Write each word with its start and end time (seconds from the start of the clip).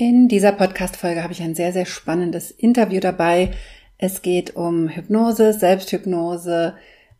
In 0.00 0.28
dieser 0.28 0.52
Podcast-Folge 0.52 1.22
habe 1.22 1.34
ich 1.34 1.42
ein 1.42 1.54
sehr, 1.54 1.74
sehr 1.74 1.84
spannendes 1.84 2.50
Interview 2.50 3.00
dabei. 3.00 3.50
Es 3.98 4.22
geht 4.22 4.56
um 4.56 4.88
Hypnose, 4.88 5.52
Selbsthypnose, 5.52 6.72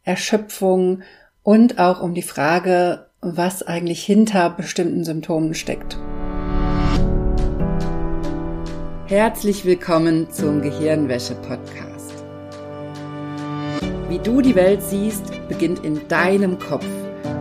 Erschöpfung 0.03 1.03
und 1.43 1.79
auch 1.79 2.01
um 2.01 2.15
die 2.15 2.23
Frage, 2.23 3.05
was 3.21 3.63
eigentlich 3.63 4.03
hinter 4.03 4.49
bestimmten 4.49 5.05
Symptomen 5.05 5.53
steckt. 5.53 5.99
Herzlich 9.09 9.67
willkommen 9.67 10.31
zum 10.31 10.63
Gehirnwäsche-Podcast. 10.63 12.15
Wie 14.09 14.21
du 14.21 14.41
die 14.41 14.55
Welt 14.55 14.83
siehst, 14.83 15.25
beginnt 15.49 15.85
in 15.85 16.09
deinem 16.09 16.59
Kopf. 16.59 16.87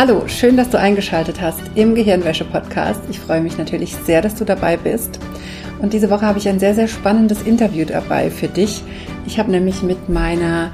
Hallo, 0.00 0.26
schön, 0.28 0.56
dass 0.56 0.70
du 0.70 0.78
eingeschaltet 0.78 1.42
hast 1.42 1.60
im 1.74 1.94
Gehirnwäsche-Podcast. 1.94 3.02
Ich 3.10 3.20
freue 3.20 3.42
mich 3.42 3.58
natürlich 3.58 3.94
sehr, 3.94 4.22
dass 4.22 4.34
du 4.34 4.46
dabei 4.46 4.78
bist. 4.78 5.20
Und 5.82 5.92
diese 5.92 6.08
Woche 6.08 6.24
habe 6.24 6.38
ich 6.38 6.48
ein 6.48 6.58
sehr, 6.58 6.74
sehr 6.74 6.88
spannendes 6.88 7.42
Interview 7.42 7.84
dabei 7.84 8.30
für 8.30 8.48
dich. 8.48 8.82
Ich 9.26 9.38
habe 9.38 9.50
nämlich 9.50 9.82
mit 9.82 10.08
meiner 10.08 10.72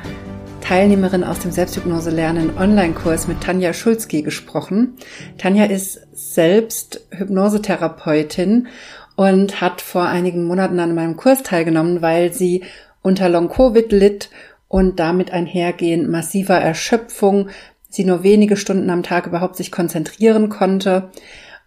Teilnehmerin 0.60 1.24
aus 1.24 1.40
dem 1.40 1.50
Selbsthypnose 1.50 2.10
lernen 2.10 2.56
Online-Kurs 2.56 3.26
mit 3.26 3.40
Tanja 3.40 3.72
Schulzki 3.72 4.22
gesprochen. 4.22 4.94
Tanja 5.38 5.64
ist 5.64 6.06
selbst 6.12 7.08
Hypnosetherapeutin 7.10 8.68
und 9.16 9.60
hat 9.60 9.80
vor 9.80 10.06
einigen 10.06 10.44
Monaten 10.44 10.78
an 10.78 10.94
meinem 10.94 11.16
Kurs 11.16 11.42
teilgenommen, 11.42 12.00
weil 12.00 12.32
sie 12.32 12.62
unter 13.02 13.28
Long-Covid 13.28 13.90
litt 13.90 14.30
und 14.68 15.00
damit 15.00 15.32
einhergehend 15.32 16.08
massiver 16.08 16.58
Erschöpfung, 16.58 17.48
sie 17.96 18.04
nur 18.04 18.22
wenige 18.22 18.56
Stunden 18.56 18.90
am 18.90 19.02
Tag 19.02 19.26
überhaupt 19.26 19.56
sich 19.56 19.72
konzentrieren 19.72 20.48
konnte. 20.48 21.10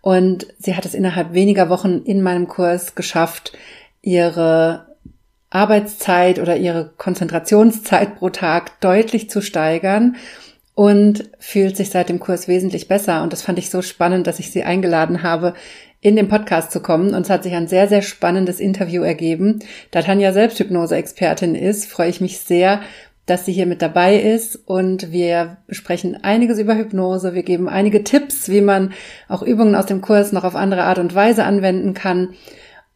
Und 0.01 0.47
sie 0.57 0.75
hat 0.75 0.85
es 0.85 0.93
innerhalb 0.93 1.33
weniger 1.33 1.69
Wochen 1.69 2.03
in 2.05 2.21
meinem 2.21 2.47
Kurs 2.47 2.95
geschafft, 2.95 3.57
ihre 4.01 4.95
Arbeitszeit 5.49 6.39
oder 6.39 6.55
ihre 6.55 6.93
Konzentrationszeit 6.97 8.17
pro 8.17 8.29
Tag 8.29 8.79
deutlich 8.81 9.29
zu 9.29 9.41
steigern 9.41 10.15
und 10.75 11.29
fühlt 11.39 11.75
sich 11.75 11.89
seit 11.89 12.07
dem 12.07 12.19
Kurs 12.19 12.47
wesentlich 12.47 12.87
besser. 12.87 13.23
Und 13.23 13.33
das 13.33 13.41
fand 13.41 13.59
ich 13.59 13.69
so 13.69 13.81
spannend, 13.81 14.27
dass 14.27 14.39
ich 14.39 14.51
sie 14.51 14.63
eingeladen 14.63 15.23
habe, 15.23 15.53
in 16.01 16.15
den 16.15 16.29
Podcast 16.29 16.71
zu 16.71 16.81
kommen. 16.81 17.13
Und 17.13 17.23
es 17.23 17.29
hat 17.29 17.43
sich 17.43 17.53
ein 17.53 17.67
sehr, 17.67 17.89
sehr 17.89 18.01
spannendes 18.01 18.61
Interview 18.61 19.01
ergeben. 19.03 19.59
Da 19.91 20.01
Tanja 20.01 20.31
selbst 20.31 20.59
Hypnose-Expertin 20.59 21.55
ist, 21.55 21.87
freue 21.87 22.09
ich 22.09 22.21
mich 22.21 22.39
sehr, 22.39 22.79
dass 23.29 23.45
sie 23.45 23.53
hier 23.53 23.65
mit 23.65 23.81
dabei 23.81 24.19
ist 24.19 24.55
und 24.55 25.11
wir 25.11 25.57
sprechen 25.69 26.23
einiges 26.23 26.59
über 26.59 26.75
Hypnose. 26.75 27.33
Wir 27.33 27.43
geben 27.43 27.69
einige 27.69 28.03
Tipps, 28.03 28.49
wie 28.49 28.61
man 28.61 28.93
auch 29.27 29.41
Übungen 29.41 29.75
aus 29.75 29.85
dem 29.85 30.01
Kurs 30.01 30.31
noch 30.31 30.43
auf 30.43 30.55
andere 30.55 30.83
Art 30.83 30.99
und 30.99 31.13
Weise 31.13 31.43
anwenden 31.43 31.93
kann. 31.93 32.33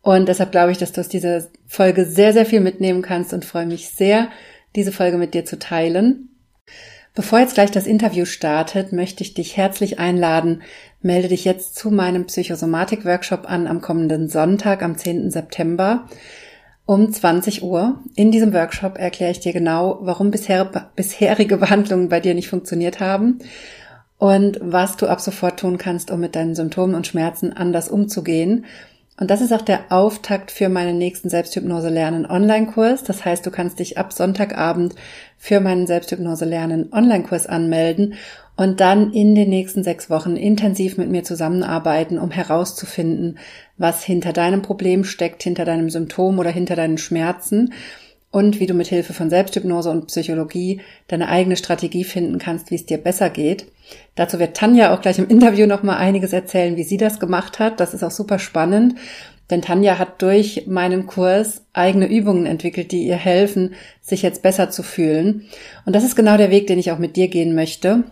Und 0.02 0.28
deshalb 0.28 0.52
glaube 0.52 0.72
ich, 0.72 0.78
dass 0.78 0.92
du 0.92 1.02
aus 1.02 1.10
dieser 1.10 1.44
Folge 1.68 2.06
sehr, 2.06 2.34
sehr 2.34 2.46
viel 2.46 2.60
mitnehmen 2.60 3.02
kannst 3.02 3.34
und 3.34 3.46
freue 3.46 3.66
mich 3.66 3.90
sehr, 3.90 4.30
diese 4.76 4.92
Folge 4.92 5.18
mit 5.18 5.34
dir 5.34 5.46
zu 5.46 5.60
teilen. 5.60 6.30
Bevor 7.16 7.40
jetzt 7.40 7.54
gleich 7.54 7.70
das 7.70 7.86
Interview 7.86 8.26
startet, 8.26 8.92
möchte 8.92 9.24
ich 9.24 9.36
dich 9.36 9.56
herzlich 9.56 10.00
einladen, 10.00 10.64
melde 11.02 11.28
dich 11.28 11.46
jetzt 11.46 11.76
zu 11.76 11.92
meinem 11.92 12.26
Psychosomatik-Workshop 12.26 13.48
an 13.48 13.68
am 13.68 13.82
kommenden 13.82 14.30
Sonntag, 14.30 14.82
am 14.82 14.98
10. 14.98 15.30
September 15.30 16.08
um 16.86 17.12
20 17.12 17.64
Uhr. 17.64 18.00
In 18.16 18.32
diesem 18.32 18.54
Workshop 18.54 18.98
erkläre 18.98 19.32
ich 19.32 19.40
dir 19.40 19.54
genau, 19.54 20.00
warum 20.02 20.32
bisher, 20.32 20.70
bisherige 20.96 21.58
Behandlungen 21.58 22.10
bei 22.10 22.20
dir 22.20 22.34
nicht 22.34 22.50
funktioniert 22.50 23.00
haben 23.00 23.40
und 24.18 24.60
was 24.62 24.98
du 24.98 25.08
ab 25.08 25.22
sofort 25.22 25.60
tun 25.60 25.78
kannst, 25.78 26.12
um 26.12 26.20
mit 26.20 26.36
deinen 26.36 26.56
Symptomen 26.56 26.96
und 26.96 27.08
Schmerzen 27.08 27.54
anders 27.54 27.90
umzugehen. 27.90 28.66
Und 29.20 29.30
das 29.30 29.42
ist 29.42 29.54
auch 29.54 29.62
der 29.62 29.92
Auftakt 29.92 30.50
für 30.50 30.70
meinen 30.70 30.98
nächsten 30.98 31.30
Selbsthypnose 31.30 31.90
lernen 31.90 32.26
Online-Kurs. 32.26 33.04
Das 33.04 33.24
heißt, 33.24 33.46
du 33.46 33.52
kannst 33.52 33.80
dich 33.80 33.98
ab 33.98 34.12
Sonntagabend 34.12 34.96
für 35.38 35.60
meinen 35.60 35.86
Selbsthypnose 35.86 36.46
lernen 36.46 36.92
Online-Kurs 36.92 37.46
anmelden 37.46 38.16
und 38.56 38.80
dann 38.80 39.12
in 39.14 39.36
den 39.36 39.50
nächsten 39.50 39.84
sechs 39.84 40.10
Wochen 40.10 40.36
intensiv 40.36 40.98
mit 40.98 41.10
mir 41.10 41.24
zusammenarbeiten, 41.24 42.20
um 42.20 42.32
herauszufinden, 42.32 43.40
was 43.78 44.04
hinter 44.04 44.34
deinem 44.34 44.62
Problem 44.62 45.04
steckt, 45.04 45.44
hinter 45.44 45.66
deinem 45.66 45.90
Symptom 45.90 46.40
oder 46.40 46.52
hinter 46.52 46.76
deinen 46.76 46.98
Schmerzen 46.98 47.74
und 48.34 48.60
wie 48.60 48.66
du 48.66 48.74
mit 48.74 48.88
Hilfe 48.88 49.14
von 49.14 49.30
Selbsthypnose 49.30 49.92
und 49.92 50.08
Psychologie 50.08 50.82
deine 51.08 51.30
eigene 51.30 51.56
Strategie 51.56 52.04
finden 52.04 52.40
kannst, 52.40 52.72
wie 52.72 52.76
es 52.76 52.86
dir 52.86 52.98
besser 52.98 53.30
geht. 53.30 53.66
Dazu 54.16 54.40
wird 54.40 54.58
Tanja 54.58 54.94
auch 54.94 55.02
gleich 55.02 55.20
im 55.20 55.28
Interview 55.28 55.68
noch 55.68 55.84
mal 55.84 55.98
einiges 55.98 56.34
erzählen, 56.34 56.76
wie 56.76 56.84
sie 56.84 56.98
das 56.98 57.20
gemacht 57.20 57.60
hat. 57.60 57.80
Das 57.80 57.94
ist 57.94 58.04
auch 58.04 58.12
super 58.12 58.40
spannend, 58.40 58.96
denn 59.52 59.62
Tanja 59.62 60.00
hat 60.00 60.22
durch 60.22 60.66
meinen 60.68 61.06
Kurs 61.06 61.64
eigene 61.74 62.08
Übungen 62.08 62.48
entwickelt, 62.48 62.92
die 62.92 63.06
ihr 63.06 63.18
helfen, 63.18 63.76
sich 64.02 64.24
jetzt 64.24 64.42
besser 64.42 64.72
zu 64.72 64.82
fühlen. 64.82 65.46
Und 65.86 65.96
das 65.96 66.04
ist 66.04 66.16
genau 66.16 66.38
der 66.38 66.50
Weg, 66.50 66.66
den 66.66 66.80
ich 66.80 66.92
auch 66.92 67.00
mit 67.00 67.16
dir 67.16 67.28
gehen 67.28 67.54
möchte. 67.54 68.04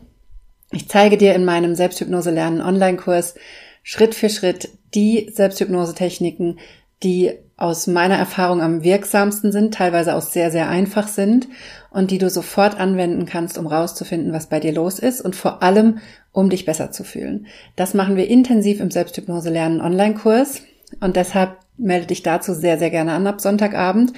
Ich 0.72 0.88
zeige 0.88 1.18
dir 1.18 1.36
in 1.36 1.46
meinem 1.46 1.76
Selbsthypnose 1.76 2.32
lernen 2.32 2.62
Online-Kurs 2.62 3.36
Schritt 3.84 4.16
für 4.16 4.30
Schritt 4.30 4.70
die 4.94 5.30
Selbsthypnose-Techniken, 5.34 6.60
die 7.04 7.32
aus 7.58 7.88
meiner 7.88 8.16
Erfahrung 8.16 8.62
am 8.62 8.84
wirksamsten 8.84 9.52
sind, 9.52 9.74
teilweise 9.74 10.16
auch 10.16 10.22
sehr, 10.22 10.50
sehr 10.50 10.70
einfach 10.70 11.08
sind 11.08 11.48
und 11.92 12.10
die 12.10 12.18
du 12.18 12.30
sofort 12.30 12.80
anwenden 12.80 13.26
kannst, 13.26 13.58
um 13.58 13.68
rauszufinden, 13.68 14.34
was 14.34 14.48
bei 14.48 14.60
dir 14.60 14.72
los 14.72 14.98
ist 14.98 15.22
und 15.22 15.36
vor 15.36 15.62
allem, 15.62 16.00
um 16.32 16.50
dich 16.50 16.66
besser 16.66 16.92
zu 16.92 17.04
fühlen. 17.04 17.48
Das 17.76 17.94
machen 17.94 18.16
wir 18.16 18.28
intensiv 18.28 18.80
im 18.80 18.92
Selbsthypnose 18.92 19.50
lernen 19.50 19.82
Online-Kurs 19.82 20.62
und 21.02 21.16
deshalb 21.16 21.58
melde 21.78 22.08
dich 22.08 22.24
dazu 22.24 22.54
sehr, 22.54 22.78
sehr 22.78 22.90
gerne 22.90 23.14
an 23.14 23.28
ab 23.28 23.42
Sonntagabend 23.42 24.14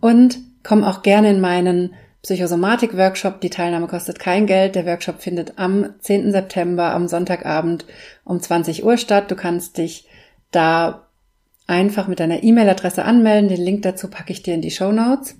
und 0.00 0.38
komm 0.62 0.82
auch 0.82 1.02
gerne 1.02 1.30
in 1.30 1.40
meinen 1.40 1.94
Psychosomatik-Workshop. 2.22 3.40
Die 3.40 3.50
Teilnahme 3.50 3.86
kostet 3.86 4.18
kein 4.18 4.46
Geld. 4.46 4.74
Der 4.74 4.86
Workshop 4.86 5.22
findet 5.22 5.58
am 5.58 5.94
10. 6.00 6.32
September 6.32 6.92
am 6.92 7.08
Sonntagabend 7.08 7.86
um 8.24 8.40
20 8.40 8.84
Uhr 8.84 8.96
statt. 8.96 9.30
Du 9.30 9.36
kannst 9.36 9.78
dich 9.78 10.06
da 10.50 11.06
einfach 11.66 12.08
mit 12.08 12.20
deiner 12.20 12.42
E-Mail-Adresse 12.42 13.04
anmelden. 13.04 13.48
Den 13.48 13.60
Link 13.60 13.82
dazu 13.82 14.08
packe 14.08 14.32
ich 14.32 14.42
dir 14.42 14.54
in 14.54 14.62
die 14.62 14.70
Show 14.70 14.92
Notes. 14.92 15.36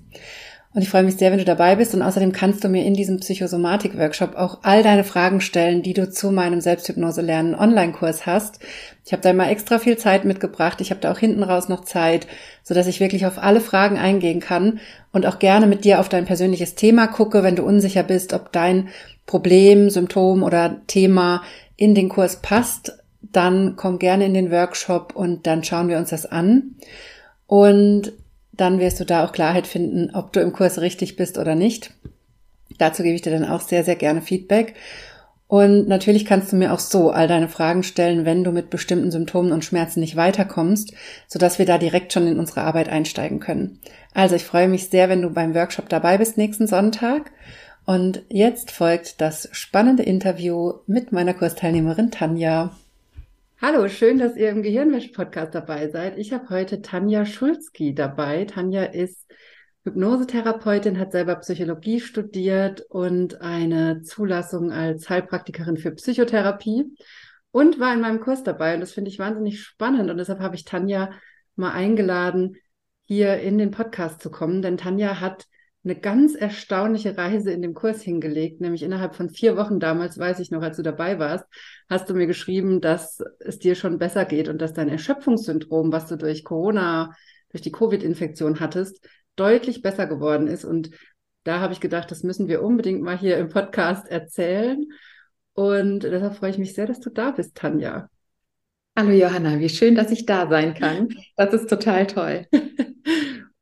Und 0.73 0.81
ich 0.81 0.89
freue 0.89 1.03
mich 1.03 1.17
sehr, 1.17 1.31
wenn 1.31 1.37
du 1.37 1.43
dabei 1.43 1.75
bist. 1.75 1.93
Und 1.93 2.01
außerdem 2.01 2.31
kannst 2.31 2.63
du 2.63 2.69
mir 2.69 2.85
in 2.85 2.93
diesem 2.93 3.19
Psychosomatik-Workshop 3.19 4.35
auch 4.35 4.59
all 4.61 4.83
deine 4.83 5.03
Fragen 5.03 5.41
stellen, 5.41 5.81
die 5.83 5.93
du 5.93 6.09
zu 6.09 6.31
meinem 6.31 6.61
Selbsthypnose-Lernen 6.61 7.55
Online-Kurs 7.55 8.25
hast. 8.25 8.59
Ich 9.05 9.11
habe 9.11 9.21
da 9.21 9.31
immer 9.31 9.49
extra 9.49 9.79
viel 9.79 9.97
Zeit 9.97 10.23
mitgebracht. 10.23 10.79
Ich 10.79 10.89
habe 10.89 11.01
da 11.01 11.11
auch 11.11 11.17
hinten 11.17 11.43
raus 11.43 11.67
noch 11.67 11.83
Zeit, 11.83 12.25
so 12.63 12.73
dass 12.73 12.87
ich 12.87 13.01
wirklich 13.01 13.25
auf 13.25 13.37
alle 13.37 13.59
Fragen 13.59 13.97
eingehen 13.97 14.39
kann 14.39 14.79
und 15.11 15.25
auch 15.25 15.39
gerne 15.39 15.67
mit 15.67 15.83
dir 15.83 15.99
auf 15.99 16.07
dein 16.07 16.25
persönliches 16.25 16.75
Thema 16.75 17.07
gucke, 17.07 17.43
wenn 17.43 17.57
du 17.57 17.63
unsicher 17.63 18.03
bist, 18.03 18.31
ob 18.31 18.53
dein 18.53 18.87
Problem, 19.25 19.89
Symptom 19.89 20.41
oder 20.41 20.77
Thema 20.87 21.43
in 21.75 21.95
den 21.95 22.07
Kurs 22.07 22.37
passt. 22.37 22.97
Dann 23.21 23.75
komm 23.75 23.99
gerne 23.99 24.25
in 24.25 24.33
den 24.33 24.51
Workshop 24.51 25.15
und 25.17 25.47
dann 25.47 25.65
schauen 25.65 25.89
wir 25.89 25.97
uns 25.97 26.11
das 26.11 26.25
an. 26.25 26.75
Und 27.45 28.13
dann 28.61 28.79
wirst 28.79 28.99
du 28.99 29.05
da 29.05 29.25
auch 29.25 29.31
Klarheit 29.31 29.67
finden, 29.67 30.11
ob 30.13 30.31
du 30.31 30.39
im 30.39 30.53
Kurs 30.53 30.79
richtig 30.79 31.15
bist 31.15 31.37
oder 31.37 31.55
nicht. 31.55 31.93
Dazu 32.77 33.03
gebe 33.03 33.15
ich 33.15 33.21
dir 33.21 33.31
dann 33.31 33.49
auch 33.49 33.61
sehr, 33.61 33.83
sehr 33.83 33.95
gerne 33.95 34.21
Feedback. 34.21 34.75
Und 35.47 35.89
natürlich 35.89 36.23
kannst 36.23 36.53
du 36.53 36.55
mir 36.55 36.71
auch 36.71 36.79
so 36.79 37.11
all 37.11 37.27
deine 37.27 37.49
Fragen 37.49 37.83
stellen, 37.83 38.23
wenn 38.23 38.45
du 38.45 38.51
mit 38.51 38.69
bestimmten 38.69 39.11
Symptomen 39.11 39.51
und 39.51 39.65
Schmerzen 39.65 39.99
nicht 39.99 40.15
weiterkommst, 40.15 40.93
sodass 41.27 41.59
wir 41.59 41.65
da 41.65 41.77
direkt 41.77 42.13
schon 42.13 42.25
in 42.25 42.39
unsere 42.39 42.61
Arbeit 42.61 42.87
einsteigen 42.87 43.41
können. 43.41 43.79
Also 44.13 44.35
ich 44.35 44.45
freue 44.45 44.69
mich 44.69 44.89
sehr, 44.89 45.09
wenn 45.09 45.21
du 45.21 45.29
beim 45.29 45.53
Workshop 45.53 45.89
dabei 45.89 46.17
bist 46.17 46.37
nächsten 46.37 46.67
Sonntag. 46.67 47.31
Und 47.85 48.23
jetzt 48.29 48.71
folgt 48.71 49.19
das 49.19 49.49
spannende 49.51 50.03
Interview 50.03 50.75
mit 50.87 51.11
meiner 51.11 51.33
Kursteilnehmerin 51.33 52.11
Tanja. 52.11 52.71
Hallo, 53.63 53.87
schön, 53.89 54.17
dass 54.17 54.35
ihr 54.37 54.49
im 54.49 54.63
Gehirnwäsche-Podcast 54.63 55.53
dabei 55.53 55.87
seid. 55.89 56.17
Ich 56.17 56.33
habe 56.33 56.49
heute 56.49 56.81
Tanja 56.81 57.27
Schulzki 57.27 57.93
dabei. 57.93 58.45
Tanja 58.45 58.85
ist 58.85 59.31
Hypnosetherapeutin, 59.83 60.97
hat 60.97 61.11
selber 61.11 61.35
Psychologie 61.35 61.99
studiert 61.99 62.81
und 62.89 63.39
eine 63.41 64.01
Zulassung 64.01 64.71
als 64.71 65.11
Heilpraktikerin 65.11 65.77
für 65.77 65.91
Psychotherapie 65.91 66.95
und 67.51 67.79
war 67.79 67.93
in 67.93 68.01
meinem 68.01 68.19
Kurs 68.19 68.41
dabei. 68.41 68.73
Und 68.73 68.79
das 68.79 68.93
finde 68.93 69.11
ich 69.11 69.19
wahnsinnig 69.19 69.61
spannend. 69.61 70.09
Und 70.09 70.17
deshalb 70.17 70.39
habe 70.39 70.55
ich 70.55 70.65
Tanja 70.65 71.11
mal 71.55 71.71
eingeladen, 71.71 72.55
hier 73.03 73.41
in 73.41 73.59
den 73.59 73.69
Podcast 73.69 74.23
zu 74.23 74.31
kommen, 74.31 74.63
denn 74.63 74.77
Tanja 74.77 75.19
hat 75.19 75.45
eine 75.83 75.95
ganz 75.95 76.35
erstaunliche 76.35 77.17
Reise 77.17 77.51
in 77.51 77.61
dem 77.61 77.73
Kurs 77.73 78.01
hingelegt, 78.01 78.61
nämlich 78.61 78.83
innerhalb 78.83 79.15
von 79.15 79.29
vier 79.29 79.57
Wochen 79.57 79.79
damals, 79.79 80.17
weiß 80.19 80.39
ich 80.39 80.51
noch, 80.51 80.61
als 80.61 80.77
du 80.77 80.83
dabei 80.83 81.17
warst, 81.17 81.45
hast 81.89 82.09
du 82.09 82.13
mir 82.13 82.27
geschrieben, 82.27 82.81
dass 82.81 83.19
es 83.39 83.57
dir 83.57 83.73
schon 83.75 83.97
besser 83.97 84.25
geht 84.25 84.47
und 84.47 84.61
dass 84.61 84.73
dein 84.73 84.89
Erschöpfungssyndrom, 84.89 85.91
was 85.91 86.07
du 86.07 86.17
durch 86.17 86.43
Corona, 86.43 87.15
durch 87.49 87.63
die 87.63 87.71
Covid-Infektion 87.71 88.59
hattest, 88.59 89.03
deutlich 89.35 89.81
besser 89.81 90.05
geworden 90.05 90.47
ist. 90.47 90.65
Und 90.65 90.91
da 91.43 91.59
habe 91.59 91.73
ich 91.73 91.79
gedacht, 91.79 92.11
das 92.11 92.21
müssen 92.21 92.47
wir 92.47 92.61
unbedingt 92.61 93.01
mal 93.01 93.17
hier 93.17 93.37
im 93.37 93.49
Podcast 93.49 94.07
erzählen. 94.07 94.85
Und 95.53 96.03
deshalb 96.03 96.35
freue 96.35 96.51
ich 96.51 96.59
mich 96.59 96.75
sehr, 96.75 96.85
dass 96.85 96.99
du 96.99 97.09
da 97.09 97.31
bist, 97.31 97.55
Tanja. 97.55 98.07
Hallo 98.95 99.11
Johanna, 99.11 99.59
wie 99.59 99.69
schön, 99.69 99.95
dass 99.95 100.11
ich 100.11 100.25
da 100.25 100.47
sein 100.47 100.75
kann. 100.75 101.09
Das 101.37 101.53
ist 101.53 101.69
total 101.69 102.05
toll. 102.05 102.45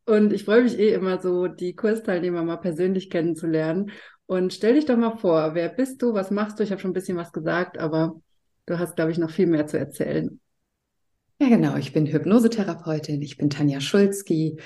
Und 0.10 0.34
ich 0.34 0.44
freue 0.44 0.64
mich 0.64 0.80
eh 0.80 0.92
immer 0.92 1.20
so, 1.20 1.46
die 1.46 1.76
Kursteilnehmer 1.76 2.44
mal 2.44 2.58
persönlich 2.58 3.12
kennenzulernen. 3.12 3.92
Und 4.26 4.54
stell 4.56 4.74
dich 4.74 4.86
doch 4.86 4.98
mal 4.98 5.18
vor, 5.18 5.54
wer 5.54 5.70
bist 5.70 6.02
du, 6.02 6.16
was 6.16 6.32
machst 6.32 6.58
du? 6.58 6.64
Ich 6.64 6.72
habe 6.72 6.82
schon 6.82 6.90
ein 6.90 6.96
bisschen 6.96 7.16
was 7.16 7.32
gesagt, 7.32 7.78
aber 7.78 8.20
du 8.66 8.80
hast, 8.80 8.96
glaube 8.96 9.12
ich, 9.12 9.20
noch 9.20 9.30
viel 9.30 9.46
mehr 9.46 9.68
zu 9.68 9.78
erzählen. 9.78 10.40
Ja, 11.40 11.50
genau. 11.50 11.76
Ich 11.76 11.94
bin 11.94 12.08
Hypnosetherapeutin. 12.08 13.22
Ich 13.22 13.38
bin 13.38 13.52
Tanja 13.52 13.82
Schulzki 13.82 14.60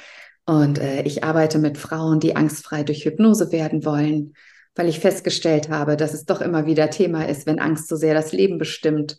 und 0.45 0.79
äh, 0.79 1.01
ich 1.01 1.25
arbeite 1.25 1.59
mit 1.59 1.77
Frauen, 1.77 2.21
die 2.21 2.37
angstfrei 2.37 2.83
durch 2.83 3.03
Hypnose 3.03 3.51
werden 3.51 3.83
wollen, 3.83 4.35
weil 4.75 4.87
ich 4.87 5.01
festgestellt 5.01 5.67
habe, 5.67 5.97
dass 5.97 6.13
es 6.13 6.23
doch 6.23 6.39
immer 6.39 6.67
wieder 6.67 6.89
Thema 6.89 7.27
ist, 7.27 7.45
wenn 7.47 7.59
Angst 7.59 7.89
so 7.89 7.97
sehr 7.97 8.13
das 8.13 8.31
Leben 8.31 8.59
bestimmt 8.59 9.17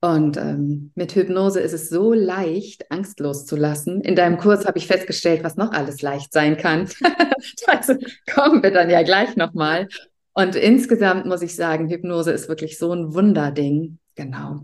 und 0.00 0.36
ähm, 0.36 0.92
mit 0.94 1.14
Hypnose 1.14 1.60
ist 1.60 1.72
es 1.72 1.88
so 1.88 2.12
leicht, 2.12 2.90
Angst 2.90 3.18
loszulassen. 3.18 4.02
In 4.02 4.14
deinem 4.14 4.36
Kurs 4.36 4.66
habe 4.66 4.78
ich 4.78 4.86
festgestellt, 4.86 5.42
was 5.42 5.56
noch 5.56 5.72
alles 5.72 6.02
leicht 6.02 6.32
sein 6.32 6.56
kann. 6.56 6.88
also 7.66 7.94
kommen 8.32 8.62
wir 8.62 8.72
dann 8.72 8.90
ja 8.90 9.02
gleich 9.02 9.36
nochmal. 9.36 9.88
Und 10.34 10.54
insgesamt 10.54 11.24
muss 11.24 11.40
ich 11.40 11.56
sagen, 11.56 11.88
Hypnose 11.88 12.30
ist 12.30 12.48
wirklich 12.48 12.78
so 12.78 12.92
ein 12.92 13.14
Wunderding. 13.14 13.98
Genau. 14.16 14.62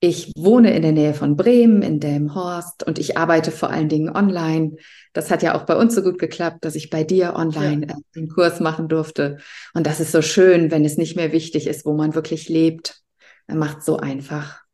Ich 0.00 0.32
wohne 0.36 0.72
in 0.76 0.82
der 0.82 0.92
Nähe 0.92 1.12
von 1.12 1.36
Bremen, 1.36 1.82
in 1.82 1.98
Delmhorst 1.98 2.86
und 2.86 3.00
ich 3.00 3.18
arbeite 3.18 3.50
vor 3.50 3.70
allen 3.70 3.88
Dingen 3.88 4.14
online. 4.14 4.76
Das 5.12 5.28
hat 5.32 5.42
ja 5.42 5.56
auch 5.56 5.64
bei 5.64 5.74
uns 5.74 5.96
so 5.96 6.02
gut 6.02 6.20
geklappt, 6.20 6.64
dass 6.64 6.76
ich 6.76 6.88
bei 6.88 7.02
dir 7.02 7.34
online 7.34 7.88
ja. 7.88 7.94
Äh, 7.94 8.00
den 8.14 8.28
Kurs 8.28 8.60
machen 8.60 8.86
durfte. 8.86 9.38
Und 9.74 9.88
das 9.88 9.98
ist 9.98 10.12
so 10.12 10.22
schön, 10.22 10.70
wenn 10.70 10.84
es 10.84 10.96
nicht 10.96 11.16
mehr 11.16 11.32
wichtig 11.32 11.66
ist, 11.66 11.84
wo 11.84 11.94
man 11.94 12.14
wirklich 12.14 12.48
lebt. 12.48 13.02
Macht 13.48 13.82
so 13.82 13.96
einfach. 13.96 14.67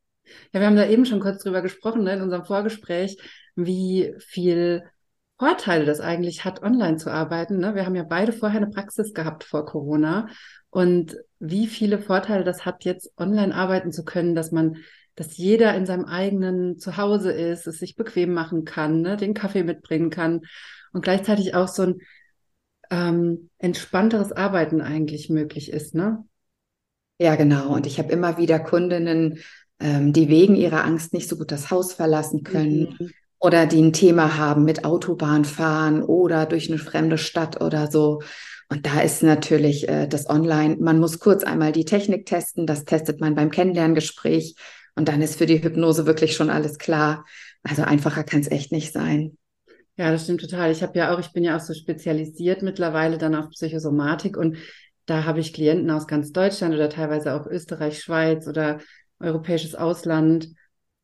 Ja, 0.54 0.60
wir 0.60 0.68
haben 0.68 0.76
da 0.76 0.86
eben 0.86 1.04
schon 1.04 1.18
kurz 1.18 1.42
drüber 1.42 1.62
gesprochen, 1.62 2.04
ne, 2.04 2.14
in 2.14 2.22
unserem 2.22 2.44
Vorgespräch, 2.44 3.18
wie 3.56 4.14
viel 4.20 4.84
Vorteile 5.36 5.84
das 5.84 5.98
eigentlich 5.98 6.44
hat, 6.44 6.62
online 6.62 6.96
zu 6.96 7.10
arbeiten. 7.10 7.58
Ne? 7.58 7.74
Wir 7.74 7.84
haben 7.84 7.96
ja 7.96 8.04
beide 8.04 8.32
vorher 8.32 8.62
eine 8.62 8.70
Praxis 8.70 9.12
gehabt 9.14 9.42
vor 9.42 9.66
Corona 9.66 10.28
und 10.70 11.16
wie 11.40 11.66
viele 11.66 11.98
Vorteile 11.98 12.44
das 12.44 12.64
hat, 12.64 12.84
jetzt 12.84 13.12
online 13.18 13.52
arbeiten 13.52 13.90
zu 13.90 14.04
können, 14.04 14.36
dass 14.36 14.52
man, 14.52 14.76
dass 15.16 15.36
jeder 15.36 15.74
in 15.74 15.86
seinem 15.86 16.04
eigenen 16.04 16.78
Zuhause 16.78 17.32
ist, 17.32 17.66
es 17.66 17.80
sich 17.80 17.96
bequem 17.96 18.32
machen 18.32 18.64
kann, 18.64 19.00
ne? 19.00 19.16
den 19.16 19.34
Kaffee 19.34 19.64
mitbringen 19.64 20.10
kann 20.10 20.42
und 20.92 21.02
gleichzeitig 21.02 21.56
auch 21.56 21.66
so 21.66 21.82
ein 21.82 21.98
ähm, 22.92 23.50
entspannteres 23.58 24.30
Arbeiten 24.30 24.80
eigentlich 24.80 25.30
möglich 25.30 25.72
ist, 25.72 25.96
ne? 25.96 26.24
Ja, 27.18 27.36
genau. 27.36 27.72
Und 27.72 27.86
ich 27.86 27.98
habe 27.98 28.12
immer 28.12 28.38
wieder 28.38 28.58
Kundinnen, 28.58 29.38
ähm, 29.80 30.12
die 30.12 30.28
wegen 30.28 30.56
ihrer 30.56 30.84
Angst 30.84 31.12
nicht 31.12 31.28
so 31.28 31.36
gut 31.36 31.50
das 31.50 31.70
Haus 31.70 31.92
verlassen 31.92 32.42
können 32.42 32.96
mhm. 32.98 33.10
oder 33.38 33.66
die 33.66 33.82
ein 33.82 33.92
Thema 33.92 34.36
haben 34.36 34.64
mit 34.64 34.84
Autobahnfahren 34.84 36.02
oder 36.02 36.46
durch 36.46 36.68
eine 36.68 36.78
fremde 36.78 37.18
Stadt 37.18 37.60
oder 37.60 37.90
so. 37.90 38.22
Und 38.68 38.86
da 38.86 39.00
ist 39.00 39.22
natürlich 39.22 39.88
äh, 39.88 40.06
das 40.06 40.28
Online, 40.28 40.76
man 40.80 40.98
muss 40.98 41.18
kurz 41.18 41.44
einmal 41.44 41.72
die 41.72 41.84
Technik 41.84 42.26
testen, 42.26 42.66
das 42.66 42.84
testet 42.84 43.20
man 43.20 43.34
beim 43.34 43.50
Kennenlerngespräch 43.50 44.56
und 44.94 45.08
dann 45.08 45.22
ist 45.22 45.36
für 45.36 45.46
die 45.46 45.62
Hypnose 45.62 46.06
wirklich 46.06 46.34
schon 46.34 46.50
alles 46.50 46.78
klar. 46.78 47.24
Also 47.62 47.82
einfacher 47.82 48.24
kann 48.24 48.40
es 48.40 48.50
echt 48.50 48.72
nicht 48.72 48.92
sein. 48.92 49.36
Ja, 49.96 50.10
das 50.10 50.24
stimmt 50.24 50.40
total. 50.40 50.72
Ich 50.72 50.82
habe 50.82 50.98
ja 50.98 51.14
auch, 51.14 51.20
ich 51.20 51.32
bin 51.32 51.44
ja 51.44 51.56
auch 51.56 51.60
so 51.60 51.72
spezialisiert 51.72 52.62
mittlerweile 52.62 53.16
dann 53.16 53.34
auf 53.34 53.50
Psychosomatik 53.50 54.36
und 54.36 54.56
da 55.06 55.24
habe 55.24 55.40
ich 55.40 55.52
Klienten 55.52 55.90
aus 55.90 56.06
ganz 56.06 56.32
Deutschland 56.32 56.74
oder 56.74 56.88
teilweise 56.88 57.34
auch 57.34 57.46
Österreich, 57.46 58.00
Schweiz 58.00 58.48
oder 58.48 58.80
europäisches 59.20 59.74
Ausland 59.74 60.50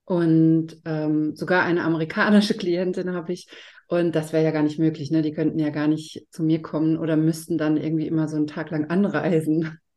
und 0.04 0.76
ähm, 0.84 1.36
sogar 1.36 1.62
eine 1.62 1.84
amerikanische 1.84 2.54
Klientin 2.56 3.14
habe 3.14 3.32
ich. 3.32 3.48
Und 3.86 4.14
das 4.14 4.32
wäre 4.32 4.44
ja 4.44 4.50
gar 4.52 4.62
nicht 4.62 4.78
möglich, 4.78 5.10
ne? 5.10 5.22
Die 5.22 5.32
könnten 5.32 5.58
ja 5.58 5.70
gar 5.70 5.88
nicht 5.88 6.26
zu 6.30 6.44
mir 6.44 6.62
kommen 6.62 6.96
oder 6.96 7.16
müssten 7.16 7.58
dann 7.58 7.76
irgendwie 7.76 8.06
immer 8.06 8.28
so 8.28 8.36
einen 8.36 8.46
Tag 8.46 8.70
lang 8.70 8.86
anreisen. 8.90 9.78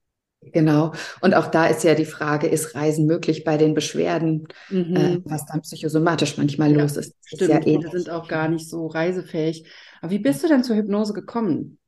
Genau. 0.51 0.91
Und 1.21 1.35
auch 1.35 1.47
da 1.47 1.67
ist 1.67 1.85
ja 1.85 1.95
die 1.95 2.03
Frage, 2.03 2.47
ist 2.47 2.75
Reisen 2.75 3.05
möglich 3.05 3.45
bei 3.45 3.55
den 3.55 3.73
Beschwerden, 3.73 4.45
mhm. 4.69 4.93
äh, 4.93 5.21
was 5.23 5.45
dann 5.45 5.61
psychosomatisch 5.61 6.37
manchmal 6.37 6.73
ja, 6.73 6.81
los 6.81 6.97
ist. 6.97 7.15
Stimmt, 7.25 7.65
ist 7.65 7.65
ja 7.65 7.89
sind 7.89 8.09
auch 8.09 8.27
gar 8.27 8.49
nicht 8.49 8.69
so 8.69 8.87
reisefähig. 8.87 9.65
Aber 10.01 10.11
wie 10.11 10.19
bist 10.19 10.43
du 10.43 10.49
denn 10.49 10.65
zur 10.65 10.75
Hypnose 10.75 11.13
gekommen? 11.13 11.79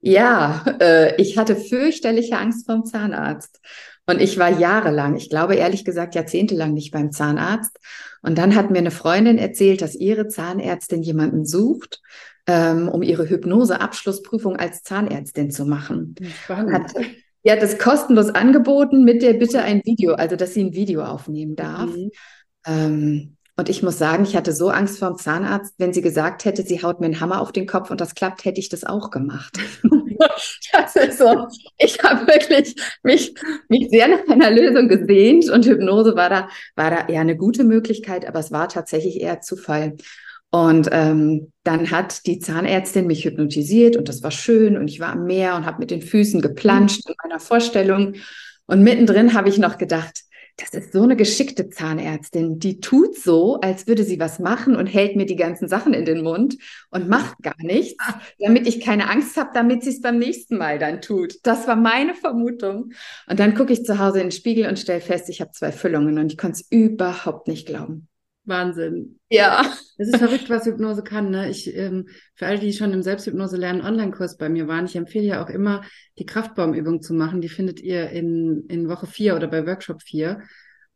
Ja, 0.00 0.64
äh, 0.80 1.14
ich 1.22 1.38
hatte 1.38 1.54
fürchterliche 1.54 2.36
Angst 2.36 2.66
vom 2.66 2.84
Zahnarzt. 2.84 3.60
Und 4.06 4.20
ich 4.20 4.38
war 4.38 4.58
jahrelang, 4.58 5.16
ich 5.16 5.30
glaube 5.30 5.54
ehrlich 5.54 5.84
gesagt 5.84 6.14
jahrzehntelang 6.14 6.72
nicht 6.74 6.92
beim 6.92 7.12
Zahnarzt. 7.12 7.78
Und 8.22 8.36
dann 8.36 8.54
hat 8.54 8.70
mir 8.70 8.78
eine 8.78 8.90
Freundin 8.90 9.38
erzählt, 9.38 9.80
dass 9.80 9.94
ihre 9.94 10.28
Zahnärztin 10.28 11.02
jemanden 11.02 11.44
sucht, 11.44 12.00
ähm, 12.46 12.88
um 12.88 13.02
ihre 13.02 13.28
Hypnose-Abschlussprüfung 13.28 14.56
als 14.56 14.82
Zahnärztin 14.82 15.50
zu 15.50 15.66
machen. 15.66 16.16
Spannend. 16.44 16.72
Hat, 16.72 16.92
die 17.44 17.50
hat 17.50 17.62
das 17.62 17.78
kostenlos 17.78 18.30
angeboten 18.30 19.04
mit 19.04 19.22
der 19.22 19.34
Bitte 19.34 19.62
ein 19.62 19.82
Video, 19.84 20.14
also 20.14 20.36
dass 20.36 20.54
sie 20.54 20.64
ein 20.64 20.74
Video 20.74 21.04
aufnehmen 21.04 21.54
darf. 21.54 21.94
Mhm. 21.94 22.10
Ähm, 22.66 23.36
und 23.56 23.68
ich 23.68 23.82
muss 23.82 23.98
sagen, 23.98 24.24
ich 24.24 24.34
hatte 24.34 24.52
so 24.52 24.70
Angst 24.70 24.98
vor 24.98 25.08
dem 25.08 25.18
Zahnarzt, 25.18 25.74
wenn 25.76 25.92
sie 25.92 26.00
gesagt 26.00 26.46
hätte, 26.46 26.62
sie 26.62 26.82
haut 26.82 27.00
mir 27.00 27.06
einen 27.06 27.20
Hammer 27.20 27.40
auf 27.40 27.52
den 27.52 27.66
Kopf 27.66 27.90
und 27.90 28.00
das 28.00 28.14
klappt, 28.14 28.46
hätte 28.46 28.60
ich 28.60 28.70
das 28.70 28.84
auch 28.84 29.10
gemacht. 29.10 29.58
das 30.72 30.96
ist 30.96 31.18
so, 31.18 31.46
ich 31.76 32.02
habe 32.02 32.26
wirklich 32.26 32.74
mich, 33.02 33.34
mich 33.68 33.90
sehr 33.90 34.08
nach 34.08 34.26
einer 34.28 34.50
Lösung 34.50 34.88
gesehnt 34.88 35.50
und 35.50 35.66
Hypnose 35.66 36.16
war 36.16 36.30
da, 36.30 36.48
war 36.76 36.90
da 36.90 37.08
eher 37.08 37.20
eine 37.20 37.36
gute 37.36 37.64
Möglichkeit, 37.64 38.26
aber 38.26 38.38
es 38.38 38.52
war 38.52 38.68
tatsächlich 38.68 39.20
eher 39.20 39.42
Zufall. 39.42 39.96
Und 40.50 40.88
ähm, 40.92 41.52
dann 41.62 41.90
hat 41.90 42.26
die 42.26 42.38
Zahnärztin 42.38 43.06
mich 43.06 43.24
hypnotisiert 43.24 43.96
und 43.96 44.08
das 44.08 44.22
war 44.22 44.30
schön 44.30 44.76
und 44.76 44.88
ich 44.88 45.00
war 45.00 45.12
am 45.12 45.24
Meer 45.24 45.56
und 45.56 45.66
habe 45.66 45.78
mit 45.78 45.90
den 45.90 46.02
Füßen 46.02 46.40
geplanscht 46.40 47.02
in 47.06 47.14
meiner 47.22 47.40
Vorstellung. 47.40 48.14
Und 48.66 48.82
mittendrin 48.82 49.34
habe 49.34 49.48
ich 49.48 49.58
noch 49.58 49.76
gedacht, 49.76 50.22
das 50.56 50.70
ist 50.70 50.92
so 50.92 51.02
eine 51.02 51.16
geschickte 51.16 51.70
Zahnärztin, 51.70 52.58
die 52.58 52.80
tut 52.80 53.16
so, 53.16 53.60
als 53.60 53.86
würde 53.86 54.04
sie 54.04 54.20
was 54.20 54.38
machen 54.38 54.76
und 54.76 54.86
hält 54.86 55.16
mir 55.16 55.26
die 55.26 55.36
ganzen 55.36 55.66
Sachen 55.68 55.94
in 55.94 56.04
den 56.04 56.22
Mund 56.22 56.58
und 56.90 57.08
macht 57.08 57.38
gar 57.42 57.56
nichts, 57.58 58.02
damit 58.38 58.66
ich 58.66 58.80
keine 58.80 59.08
Angst 59.08 59.36
habe, 59.36 59.50
damit 59.54 59.82
sie 59.82 59.90
es 59.90 60.00
beim 60.00 60.18
nächsten 60.18 60.58
Mal 60.58 60.78
dann 60.78 61.00
tut. 61.00 61.36
Das 61.42 61.66
war 61.66 61.76
meine 61.76 62.14
Vermutung. 62.14 62.92
Und 63.28 63.40
dann 63.40 63.54
gucke 63.54 63.72
ich 63.72 63.84
zu 63.84 63.98
Hause 63.98 64.20
in 64.20 64.26
den 64.26 64.32
Spiegel 64.32 64.66
und 64.66 64.78
stelle 64.78 65.00
fest, 65.00 65.28
ich 65.28 65.40
habe 65.40 65.52
zwei 65.52 65.72
Füllungen 65.72 66.18
und 66.18 66.30
ich 66.30 66.38
konnte 66.38 66.60
es 66.60 66.66
überhaupt 66.70 67.48
nicht 67.48 67.66
glauben. 67.66 68.08
Wahnsinn. 68.44 69.20
Ja. 69.30 69.72
Es 69.98 70.08
ist 70.08 70.16
verrückt, 70.16 70.50
was 70.50 70.66
Hypnose 70.66 71.02
kann. 71.02 71.30
Ne? 71.30 71.48
Ich, 71.50 71.74
ähm, 71.76 72.08
für 72.34 72.46
alle, 72.46 72.58
die 72.58 72.72
schon 72.72 72.92
im 72.92 73.02
Selbsthypnose 73.02 73.56
lernen 73.56 73.82
Online-Kurs 73.82 74.36
bei 74.36 74.48
mir 74.48 74.66
waren, 74.66 74.86
ich 74.86 74.96
empfehle 74.96 75.24
ja 75.24 75.44
auch 75.44 75.48
immer, 75.48 75.82
die 76.18 76.26
Kraftbaumübung 76.26 77.02
zu 77.02 77.14
machen. 77.14 77.40
Die 77.40 77.48
findet 77.48 77.80
ihr 77.80 78.10
in, 78.10 78.64
in 78.68 78.88
Woche 78.88 79.06
vier 79.06 79.36
oder 79.36 79.46
bei 79.46 79.66
Workshop 79.66 80.02
vier. 80.02 80.42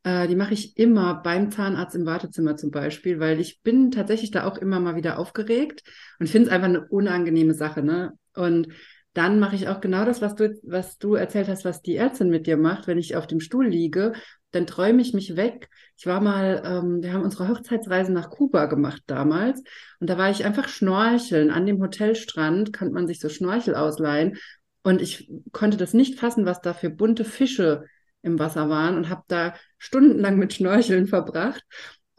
Äh, 0.02 0.28
die 0.28 0.36
mache 0.36 0.54
ich 0.54 0.76
immer 0.76 1.14
beim 1.22 1.50
Zahnarzt 1.50 1.94
im 1.94 2.06
Wartezimmer 2.06 2.56
zum 2.56 2.70
Beispiel, 2.70 3.20
weil 3.20 3.40
ich 3.40 3.60
bin 3.62 3.90
tatsächlich 3.90 4.30
da 4.30 4.44
auch 4.44 4.56
immer 4.56 4.80
mal 4.80 4.96
wieder 4.96 5.18
aufgeregt 5.18 5.82
und 6.18 6.28
finde 6.28 6.48
es 6.48 6.52
einfach 6.52 6.68
eine 6.68 6.86
unangenehme 6.88 7.54
Sache. 7.54 7.82
Ne? 7.82 8.12
Und 8.34 8.68
dann 9.16 9.38
mache 9.38 9.56
ich 9.56 9.68
auch 9.68 9.80
genau 9.80 10.04
das, 10.04 10.20
was 10.20 10.34
du, 10.34 10.60
was 10.62 10.98
du 10.98 11.14
erzählt 11.14 11.48
hast, 11.48 11.64
was 11.64 11.80
die 11.80 11.96
Ärztin 11.96 12.28
mit 12.28 12.46
dir 12.46 12.58
macht, 12.58 12.86
wenn 12.86 12.98
ich 12.98 13.16
auf 13.16 13.26
dem 13.26 13.40
Stuhl 13.40 13.66
liege, 13.66 14.12
dann 14.50 14.66
träume 14.66 15.00
ich 15.00 15.14
mich 15.14 15.36
weg. 15.36 15.70
Ich 15.96 16.06
war 16.06 16.20
mal, 16.20 16.62
ähm, 16.66 17.02
wir 17.02 17.14
haben 17.14 17.22
unsere 17.22 17.48
Hochzeitsreise 17.48 18.12
nach 18.12 18.28
Kuba 18.28 18.66
gemacht 18.66 19.02
damals 19.06 19.62
und 20.00 20.10
da 20.10 20.18
war 20.18 20.30
ich 20.30 20.44
einfach 20.44 20.68
schnorcheln. 20.68 21.50
An 21.50 21.64
dem 21.64 21.80
Hotelstrand 21.80 22.74
kann 22.74 22.92
man 22.92 23.06
sich 23.06 23.18
so 23.18 23.30
Schnorchel 23.30 23.74
ausleihen 23.74 24.36
und 24.82 25.00
ich 25.00 25.30
konnte 25.50 25.78
das 25.78 25.94
nicht 25.94 26.18
fassen, 26.20 26.44
was 26.44 26.60
da 26.60 26.74
für 26.74 26.90
bunte 26.90 27.24
Fische 27.24 27.84
im 28.20 28.38
Wasser 28.38 28.68
waren 28.68 28.98
und 28.98 29.08
habe 29.08 29.22
da 29.28 29.54
stundenlang 29.78 30.36
mit 30.36 30.52
Schnorcheln 30.52 31.06
verbracht. 31.06 31.64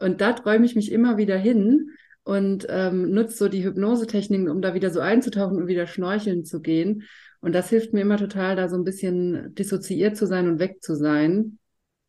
Und 0.00 0.20
da 0.20 0.32
träume 0.32 0.66
ich 0.66 0.74
mich 0.74 0.90
immer 0.90 1.16
wieder 1.16 1.36
hin 1.36 1.90
und 2.28 2.66
ähm, 2.68 3.10
nutze 3.10 3.38
so 3.38 3.48
die 3.48 3.64
Hypnosetechniken, 3.64 4.50
um 4.50 4.60
da 4.60 4.74
wieder 4.74 4.90
so 4.90 5.00
einzutauchen 5.00 5.56
und 5.56 5.66
wieder 5.66 5.86
schnorcheln 5.86 6.44
zu 6.44 6.60
gehen. 6.60 7.04
Und 7.40 7.54
das 7.54 7.70
hilft 7.70 7.94
mir 7.94 8.02
immer 8.02 8.18
total, 8.18 8.54
da 8.54 8.68
so 8.68 8.76
ein 8.76 8.84
bisschen 8.84 9.54
dissoziiert 9.54 10.14
zu 10.14 10.26
sein 10.26 10.46
und 10.46 10.58
weg 10.58 10.82
zu 10.82 10.94
sein 10.94 11.58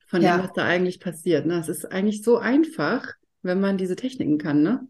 von 0.07 0.21
ja. 0.21 0.35
dem, 0.35 0.43
was 0.43 0.51
da 0.51 0.65
eigentlich 0.65 0.99
passiert. 0.99 1.45
Ne? 1.45 1.57
Es 1.57 1.69
ist 1.69 1.85
eigentlich 1.89 2.21
so 2.21 2.37
einfach, 2.37 3.13
wenn 3.43 3.61
man 3.61 3.77
diese 3.77 3.95
Techniken 3.95 4.37
kann, 4.37 4.61
ne? 4.61 4.89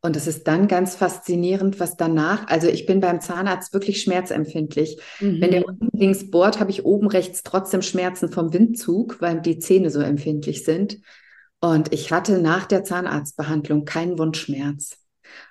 Und 0.00 0.16
es 0.16 0.26
ist 0.26 0.48
dann 0.48 0.66
ganz 0.66 0.94
faszinierend, 0.94 1.78
was 1.78 1.98
danach, 1.98 2.46
also 2.46 2.68
ich 2.68 2.86
bin 2.86 3.00
beim 3.00 3.20
Zahnarzt 3.20 3.74
wirklich 3.74 4.00
schmerzempfindlich. 4.00 4.98
Mhm. 5.20 5.42
Wenn 5.42 5.50
der 5.50 5.66
unten 5.66 5.90
links 5.92 6.30
bohrt, 6.30 6.58
habe 6.58 6.70
ich 6.70 6.86
oben 6.86 7.08
rechts 7.08 7.42
trotzdem 7.42 7.82
Schmerzen 7.82 8.30
vom 8.30 8.54
Windzug, 8.54 9.20
weil 9.20 9.42
die 9.42 9.58
Zähne 9.58 9.90
so 9.90 10.00
empfindlich 10.00 10.64
sind. 10.64 11.00
Und 11.60 11.92
ich 11.92 12.12
hatte 12.12 12.38
nach 12.40 12.66
der 12.66 12.84
Zahnarztbehandlung 12.84 13.84
keinen 13.84 14.18
Wundschmerz. 14.18 14.96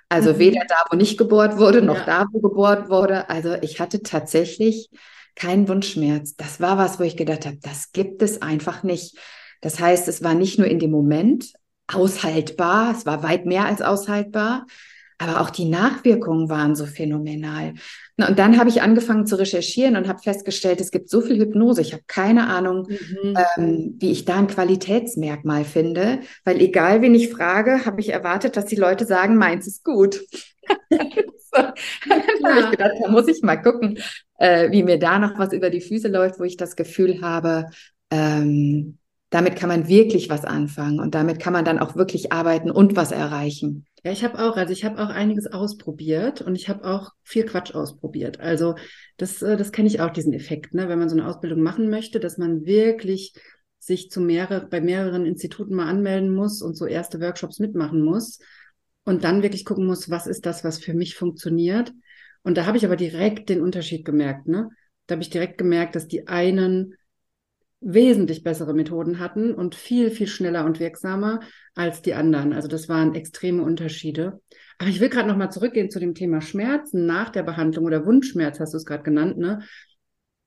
Also 0.08 0.32
mhm. 0.34 0.38
weder 0.38 0.62
da, 0.68 0.76
wo 0.90 0.96
nicht 0.96 1.18
gebohrt 1.18 1.58
wurde, 1.58 1.82
noch 1.82 1.98
ja. 1.98 2.04
da, 2.06 2.26
wo 2.32 2.40
gebohrt 2.40 2.88
wurde. 2.88 3.28
Also 3.28 3.54
ich 3.60 3.80
hatte 3.80 4.02
tatsächlich 4.02 4.90
keinen 5.34 5.68
Wundschmerz. 5.68 6.34
Das 6.34 6.60
war 6.60 6.78
was, 6.78 6.98
wo 6.98 7.04
ich 7.04 7.16
gedacht 7.16 7.46
habe, 7.46 7.58
das 7.62 7.92
gibt 7.92 8.22
es 8.22 8.42
einfach 8.42 8.82
nicht. 8.82 9.16
Das 9.60 9.80
heißt, 9.80 10.08
es 10.08 10.22
war 10.22 10.34
nicht 10.34 10.58
nur 10.58 10.68
in 10.68 10.78
dem 10.78 10.90
Moment 10.90 11.52
aushaltbar, 11.86 12.94
es 12.96 13.06
war 13.06 13.22
weit 13.22 13.46
mehr 13.46 13.64
als 13.64 13.82
aushaltbar, 13.82 14.66
aber 15.18 15.40
auch 15.40 15.50
die 15.50 15.64
Nachwirkungen 15.64 16.48
waren 16.48 16.76
so 16.76 16.86
phänomenal. 16.86 17.74
Und 18.26 18.38
dann 18.38 18.58
habe 18.58 18.68
ich 18.68 18.82
angefangen 18.82 19.26
zu 19.26 19.36
recherchieren 19.36 19.96
und 19.96 20.08
habe 20.08 20.18
festgestellt, 20.18 20.80
es 20.80 20.90
gibt 20.90 21.08
so 21.08 21.20
viel 21.20 21.38
Hypnose. 21.38 21.80
Ich 21.80 21.92
habe 21.92 22.02
keine 22.08 22.48
Ahnung, 22.48 22.88
mhm. 22.88 23.38
ähm, 23.56 23.96
wie 23.98 24.10
ich 24.10 24.24
da 24.24 24.38
ein 24.38 24.48
Qualitätsmerkmal 24.48 25.64
finde, 25.64 26.20
weil 26.44 26.60
egal 26.60 27.00
wen 27.00 27.14
ich 27.14 27.30
frage, 27.30 27.86
habe 27.86 28.00
ich 28.00 28.08
erwartet, 28.08 28.56
dass 28.56 28.64
die 28.64 28.76
Leute 28.76 29.06
sagen, 29.06 29.36
meins 29.36 29.68
ist 29.68 29.84
gut. 29.84 30.20
so. 30.90 31.62
Dann 32.08 32.22
ja. 32.40 32.48
habe 32.48 32.60
ich 32.60 32.70
gedacht, 32.70 32.92
da 33.02 33.08
muss 33.08 33.28
ich 33.28 33.42
mal 33.42 33.56
gucken, 33.56 33.98
äh, 34.38 34.70
wie 34.72 34.82
mir 34.82 34.98
da 34.98 35.18
noch 35.18 35.38
was 35.38 35.52
über 35.52 35.70
die 35.70 35.80
Füße 35.80 36.08
läuft, 36.08 36.40
wo 36.40 36.44
ich 36.44 36.56
das 36.56 36.74
Gefühl 36.74 37.22
habe, 37.22 37.70
ähm, 38.10 38.97
damit 39.30 39.56
kann 39.56 39.68
man 39.68 39.88
wirklich 39.88 40.30
was 40.30 40.44
anfangen 40.44 41.00
und 41.00 41.14
damit 41.14 41.38
kann 41.40 41.52
man 41.52 41.64
dann 41.64 41.78
auch 41.78 41.96
wirklich 41.96 42.32
arbeiten 42.32 42.70
und 42.70 42.96
was 42.96 43.12
erreichen. 43.12 43.86
Ja, 44.04 44.12
ich 44.12 44.24
habe 44.24 44.38
auch, 44.38 44.56
also 44.56 44.72
ich 44.72 44.84
habe 44.84 45.02
auch 45.02 45.10
einiges 45.10 45.46
ausprobiert 45.46 46.40
und 46.40 46.54
ich 46.54 46.68
habe 46.68 46.84
auch 46.84 47.10
viel 47.24 47.44
Quatsch 47.44 47.74
ausprobiert. 47.74 48.40
Also 48.40 48.76
das, 49.16 49.42
äh, 49.42 49.56
das 49.56 49.72
kenne 49.72 49.88
ich 49.88 50.00
auch, 50.00 50.10
diesen 50.10 50.32
Effekt, 50.32 50.72
ne? 50.72 50.88
wenn 50.88 50.98
man 50.98 51.08
so 51.08 51.16
eine 51.16 51.28
Ausbildung 51.28 51.60
machen 51.60 51.90
möchte, 51.90 52.20
dass 52.20 52.38
man 52.38 52.64
wirklich 52.64 53.34
sich 53.78 54.10
zu 54.10 54.20
mehrere, 54.20 54.66
bei 54.66 54.80
mehreren 54.80 55.26
Instituten 55.26 55.74
mal 55.74 55.88
anmelden 55.88 56.34
muss 56.34 56.62
und 56.62 56.76
so 56.76 56.86
erste 56.86 57.20
Workshops 57.20 57.58
mitmachen 57.58 58.02
muss 58.02 58.38
und 59.04 59.24
dann 59.24 59.42
wirklich 59.42 59.64
gucken 59.64 59.86
muss, 59.86 60.10
was 60.10 60.26
ist 60.26 60.46
das, 60.46 60.64
was 60.64 60.78
für 60.78 60.94
mich 60.94 61.14
funktioniert. 61.14 61.92
Und 62.42 62.56
da 62.56 62.66
habe 62.66 62.76
ich 62.76 62.84
aber 62.86 62.96
direkt 62.96 63.48
den 63.48 63.60
Unterschied 63.60 64.04
gemerkt. 64.04 64.46
Ne? 64.46 64.68
Da 65.06 65.14
habe 65.14 65.22
ich 65.22 65.30
direkt 65.30 65.58
gemerkt, 65.58 65.96
dass 65.96 66.06
die 66.06 66.28
einen 66.28 66.94
wesentlich 67.80 68.42
bessere 68.42 68.74
Methoden 68.74 69.18
hatten 69.18 69.54
und 69.54 69.74
viel, 69.74 70.10
viel 70.10 70.26
schneller 70.26 70.64
und 70.64 70.80
wirksamer 70.80 71.40
als 71.74 72.02
die 72.02 72.14
anderen. 72.14 72.52
Also 72.52 72.68
das 72.68 72.88
waren 72.88 73.14
extreme 73.14 73.62
Unterschiede. 73.62 74.40
Aber 74.78 74.90
ich 74.90 75.00
will 75.00 75.08
gerade 75.08 75.28
nochmal 75.28 75.52
zurückgehen 75.52 75.90
zu 75.90 76.00
dem 76.00 76.14
Thema 76.14 76.40
Schmerzen 76.40 77.06
nach 77.06 77.30
der 77.30 77.42
Behandlung 77.42 77.84
oder 77.84 78.04
Wundschmerz, 78.04 78.60
hast 78.60 78.74
du 78.74 78.78
es 78.78 78.84
gerade 78.84 79.02
genannt, 79.02 79.38
ne? 79.38 79.62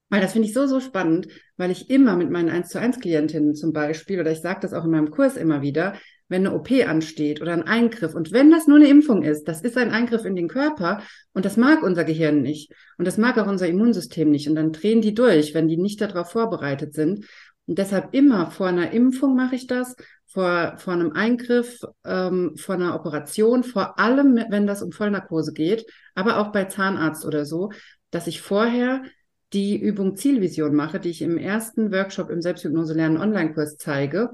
Weil 0.10 0.20
das 0.20 0.34
finde 0.34 0.50
ich 0.50 0.54
so, 0.54 0.68
so 0.68 0.82
spannend, 0.82 1.30
weil 1.56 1.72
ich 1.72 1.90
immer 1.90 2.18
mit 2.18 2.30
meinen 2.30 2.50
1 2.50 2.68
zu 2.68 2.80
1 2.80 3.00
Klientinnen 3.00 3.56
zum 3.56 3.72
Beispiel, 3.72 4.20
oder 4.20 4.32
ich 4.32 4.42
sage 4.42 4.60
das 4.62 4.74
auch 4.74 4.84
in 4.84 4.92
meinem 4.92 5.10
Kurs 5.10 5.38
immer 5.38 5.62
wieder, 5.62 5.94
wenn 6.32 6.48
eine 6.48 6.56
OP 6.56 6.72
ansteht 6.88 7.42
oder 7.42 7.52
ein 7.52 7.68
Eingriff. 7.68 8.16
Und 8.16 8.32
wenn 8.32 8.50
das 8.50 8.66
nur 8.66 8.78
eine 8.78 8.88
Impfung 8.88 9.22
ist, 9.22 9.50
das 9.50 9.62
ist 9.62 9.78
ein 9.78 9.92
Eingriff 9.92 10.24
in 10.24 10.38
den 10.38 10.48
Körper 10.48 11.02
und 11.34 11.44
das 11.44 11.58
mag 11.58 11.84
unser 11.84 12.06
Gehirn 12.06 12.42
nicht. 12.42 12.72
Und 12.98 13.06
das 13.06 13.18
mag 13.18 13.38
auch 13.38 13.48
unser 13.48 13.68
Immunsystem 13.68 14.32
nicht. 14.32 14.48
Und 14.48 14.56
dann 14.56 14.72
drehen 14.72 15.02
die 15.02 15.14
durch, 15.14 15.54
wenn 15.54 15.68
die 15.68 15.76
nicht 15.76 16.00
darauf 16.00 16.32
vorbereitet 16.32 16.94
sind. 16.94 17.26
Und 17.68 17.78
deshalb 17.78 18.14
immer 18.14 18.50
vor 18.50 18.68
einer 18.68 18.92
Impfung 18.92 19.36
mache 19.36 19.56
ich 19.56 19.68
das, 19.68 19.98
vor, 20.26 20.76
vor 20.78 20.94
einem 20.94 21.12
Eingriff, 21.12 21.82
ähm, 22.06 22.56
vor 22.56 22.76
einer 22.76 22.96
Operation, 22.96 23.66
vor 23.66 24.00
allem, 24.00 24.40
wenn 24.50 24.66
das 24.66 24.82
um 24.82 24.94
Vollnarkose 24.94 25.52
geht, 25.52 25.86
aber 26.16 26.38
auch 26.38 26.54
bei 26.54 26.64
Zahnarzt 26.64 27.26
oder 27.26 27.44
so, 27.44 27.72
dass 28.10 28.28
ich 28.28 28.42
vorher 28.42 29.04
die 29.52 29.78
Übung 29.78 30.16
Zielvision 30.16 30.74
mache, 30.74 31.02
die 31.02 31.10
ich 31.10 31.22
im 31.22 31.38
ersten 31.38 31.92
Workshop 31.92 32.30
im 32.30 32.42
Selbsthypnose 32.42 32.94
lernen 32.94 33.18
Online-Kurs 33.18 33.76
zeige 33.76 34.30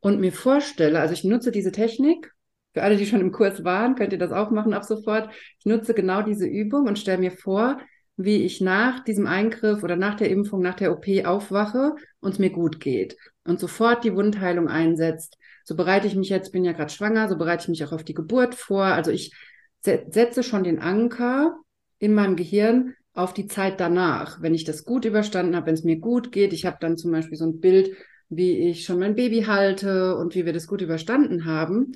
und 0.00 0.20
mir 0.20 0.32
vorstelle, 0.32 1.00
also 1.00 1.14
ich 1.14 1.24
nutze 1.24 1.50
diese 1.50 1.72
Technik, 1.72 2.32
für 2.72 2.82
alle, 2.82 2.96
die 2.96 3.06
schon 3.06 3.20
im 3.20 3.32
Kurs 3.32 3.64
waren, 3.64 3.96
könnt 3.96 4.12
ihr 4.12 4.18
das 4.18 4.32
auch 4.32 4.50
machen 4.50 4.74
ab 4.74 4.84
sofort. 4.84 5.30
Ich 5.58 5.66
nutze 5.66 5.92
genau 5.92 6.22
diese 6.22 6.46
Übung 6.46 6.86
und 6.86 6.98
stelle 6.98 7.18
mir 7.18 7.32
vor, 7.32 7.80
wie 8.16 8.44
ich 8.44 8.60
nach 8.60 9.02
diesem 9.02 9.26
Eingriff 9.26 9.82
oder 9.82 9.96
nach 9.96 10.14
der 10.14 10.30
Impfung, 10.30 10.60
nach 10.60 10.74
der 10.74 10.92
OP 10.92 11.06
aufwache 11.24 11.94
und 12.20 12.32
es 12.32 12.38
mir 12.38 12.50
gut 12.50 12.78
geht 12.78 13.16
und 13.44 13.58
sofort 13.58 14.04
die 14.04 14.14
Wundheilung 14.14 14.68
einsetzt. 14.68 15.36
So 15.64 15.74
bereite 15.74 16.06
ich 16.06 16.14
mich 16.14 16.28
jetzt, 16.28 16.52
bin 16.52 16.64
ja 16.64 16.72
gerade 16.72 16.92
schwanger, 16.92 17.28
so 17.28 17.36
bereite 17.36 17.62
ich 17.62 17.68
mich 17.68 17.84
auch 17.84 17.92
auf 17.92 18.04
die 18.04 18.14
Geburt 18.14 18.54
vor. 18.54 18.84
Also 18.84 19.10
ich 19.10 19.34
setze 19.82 20.42
schon 20.42 20.64
den 20.64 20.78
Anker 20.78 21.56
in 21.98 22.14
meinem 22.14 22.36
Gehirn 22.36 22.94
auf 23.14 23.34
die 23.34 23.46
Zeit 23.46 23.80
danach, 23.80 24.40
wenn 24.42 24.54
ich 24.54 24.64
das 24.64 24.84
gut 24.84 25.04
überstanden 25.04 25.56
habe, 25.56 25.66
wenn 25.66 25.74
es 25.74 25.84
mir 25.84 25.98
gut 25.98 26.30
geht. 26.30 26.52
Ich 26.52 26.66
habe 26.66 26.76
dann 26.80 26.96
zum 26.96 27.10
Beispiel 27.10 27.36
so 27.36 27.46
ein 27.46 27.60
Bild 27.60 27.96
wie 28.30 28.70
ich 28.70 28.84
schon 28.84 29.00
mein 29.00 29.16
Baby 29.16 29.42
halte 29.42 30.16
und 30.16 30.34
wie 30.34 30.46
wir 30.46 30.52
das 30.52 30.68
gut 30.68 30.80
überstanden 30.80 31.44
haben. 31.44 31.92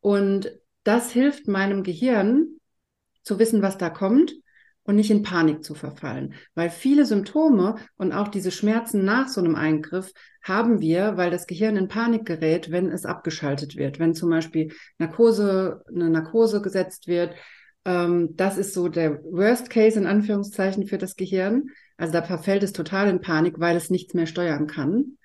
Und 0.00 0.52
das 0.84 1.10
hilft 1.10 1.48
meinem 1.48 1.82
Gehirn 1.82 2.46
zu 3.22 3.38
wissen, 3.38 3.62
was 3.62 3.78
da 3.78 3.90
kommt 3.90 4.34
und 4.82 4.96
nicht 4.96 5.10
in 5.10 5.22
Panik 5.22 5.64
zu 5.64 5.74
verfallen. 5.74 6.34
Weil 6.54 6.68
viele 6.68 7.06
Symptome 7.06 7.76
und 7.96 8.12
auch 8.12 8.28
diese 8.28 8.50
Schmerzen 8.50 9.04
nach 9.04 9.28
so 9.28 9.40
einem 9.40 9.54
Eingriff 9.54 10.12
haben 10.42 10.80
wir, 10.80 11.16
weil 11.16 11.30
das 11.30 11.46
Gehirn 11.46 11.76
in 11.76 11.88
Panik 11.88 12.26
gerät, 12.26 12.70
wenn 12.70 12.90
es 12.90 13.06
abgeschaltet 13.06 13.76
wird. 13.76 13.98
Wenn 13.98 14.14
zum 14.14 14.30
Beispiel 14.30 14.72
Narkose, 14.98 15.82
eine 15.88 16.10
Narkose 16.10 16.60
gesetzt 16.60 17.08
wird. 17.08 17.34
Ähm, 17.86 18.36
das 18.36 18.58
ist 18.58 18.74
so 18.74 18.88
der 18.88 19.22
Worst 19.24 19.70
Case 19.70 19.98
in 19.98 20.06
Anführungszeichen 20.06 20.86
für 20.86 20.98
das 20.98 21.16
Gehirn. 21.16 21.70
Also 21.96 22.12
da 22.12 22.22
verfällt 22.22 22.62
es 22.62 22.72
total 22.72 23.08
in 23.08 23.20
Panik, 23.20 23.60
weil 23.60 23.76
es 23.76 23.88
nichts 23.88 24.12
mehr 24.12 24.26
steuern 24.26 24.66
kann 24.66 25.16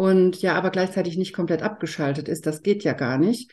und 0.00 0.40
ja, 0.40 0.54
aber 0.54 0.70
gleichzeitig 0.70 1.18
nicht 1.18 1.34
komplett 1.34 1.60
abgeschaltet 1.60 2.26
ist. 2.26 2.46
Das 2.46 2.62
geht 2.62 2.84
ja 2.84 2.94
gar 2.94 3.18
nicht. 3.18 3.52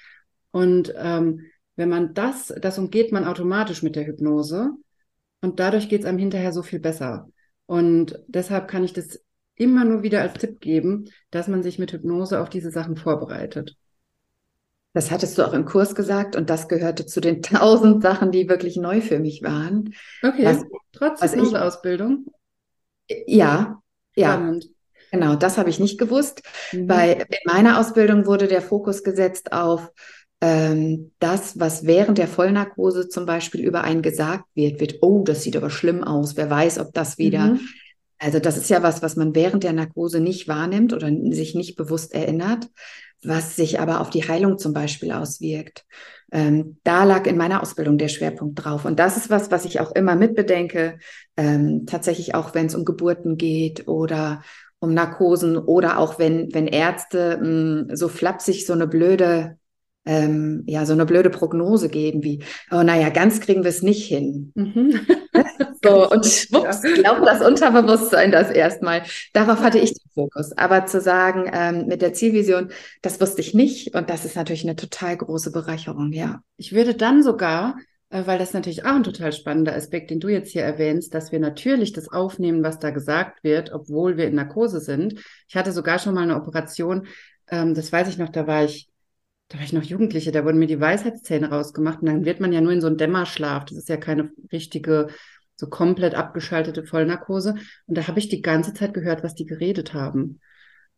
Und 0.51 0.93
ähm, 0.95 1.41
wenn 1.75 1.89
man 1.89 2.13
das, 2.13 2.53
das 2.61 2.79
umgeht 2.79 3.11
man 3.11 3.25
automatisch 3.25 3.83
mit 3.83 3.97
der 3.97 4.07
Hypnose 4.07 4.71
und 5.41 5.59
dadurch 5.59 5.89
geht 5.89 5.99
es 5.99 6.05
einem 6.05 6.19
hinterher 6.19 6.53
so 6.53 6.63
viel 6.63 6.79
besser. 6.79 7.27
Und 7.65 8.23
deshalb 8.29 8.69
kann 8.69 8.85
ich 8.85 8.93
das 8.93 9.19
immer 9.55 9.83
nur 9.83 10.03
wieder 10.03 10.21
als 10.21 10.35
Tipp 10.35 10.61
geben, 10.61 11.09
dass 11.31 11.49
man 11.49 11.63
sich 11.63 11.79
mit 11.79 11.91
Hypnose 11.91 12.39
auf 12.39 12.47
diese 12.47 12.71
Sachen 12.71 12.95
vorbereitet. 12.95 13.75
Das 14.93 15.11
hattest 15.11 15.37
du 15.37 15.45
auch 15.45 15.53
im 15.53 15.65
Kurs 15.65 15.95
gesagt 15.95 16.37
und 16.37 16.49
das 16.49 16.69
gehörte 16.69 17.05
zu 17.05 17.19
den 17.19 17.41
tausend 17.41 18.01
Sachen, 18.01 18.31
die 18.31 18.47
wirklich 18.47 18.77
neu 18.77 19.01
für 19.01 19.19
mich 19.19 19.43
waren. 19.43 19.93
Okay, 20.23 20.45
was, 20.45 20.63
trotz 20.93 21.21
Hypnoseausbildung? 21.21 22.25
Ja, 23.25 23.81
Spannend. 24.17 24.76
Genau, 25.11 25.35
das 25.35 25.57
habe 25.57 25.69
ich 25.69 25.79
nicht 25.79 25.97
gewusst. 25.97 26.41
Mhm. 26.71 26.87
Bei 26.87 27.13
in 27.13 27.37
meiner 27.45 27.79
Ausbildung 27.79 28.25
wurde 28.25 28.47
der 28.47 28.61
Fokus 28.61 29.03
gesetzt 29.03 29.53
auf 29.53 29.91
ähm, 30.39 31.11
das, 31.19 31.59
was 31.59 31.85
während 31.85 32.17
der 32.17 32.27
Vollnarkose 32.27 33.09
zum 33.09 33.25
Beispiel 33.25 33.61
über 33.61 33.83
einen 33.83 34.01
gesagt 34.01 34.45
wird, 34.53 34.79
wird, 34.79 34.97
oh, 35.01 35.23
das 35.23 35.43
sieht 35.43 35.57
aber 35.57 35.69
schlimm 35.69 36.03
aus. 36.03 36.37
Wer 36.37 36.49
weiß, 36.49 36.79
ob 36.79 36.93
das 36.93 37.17
wieder. 37.17 37.53
Mhm. 37.53 37.59
Also 38.19 38.39
das 38.39 38.57
ist 38.57 38.69
ja 38.69 38.83
was, 38.83 39.01
was 39.01 39.15
man 39.15 39.35
während 39.35 39.63
der 39.63 39.73
Narkose 39.73 40.19
nicht 40.19 40.47
wahrnimmt 40.47 40.93
oder 40.93 41.09
sich 41.31 41.55
nicht 41.55 41.75
bewusst 41.75 42.13
erinnert, 42.13 42.67
was 43.23 43.55
sich 43.55 43.79
aber 43.79 43.99
auf 44.01 44.09
die 44.09 44.27
Heilung 44.27 44.57
zum 44.57 44.73
Beispiel 44.73 45.11
auswirkt. 45.11 45.85
Ähm, 46.31 46.77
da 46.83 47.03
lag 47.03 47.25
in 47.25 47.37
meiner 47.37 47.61
Ausbildung 47.61 47.97
der 47.97 48.09
Schwerpunkt 48.09 48.63
drauf. 48.63 48.85
Und 48.85 48.99
das 48.99 49.17
ist 49.17 49.29
was, 49.29 49.49
was 49.49 49.65
ich 49.65 49.79
auch 49.79 49.91
immer 49.95 50.15
mitbedenke, 50.15 50.99
ähm, 51.35 51.85
tatsächlich 51.85 52.35
auch 52.35 52.53
wenn 52.53 52.65
es 52.65 52.75
um 52.75 52.85
Geburten 52.85 53.37
geht 53.37 53.87
oder 53.87 54.41
um 54.79 54.93
Narkosen 54.93 55.57
oder 55.57 55.97
auch 55.97 56.19
wenn, 56.19 56.53
wenn 56.53 56.67
Ärzte 56.67 57.37
mh, 57.37 57.45
hm, 57.45 57.95
so 57.95 58.07
flapsig 58.07 58.65
so 58.65 58.73
eine 58.73 58.87
blöde, 58.87 59.57
ähm, 60.05 60.63
ja, 60.67 60.85
so 60.85 60.93
eine 60.93 61.05
blöde 61.05 61.29
Prognose 61.29 61.89
geben 61.89 62.23
wie, 62.23 62.43
oh 62.71 62.83
naja, 62.83 63.09
ganz 63.09 63.39
kriegen 63.39 63.63
wir 63.63 63.69
es 63.69 63.81
nicht 63.81 64.07
hin. 64.07 64.51
Mhm. 64.55 64.99
so, 65.83 66.09
und 66.09 66.25
schwupps, 66.25 66.81
glaubt 66.81 67.25
das 67.25 67.41
Unterbewusstsein 67.41 68.31
das 68.31 68.49
erstmal. 68.49 69.03
Darauf 69.33 69.61
hatte 69.61 69.79
ich 69.79 69.93
den 69.93 70.11
Fokus. 70.13 70.55
Aber 70.57 70.85
zu 70.85 71.01
sagen, 71.01 71.49
ähm, 71.51 71.87
mit 71.87 72.01
der 72.01 72.13
Zielvision, 72.13 72.69
das 73.01 73.19
wusste 73.19 73.41
ich 73.41 73.53
nicht. 73.53 73.95
Und 73.95 74.09
das 74.09 74.25
ist 74.25 74.35
natürlich 74.35 74.63
eine 74.63 74.75
total 74.75 75.17
große 75.17 75.51
Bereicherung, 75.51 76.13
ja. 76.13 76.41
Ich 76.57 76.73
würde 76.73 76.93
dann 76.93 77.23
sogar 77.23 77.75
weil 78.09 78.39
das 78.39 78.53
natürlich 78.53 78.85
auch 78.85 78.95
ein 78.95 79.03
total 79.03 79.33
spannender 79.33 79.75
Aspekt, 79.75 80.11
den 80.11 80.19
du 80.19 80.29
jetzt 80.29 80.51
hier 80.51 80.63
erwähnst, 80.63 81.13
dass 81.13 81.31
wir 81.31 81.39
natürlich 81.39 81.91
das 81.91 82.09
aufnehmen, 82.09 82.63
was 82.63 82.79
da 82.79 82.91
gesagt 82.91 83.43
wird, 83.43 83.73
obwohl 83.73 84.17
wir 84.17 84.27
in 84.27 84.35
Narkose 84.35 84.79
sind. 84.79 85.19
Ich 85.47 85.55
hatte 85.55 85.71
sogar 85.71 85.99
schon 85.99 86.13
mal 86.13 86.23
eine 86.23 86.37
Operation, 86.37 87.07
ähm, 87.49 87.73
das 87.73 87.91
weiß 87.91 88.07
ich 88.07 88.17
noch, 88.17 88.29
da 88.29 88.47
war 88.47 88.63
ich, 88.63 88.89
da 89.49 89.57
war 89.57 89.65
ich 89.65 89.73
noch 89.73 89.83
Jugendliche, 89.83 90.31
da 90.31 90.45
wurden 90.45 90.59
mir 90.59 90.67
die 90.67 90.79
Weisheitszähne 90.79 91.49
rausgemacht 91.49 91.99
und 91.99 92.07
dann 92.07 92.25
wird 92.25 92.39
man 92.39 92.53
ja 92.53 92.61
nur 92.61 92.71
in 92.71 92.81
so 92.81 92.87
einen 92.87 92.97
Dämmerschlaf. 92.97 93.65
Das 93.65 93.77
ist 93.77 93.89
ja 93.89 93.97
keine 93.97 94.31
richtige, 94.51 95.07
so 95.55 95.67
komplett 95.67 96.15
abgeschaltete 96.15 96.83
Vollnarkose. 96.85 97.55
Und 97.87 97.97
da 97.97 98.07
habe 98.07 98.19
ich 98.19 98.29
die 98.29 98.41
ganze 98.41 98.73
Zeit 98.73 98.93
gehört, 98.93 99.23
was 99.23 99.35
die 99.35 99.45
geredet 99.45 99.93
haben. 99.93 100.39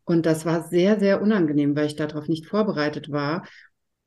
Und 0.03 0.25
das 0.25 0.45
war 0.45 0.67
sehr, 0.67 0.99
sehr 0.99 1.21
unangenehm, 1.21 1.75
weil 1.75 1.85
ich 1.85 1.95
darauf 1.95 2.27
nicht 2.27 2.47
vorbereitet 2.47 3.11
war. 3.11 3.45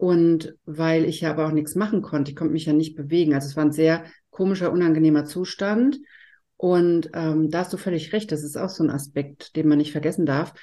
Und 0.02 0.56
weil 0.64 1.04
ich 1.04 1.21
ja 1.21 1.30
aber 1.30 1.47
auch 1.47 1.52
nichts 1.52 1.76
machen 1.76 2.02
konnte, 2.02 2.32
ich 2.32 2.37
konnte 2.37 2.52
mich 2.52 2.66
ja 2.66 2.73
nicht 2.73 2.97
bewegen. 2.97 3.35
Also 3.35 3.47
es 3.47 3.56
war 3.56 3.64
ein 3.64 3.71
sehr 3.71 4.02
komischer, 4.30 4.73
unangenehmer 4.73 5.26
Zustand. 5.26 6.00
Und 6.56 7.11
ähm, 7.14 7.50
da 7.50 7.61
hast 7.61 7.73
du 7.73 7.76
völlig 7.76 8.12
recht, 8.12 8.32
das 8.32 8.42
ist 8.42 8.56
auch 8.59 8.68
so 8.68 8.82
ein 8.82 8.90
Aspekt, 8.90 9.54
den 9.54 9.68
man 9.68 9.78
nicht 9.78 9.92
vergessen 9.92 10.26
darf. 10.26 10.54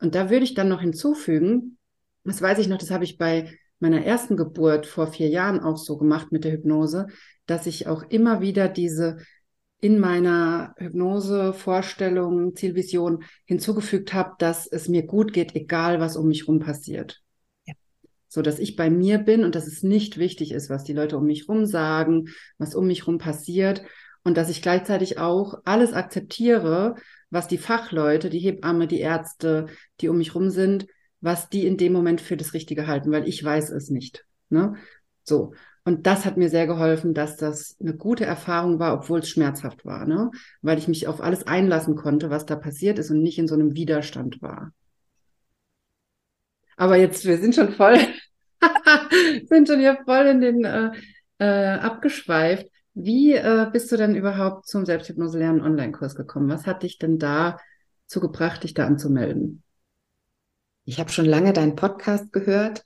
Und 0.00 0.14
da 0.14 0.30
würde 0.30 0.44
ich 0.44 0.54
dann 0.54 0.70
noch 0.70 0.80
hinzufügen, 0.80 1.76
das 2.24 2.40
weiß 2.40 2.58
ich 2.58 2.68
noch, 2.68 2.78
das 2.78 2.90
habe 2.90 3.04
ich 3.04 3.18
bei 3.18 3.58
meiner 3.80 4.02
ersten 4.02 4.34
Geburt 4.34 4.86
vor 4.86 5.08
vier 5.08 5.28
Jahren 5.28 5.60
auch 5.60 5.76
so 5.76 5.98
gemacht 5.98 6.32
mit 6.32 6.44
der 6.44 6.52
Hypnose, 6.52 7.08
dass 7.44 7.66
ich 7.66 7.88
auch 7.88 8.02
immer 8.08 8.40
wieder 8.40 8.66
diese 8.66 9.18
in 9.78 9.98
meiner 9.98 10.74
Hypnose, 10.78 11.52
Vorstellung, 11.52 12.56
Zielvision 12.56 13.24
hinzugefügt 13.44 14.14
habe, 14.14 14.36
dass 14.38 14.66
es 14.66 14.88
mir 14.88 15.02
gut 15.02 15.34
geht, 15.34 15.54
egal 15.54 16.00
was 16.00 16.16
um 16.16 16.28
mich 16.28 16.48
rum 16.48 16.60
passiert. 16.60 17.25
So 18.36 18.42
dass 18.42 18.58
ich 18.58 18.76
bei 18.76 18.90
mir 18.90 19.16
bin 19.16 19.44
und 19.44 19.54
dass 19.54 19.66
es 19.66 19.82
nicht 19.82 20.18
wichtig 20.18 20.52
ist, 20.52 20.68
was 20.68 20.84
die 20.84 20.92
Leute 20.92 21.16
um 21.16 21.24
mich 21.24 21.48
rum 21.48 21.64
sagen, 21.64 22.28
was 22.58 22.74
um 22.74 22.86
mich 22.86 23.06
rum 23.06 23.16
passiert 23.16 23.80
und 24.24 24.36
dass 24.36 24.50
ich 24.50 24.60
gleichzeitig 24.60 25.18
auch 25.18 25.62
alles 25.64 25.94
akzeptiere, 25.94 26.96
was 27.30 27.48
die 27.48 27.56
Fachleute, 27.56 28.28
die 28.28 28.40
Hebamme, 28.40 28.88
die 28.88 29.00
Ärzte, 29.00 29.68
die 30.02 30.10
um 30.10 30.18
mich 30.18 30.34
rum 30.34 30.50
sind, 30.50 30.86
was 31.22 31.48
die 31.48 31.66
in 31.66 31.78
dem 31.78 31.94
Moment 31.94 32.20
für 32.20 32.36
das 32.36 32.52
Richtige 32.52 32.86
halten, 32.86 33.10
weil 33.10 33.26
ich 33.26 33.42
weiß 33.42 33.70
es 33.70 33.88
nicht. 33.88 34.26
Ne? 34.50 34.74
So. 35.22 35.54
Und 35.86 36.06
das 36.06 36.26
hat 36.26 36.36
mir 36.36 36.50
sehr 36.50 36.66
geholfen, 36.66 37.14
dass 37.14 37.38
das 37.38 37.78
eine 37.80 37.96
gute 37.96 38.26
Erfahrung 38.26 38.78
war, 38.78 38.92
obwohl 38.92 39.20
es 39.20 39.30
schmerzhaft 39.30 39.86
war, 39.86 40.04
ne? 40.04 40.30
Weil 40.60 40.76
ich 40.76 40.88
mich 40.88 41.08
auf 41.08 41.22
alles 41.22 41.46
einlassen 41.46 41.96
konnte, 41.96 42.28
was 42.28 42.44
da 42.44 42.54
passiert 42.54 42.98
ist 42.98 43.10
und 43.10 43.22
nicht 43.22 43.38
in 43.38 43.48
so 43.48 43.54
einem 43.54 43.74
Widerstand 43.74 44.42
war. 44.42 44.74
Aber 46.76 46.96
jetzt, 46.96 47.24
wir 47.24 47.38
sind 47.38 47.54
schon 47.54 47.72
voll, 47.72 47.98
sind 49.48 49.68
schon 49.68 49.80
hier 49.80 49.98
voll 50.04 50.26
in 50.26 50.40
den 50.40 50.64
äh, 50.64 50.90
äh, 51.38 51.78
abgeschweift. 51.78 52.66
Wie 52.94 53.34
äh, 53.34 53.66
bist 53.72 53.92
du 53.92 53.96
denn 53.96 54.14
überhaupt 54.14 54.66
zum 54.66 54.86
Selbsthypnose 54.86 55.38
lernen 55.38 55.60
Online-Kurs 55.60 56.14
gekommen? 56.14 56.48
Was 56.48 56.66
hat 56.66 56.82
dich 56.82 56.98
denn 56.98 57.18
da 57.18 57.58
zugebracht, 58.06 58.64
dich 58.64 58.74
da 58.74 58.86
anzumelden? 58.86 59.62
Ich 60.84 61.00
habe 61.00 61.10
schon 61.10 61.26
lange 61.26 61.52
deinen 61.52 61.76
Podcast 61.76 62.32
gehört 62.32 62.84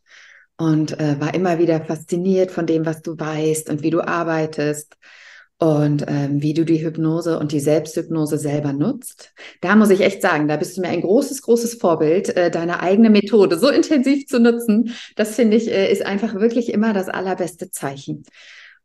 und 0.56 0.98
äh, 0.98 1.20
war 1.20 1.34
immer 1.34 1.58
wieder 1.58 1.84
fasziniert 1.84 2.50
von 2.50 2.66
dem, 2.66 2.86
was 2.86 3.02
du 3.02 3.18
weißt 3.18 3.70
und 3.70 3.82
wie 3.82 3.90
du 3.90 4.00
arbeitest 4.00 4.96
und 5.60 6.06
ähm, 6.08 6.42
wie 6.42 6.54
du 6.54 6.64
die 6.64 6.82
Hypnose 6.82 7.38
und 7.38 7.52
die 7.52 7.60
Selbsthypnose 7.60 8.38
selber 8.38 8.72
nutzt. 8.72 9.34
Da 9.60 9.76
muss 9.76 9.90
ich 9.90 10.00
echt 10.00 10.22
sagen, 10.22 10.48
da 10.48 10.56
bist 10.56 10.76
du 10.76 10.80
mir 10.80 10.88
ein 10.88 11.02
großes, 11.02 11.42
großes 11.42 11.74
Vorbild, 11.74 12.34
äh, 12.34 12.50
deine 12.50 12.80
eigene 12.80 13.10
Methode 13.10 13.58
so 13.58 13.68
intensiv 13.68 14.26
zu 14.26 14.40
nutzen. 14.40 14.94
Das 15.16 15.34
finde 15.34 15.58
ich, 15.58 15.70
äh, 15.70 15.92
ist 15.92 16.04
einfach 16.04 16.34
wirklich 16.34 16.72
immer 16.72 16.94
das 16.94 17.10
allerbeste 17.10 17.70
Zeichen. 17.70 18.24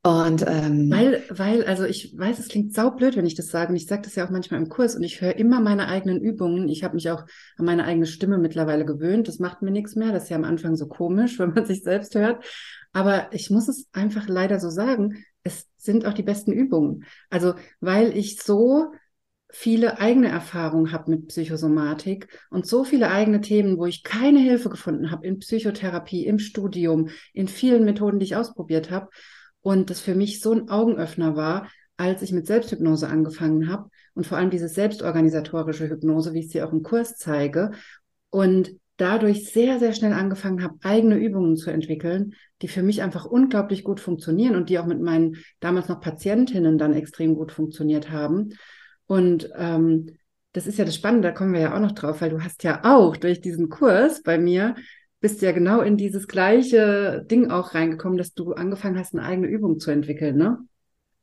Und 0.03 0.45
ähm, 0.47 0.91
weil, 0.91 1.23
weil, 1.29 1.63
also 1.63 1.85
ich 1.85 2.13
weiß, 2.15 2.39
es 2.39 2.49
klingt 2.49 2.75
saublöd, 2.75 3.15
wenn 3.15 3.25
ich 3.25 3.35
das 3.35 3.47
sage, 3.47 3.69
und 3.69 3.77
ich 3.77 3.87
sage 3.87 4.01
das 4.01 4.15
ja 4.15 4.25
auch 4.25 4.29
manchmal 4.29 4.61
im 4.61 4.67
Kurs 4.67 4.95
und 4.95 5.03
ich 5.03 5.21
höre 5.21 5.37
immer 5.37 5.61
meine 5.61 5.87
eigenen 5.87 6.19
Übungen. 6.19 6.67
Ich 6.67 6.83
habe 6.83 6.95
mich 6.95 7.09
auch 7.09 7.23
an 7.57 7.65
meine 7.65 7.85
eigene 7.85 8.05
Stimme 8.05 8.37
mittlerweile 8.37 8.85
gewöhnt. 8.85 9.29
Das 9.29 9.39
macht 9.39 9.61
mir 9.61 9.71
nichts 9.71 9.95
mehr. 9.95 10.11
Das 10.11 10.23
ist 10.23 10.29
ja 10.29 10.35
am 10.35 10.43
Anfang 10.43 10.75
so 10.75 10.87
komisch, 10.87 11.39
wenn 11.39 11.53
man 11.53 11.65
sich 11.65 11.83
selbst 11.83 12.15
hört. 12.15 12.43
Aber 12.91 13.29
ich 13.31 13.49
muss 13.49 13.69
es 13.69 13.87
einfach 13.93 14.27
leider 14.27 14.59
so 14.59 14.69
sagen, 14.69 15.23
es 15.45 15.69
sind 15.77 16.05
auch 16.05 16.13
die 16.13 16.23
besten 16.23 16.51
Übungen. 16.51 17.05
Also, 17.29 17.53
weil 17.79 18.17
ich 18.17 18.41
so 18.41 18.91
viele 19.49 19.99
eigene 19.99 20.27
Erfahrungen 20.27 20.91
habe 20.91 21.11
mit 21.11 21.27
Psychosomatik 21.27 22.27
und 22.49 22.67
so 22.67 22.83
viele 22.83 23.09
eigene 23.09 23.39
Themen, 23.39 23.77
wo 23.77 23.85
ich 23.85 24.03
keine 24.03 24.39
Hilfe 24.39 24.69
gefunden 24.69 25.11
habe 25.11 25.25
in 25.25 25.39
Psychotherapie, 25.39 26.25
im 26.25 26.39
Studium, 26.39 27.09
in 27.31 27.47
vielen 27.47 27.85
Methoden, 27.85 28.19
die 28.19 28.25
ich 28.25 28.35
ausprobiert 28.35 28.91
habe 28.91 29.07
und 29.61 29.89
das 29.89 30.01
für 30.01 30.15
mich 30.15 30.41
so 30.41 30.51
ein 30.51 30.69
Augenöffner 30.69 31.35
war, 31.35 31.69
als 31.95 32.21
ich 32.21 32.33
mit 32.33 32.47
Selbsthypnose 32.47 33.07
angefangen 33.07 33.69
habe 33.69 33.89
und 34.13 34.27
vor 34.27 34.37
allem 34.37 34.49
diese 34.49 34.67
selbstorganisatorische 34.67 35.89
Hypnose, 35.89 36.33
wie 36.33 36.39
ich 36.39 36.49
sie 36.49 36.61
auch 36.61 36.73
im 36.73 36.83
Kurs 36.83 37.15
zeige. 37.15 37.71
Und 38.29 38.75
dadurch 38.97 39.51
sehr, 39.51 39.79
sehr 39.79 39.93
schnell 39.93 40.13
angefangen 40.13 40.63
habe, 40.63 40.75
eigene 40.83 41.17
Übungen 41.17 41.57
zu 41.57 41.69
entwickeln, 41.69 42.35
die 42.61 42.67
für 42.67 42.83
mich 42.83 43.01
einfach 43.01 43.25
unglaublich 43.25 43.83
gut 43.83 43.99
funktionieren 43.99 44.55
und 44.55 44.69
die 44.69 44.79
auch 44.79 44.85
mit 44.85 45.01
meinen 45.01 45.37
damals 45.59 45.89
noch 45.89 45.99
Patientinnen 45.99 46.77
dann 46.77 46.93
extrem 46.93 47.35
gut 47.35 47.51
funktioniert 47.51 48.09
haben. 48.09 48.53
Und 49.07 49.49
ähm, 49.55 50.17
das 50.53 50.67
ist 50.67 50.77
ja 50.77 50.85
das 50.85 50.95
Spannende, 50.95 51.27
da 51.27 51.33
kommen 51.33 51.53
wir 51.53 51.59
ja 51.59 51.75
auch 51.75 51.81
noch 51.81 51.91
drauf, 51.91 52.21
weil 52.21 52.29
du 52.29 52.41
hast 52.41 52.63
ja 52.63 52.81
auch 52.83 53.17
durch 53.17 53.41
diesen 53.41 53.69
Kurs 53.69 54.23
bei 54.23 54.37
mir 54.37 54.75
bist 55.19 55.41
ja 55.41 55.51
genau 55.51 55.81
in 55.81 55.97
dieses 55.97 56.27
gleiche 56.27 57.25
Ding 57.29 57.49
auch 57.49 57.73
reingekommen, 57.73 58.17
dass 58.17 58.33
du 58.33 58.53
angefangen 58.53 58.99
hast, 58.99 59.15
eine 59.15 59.25
eigene 59.25 59.47
Übung 59.47 59.79
zu 59.79 59.89
entwickeln, 59.89 60.37
ne? 60.37 60.59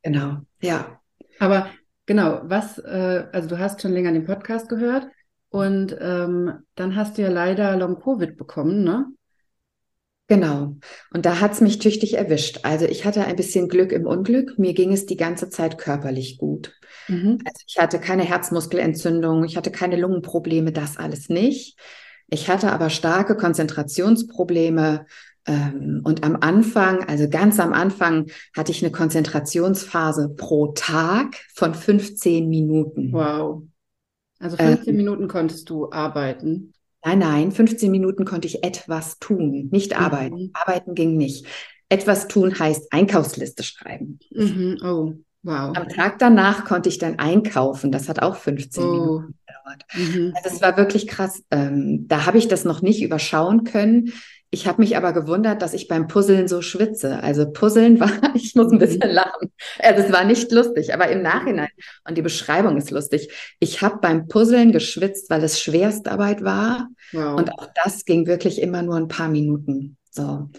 Genau, 0.03 0.39
ja. 0.61 1.01
Aber 1.39 1.69
genau, 2.05 2.41
was, 2.43 2.79
äh, 2.79 3.27
also 3.33 3.49
du 3.49 3.59
hast 3.61 3.81
schon 3.81 3.93
länger 3.93 4.13
den 4.13 4.25
Podcast 4.25 4.69
gehört 4.69 5.07
und 5.53 5.95
ähm, 6.01 6.65
dann 6.77 6.97
hast 6.97 7.19
du 7.19 7.23
ja 7.23 7.29
leider 7.29 7.77
Long-Covid 7.77 8.39
bekommen, 8.39 8.83
ne? 8.83 9.07
Genau. 10.27 10.77
Und 11.13 11.27
da 11.27 11.41
hat 11.41 11.53
es 11.53 11.61
mich 11.61 11.79
tüchtig 11.79 12.15
erwischt. 12.15 12.61
Also 12.63 12.87
ich 12.87 13.05
hatte 13.05 13.27
ein 13.27 13.37
bisschen 13.37 13.69
Glück 13.69 13.93
im 13.93 14.07
Unglück. 14.07 14.59
Mir 14.59 14.73
ging 14.73 14.91
es 14.93 15.05
die 15.05 15.19
ganze 15.19 15.51
Zeit 15.51 15.77
körperlich 15.77 16.39
gut. 16.39 16.73
Mhm. 17.07 17.39
Also 17.45 17.65
ich 17.67 17.79
hatte 17.79 18.01
keine 18.01 18.23
Herzmuskelentzündung, 18.23 19.45
ich 19.45 19.59
hatte 19.59 19.71
keine 19.71 19.97
Lungenprobleme, 19.97 20.73
das 20.73 20.97
alles 20.97 21.29
nicht. 21.29 21.79
Ich 22.29 22.49
hatte 22.49 22.73
aber 22.73 22.89
starke 22.89 23.37
Konzentrationsprobleme. 23.37 25.05
Ähm, 25.45 26.01
und 26.03 26.25
am 26.25 26.39
Anfang, 26.41 27.05
also 27.05 27.29
ganz 27.29 27.61
am 27.61 27.75
Anfang, 27.75 28.31
hatte 28.57 28.73
ich 28.73 28.83
eine 28.83 28.93
Konzentrationsphase 28.93 30.31
pro 30.31 30.69
Tag 30.69 31.37
von 31.53 31.75
15 31.75 32.49
Minuten. 32.49 33.13
Wow. 33.13 33.65
Also 34.43 34.57
15 34.57 34.89
ähm, 34.89 34.97
Minuten 34.97 35.29
konntest 35.29 35.71
du 35.71 35.91
arbeiten. 35.91 36.73
Nein, 37.05 37.19
nein, 37.19 37.53
15 37.53 37.91
Minuten 37.91 38.25
konnte 38.25 38.47
ich 38.47 38.65
etwas 38.65 39.19
tun, 39.19 39.69
nicht 39.71 39.99
arbeiten. 39.99 40.37
Mhm. 40.37 40.51
Arbeiten 40.53 40.95
ging 40.95 41.17
nicht. 41.17 41.47
Etwas 41.89 42.29
tun 42.29 42.59
heißt 42.59 42.93
Einkaufsliste 42.93 43.63
schreiben. 43.63 44.19
Mhm. 44.31 44.79
Oh, 44.83 45.15
wow. 45.43 45.77
Am 45.77 45.89
Tag 45.89 46.19
danach 46.19 46.65
konnte 46.65 46.89
ich 46.89 46.99
dann 46.99 47.19
einkaufen. 47.19 47.93
Das 47.93 48.09
hat 48.09 48.23
auch 48.23 48.37
15 48.37 48.83
oh. 48.83 48.91
Minuten 48.91 49.35
gedauert. 49.47 49.85
Mhm. 49.95 50.33
Also 50.37 50.57
es 50.57 50.63
war 50.63 50.77
wirklich 50.77 51.07
krass. 51.07 51.43
Ähm, 51.51 52.07
da 52.09 52.27
habe 52.27 52.39
ich 52.39 52.49
das 52.49 52.65
noch 52.65 52.83
nicht 52.83 53.03
überschauen 53.03 53.65
können. 53.65 54.13
Ich 54.55 54.67
habe 54.67 54.83
mich 54.83 54.99
aber 54.99 55.15
gewundert, 55.15 55.63
dass 55.63 55.73
ich 55.73 55.89
beim 55.89 56.09
Puzzeln 56.09 56.47
so 56.47 56.61
schwitze. 56.61 57.23
Also 57.23 57.51
Puzzeln 57.51 57.99
war, 57.99 58.11
ich 58.35 58.55
muss 58.55 58.71
ein 58.71 58.79
bisschen 58.79 59.09
mhm. 59.09 59.15
lachen. 59.15 59.53
Also 59.79 60.03
es 60.03 60.13
war 60.13 60.25
nicht 60.25 60.53
lustig, 60.53 60.93
aber 60.93 61.09
im 61.09 61.23
Nachhinein, 61.23 61.71
und 62.07 62.19
die 62.19 62.23
Beschreibung 62.23 62.77
ist 62.77 62.91
lustig, 62.91 63.33
ich 63.61 63.81
habe 63.81 64.01
beim 64.03 64.29
Puzzeln 64.29 64.71
geschwitzt, 64.71 65.31
weil 65.31 65.43
es 65.43 65.59
Schwerstarbeit 65.59 66.45
war. 66.45 66.89
Wow. 67.13 67.39
Und 67.39 67.51
auch 67.59 67.67
das 67.83 68.05
ging 68.05 68.27
wirklich 68.27 68.61
immer 68.61 68.83
nur 68.83 68.97
ein 68.97 69.09
paar 69.09 69.29
Minuten. 69.29 69.97
So. 70.11 70.51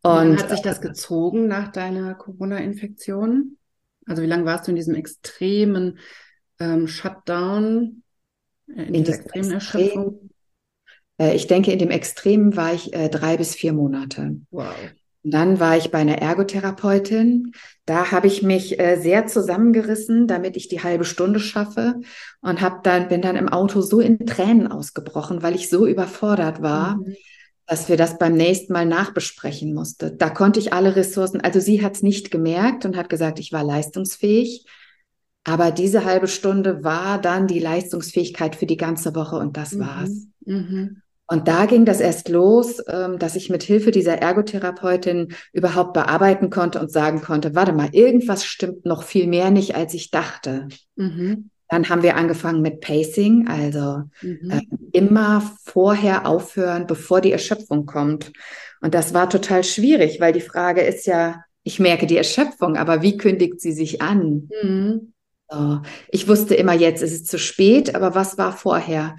Und 0.00 0.38
hat 0.38 0.48
sich 0.48 0.62
das 0.62 0.80
gezogen 0.80 1.46
nach 1.46 1.70
deiner 1.72 2.14
Corona-Infektion? 2.14 3.58
Also 4.06 4.22
wie 4.22 4.26
lange 4.26 4.46
warst 4.46 4.66
du 4.66 4.70
in 4.70 4.76
diesem 4.76 4.94
extremen 4.94 5.98
ähm, 6.58 6.88
Shutdown? 6.88 8.02
In, 8.66 8.94
in 8.94 9.04
dieser 9.04 9.16
extremen 9.16 9.52
Erschöpfung? 9.52 10.30
Äh, 11.18 11.34
ich 11.34 11.46
denke, 11.46 11.72
in 11.72 11.78
dem 11.78 11.90
Extremen 11.90 12.56
war 12.56 12.74
ich 12.74 12.92
äh, 12.92 13.08
drei 13.08 13.36
bis 13.36 13.54
vier 13.54 13.72
Monate. 13.72 14.36
Wow. 14.50 14.74
dann 15.28 15.58
war 15.58 15.76
ich 15.76 15.90
bei 15.90 15.98
einer 15.98 16.18
Ergotherapeutin. 16.18 17.52
Da 17.84 18.12
habe 18.12 18.28
ich 18.28 18.42
mich 18.42 18.78
äh, 18.78 18.96
sehr 18.96 19.26
zusammengerissen, 19.26 20.28
damit 20.28 20.56
ich 20.56 20.68
die 20.68 20.84
halbe 20.84 21.04
Stunde 21.04 21.40
schaffe 21.40 21.96
und 22.40 22.60
hab 22.60 22.84
dann 22.84 23.08
bin 23.08 23.22
dann 23.22 23.34
im 23.34 23.48
Auto 23.48 23.80
so 23.80 24.00
in 24.00 24.24
Tränen 24.24 24.68
ausgebrochen, 24.68 25.42
weil 25.42 25.56
ich 25.56 25.68
so 25.68 25.84
überfordert 25.84 26.62
war, 26.62 26.98
mhm. 26.98 27.16
dass 27.66 27.88
wir 27.88 27.96
das 27.96 28.18
beim 28.18 28.34
nächsten 28.34 28.72
Mal 28.72 28.86
nachbesprechen 28.86 29.74
musste. 29.74 30.12
Da 30.12 30.30
konnte 30.30 30.60
ich 30.60 30.72
alle 30.72 30.94
Ressourcen, 30.94 31.40
also 31.40 31.58
sie 31.58 31.82
hat 31.82 31.96
es 31.96 32.02
nicht 32.04 32.30
gemerkt 32.30 32.84
und 32.84 32.96
hat 32.96 33.08
gesagt, 33.08 33.40
ich 33.40 33.52
war 33.52 33.64
leistungsfähig. 33.64 34.64
Aber 35.42 35.70
diese 35.70 36.04
halbe 36.04 36.26
Stunde 36.26 36.82
war 36.82 37.20
dann 37.20 37.46
die 37.46 37.60
Leistungsfähigkeit 37.60 38.56
für 38.56 38.66
die 38.66 38.76
ganze 38.76 39.14
Woche 39.14 39.36
und 39.36 39.56
das 39.56 39.72
mhm. 39.72 39.80
war's. 39.80 40.10
Mhm. 40.44 41.02
Und 41.28 41.48
da 41.48 41.66
ging 41.66 41.84
das 41.84 42.00
erst 42.00 42.28
los, 42.28 42.82
ähm, 42.88 43.18
dass 43.18 43.34
ich 43.34 43.50
mit 43.50 43.62
Hilfe 43.62 43.90
dieser 43.90 44.18
Ergotherapeutin 44.18 45.34
überhaupt 45.52 45.92
bearbeiten 45.92 46.50
konnte 46.50 46.80
und 46.80 46.90
sagen 46.90 47.20
konnte, 47.20 47.54
warte 47.54 47.72
mal, 47.72 47.88
irgendwas 47.92 48.44
stimmt 48.44 48.86
noch 48.86 49.02
viel 49.02 49.26
mehr 49.26 49.50
nicht, 49.50 49.74
als 49.74 49.94
ich 49.94 50.10
dachte. 50.10 50.68
Mhm. 50.94 51.50
Dann 51.68 51.88
haben 51.88 52.04
wir 52.04 52.16
angefangen 52.16 52.62
mit 52.62 52.80
Pacing, 52.80 53.48
also 53.48 54.02
mhm. 54.22 54.50
äh, 54.50 54.60
immer 54.92 55.42
vorher 55.64 56.26
aufhören, 56.26 56.86
bevor 56.86 57.20
die 57.20 57.32
Erschöpfung 57.32 57.86
kommt. 57.86 58.32
Und 58.80 58.94
das 58.94 59.12
war 59.12 59.28
total 59.28 59.64
schwierig, 59.64 60.20
weil 60.20 60.32
die 60.32 60.40
Frage 60.40 60.82
ist 60.82 61.06
ja, 61.06 61.42
ich 61.64 61.80
merke 61.80 62.06
die 62.06 62.16
Erschöpfung, 62.16 62.76
aber 62.76 63.02
wie 63.02 63.16
kündigt 63.16 63.60
sie 63.60 63.72
sich 63.72 64.00
an? 64.00 64.48
Mhm. 64.62 65.12
So. 65.50 65.80
Ich 66.08 66.28
wusste 66.28 66.54
immer, 66.54 66.74
jetzt 66.74 67.02
ist 67.02 67.12
es 67.12 67.24
zu 67.24 67.38
spät, 67.38 67.96
aber 67.96 68.14
was 68.14 68.38
war 68.38 68.52
vorher? 68.52 69.16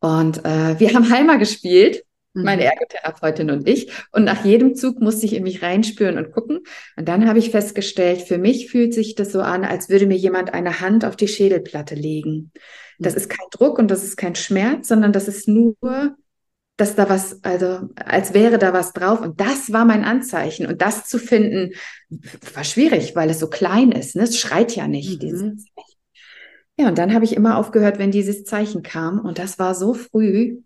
Und 0.00 0.44
äh, 0.44 0.78
wir 0.78 0.94
haben 0.94 1.10
Heimer 1.10 1.38
gespielt. 1.38 2.04
meine 2.34 2.62
mhm. 2.62 2.68
Ergotherapeutin 2.68 3.50
und 3.50 3.68
ich. 3.68 3.90
Und 4.12 4.24
nach 4.24 4.44
jedem 4.44 4.74
Zug 4.74 5.00
musste 5.00 5.26
ich 5.26 5.34
in 5.34 5.42
mich 5.42 5.62
reinspüren 5.62 6.18
und 6.18 6.30
gucken. 6.30 6.60
Und 6.96 7.08
dann 7.08 7.28
habe 7.28 7.38
ich 7.38 7.50
festgestellt, 7.50 8.22
für 8.22 8.38
mich 8.38 8.70
fühlt 8.70 8.94
sich 8.94 9.14
das 9.14 9.32
so 9.32 9.40
an, 9.40 9.64
als 9.64 9.88
würde 9.88 10.06
mir 10.06 10.16
jemand 10.16 10.54
eine 10.54 10.80
Hand 10.80 11.04
auf 11.04 11.16
die 11.16 11.28
Schädelplatte 11.28 11.94
legen. 11.94 12.52
Das 12.98 13.14
mhm. 13.14 13.18
ist 13.18 13.30
kein 13.30 13.46
Druck 13.50 13.78
und 13.78 13.90
das 13.90 14.04
ist 14.04 14.16
kein 14.16 14.34
Schmerz, 14.34 14.88
sondern 14.88 15.12
das 15.12 15.26
ist 15.26 15.48
nur, 15.48 15.74
dass 16.76 16.94
da 16.94 17.08
was, 17.08 17.42
also 17.42 17.88
als 17.96 18.34
wäre 18.34 18.58
da 18.58 18.72
was 18.72 18.92
drauf. 18.92 19.20
Und 19.20 19.40
das 19.40 19.72
war 19.72 19.84
mein 19.84 20.04
Anzeichen. 20.04 20.66
Und 20.66 20.80
das 20.80 21.06
zu 21.06 21.18
finden, 21.18 21.72
war 22.54 22.64
schwierig, 22.64 23.16
weil 23.16 23.30
es 23.30 23.40
so 23.40 23.48
klein 23.48 23.90
ist. 23.90 24.14
Ne? 24.14 24.22
Es 24.22 24.38
schreit 24.38 24.76
ja 24.76 24.86
nicht. 24.86 25.22
Mhm. 25.22 25.64
Ja, 26.78 26.88
und 26.88 26.96
dann 26.96 27.12
habe 27.12 27.24
ich 27.24 27.34
immer 27.34 27.58
aufgehört, 27.58 27.98
wenn 27.98 28.12
dieses 28.12 28.44
Zeichen 28.44 28.82
kam. 28.82 29.18
Und 29.18 29.38
das 29.38 29.58
war 29.58 29.74
so 29.74 29.94
früh. 29.94 30.62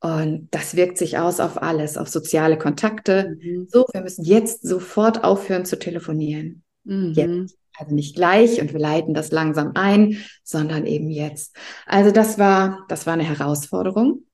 Und 0.00 0.48
das 0.50 0.76
wirkt 0.76 0.98
sich 0.98 1.18
aus 1.18 1.40
auf 1.40 1.60
alles, 1.60 1.96
auf 1.96 2.08
soziale 2.08 2.58
Kontakte. 2.58 3.36
Mhm. 3.40 3.66
So, 3.68 3.86
wir 3.92 4.02
müssen 4.02 4.24
jetzt 4.24 4.62
sofort 4.62 5.24
aufhören 5.24 5.64
zu 5.64 5.78
telefonieren. 5.78 6.62
Mhm. 6.84 7.12
Jetzt. 7.14 7.56
Also 7.78 7.94
nicht 7.94 8.16
gleich 8.16 8.60
und 8.60 8.72
wir 8.72 8.80
leiten 8.80 9.14
das 9.14 9.30
langsam 9.30 9.72
ein, 9.74 10.18
sondern 10.42 10.84
eben 10.84 11.10
jetzt. 11.10 11.56
Also 11.86 12.10
das 12.10 12.38
war, 12.38 12.84
das 12.88 13.06
war 13.06 13.14
eine 13.14 13.22
Herausforderung. 13.22 14.24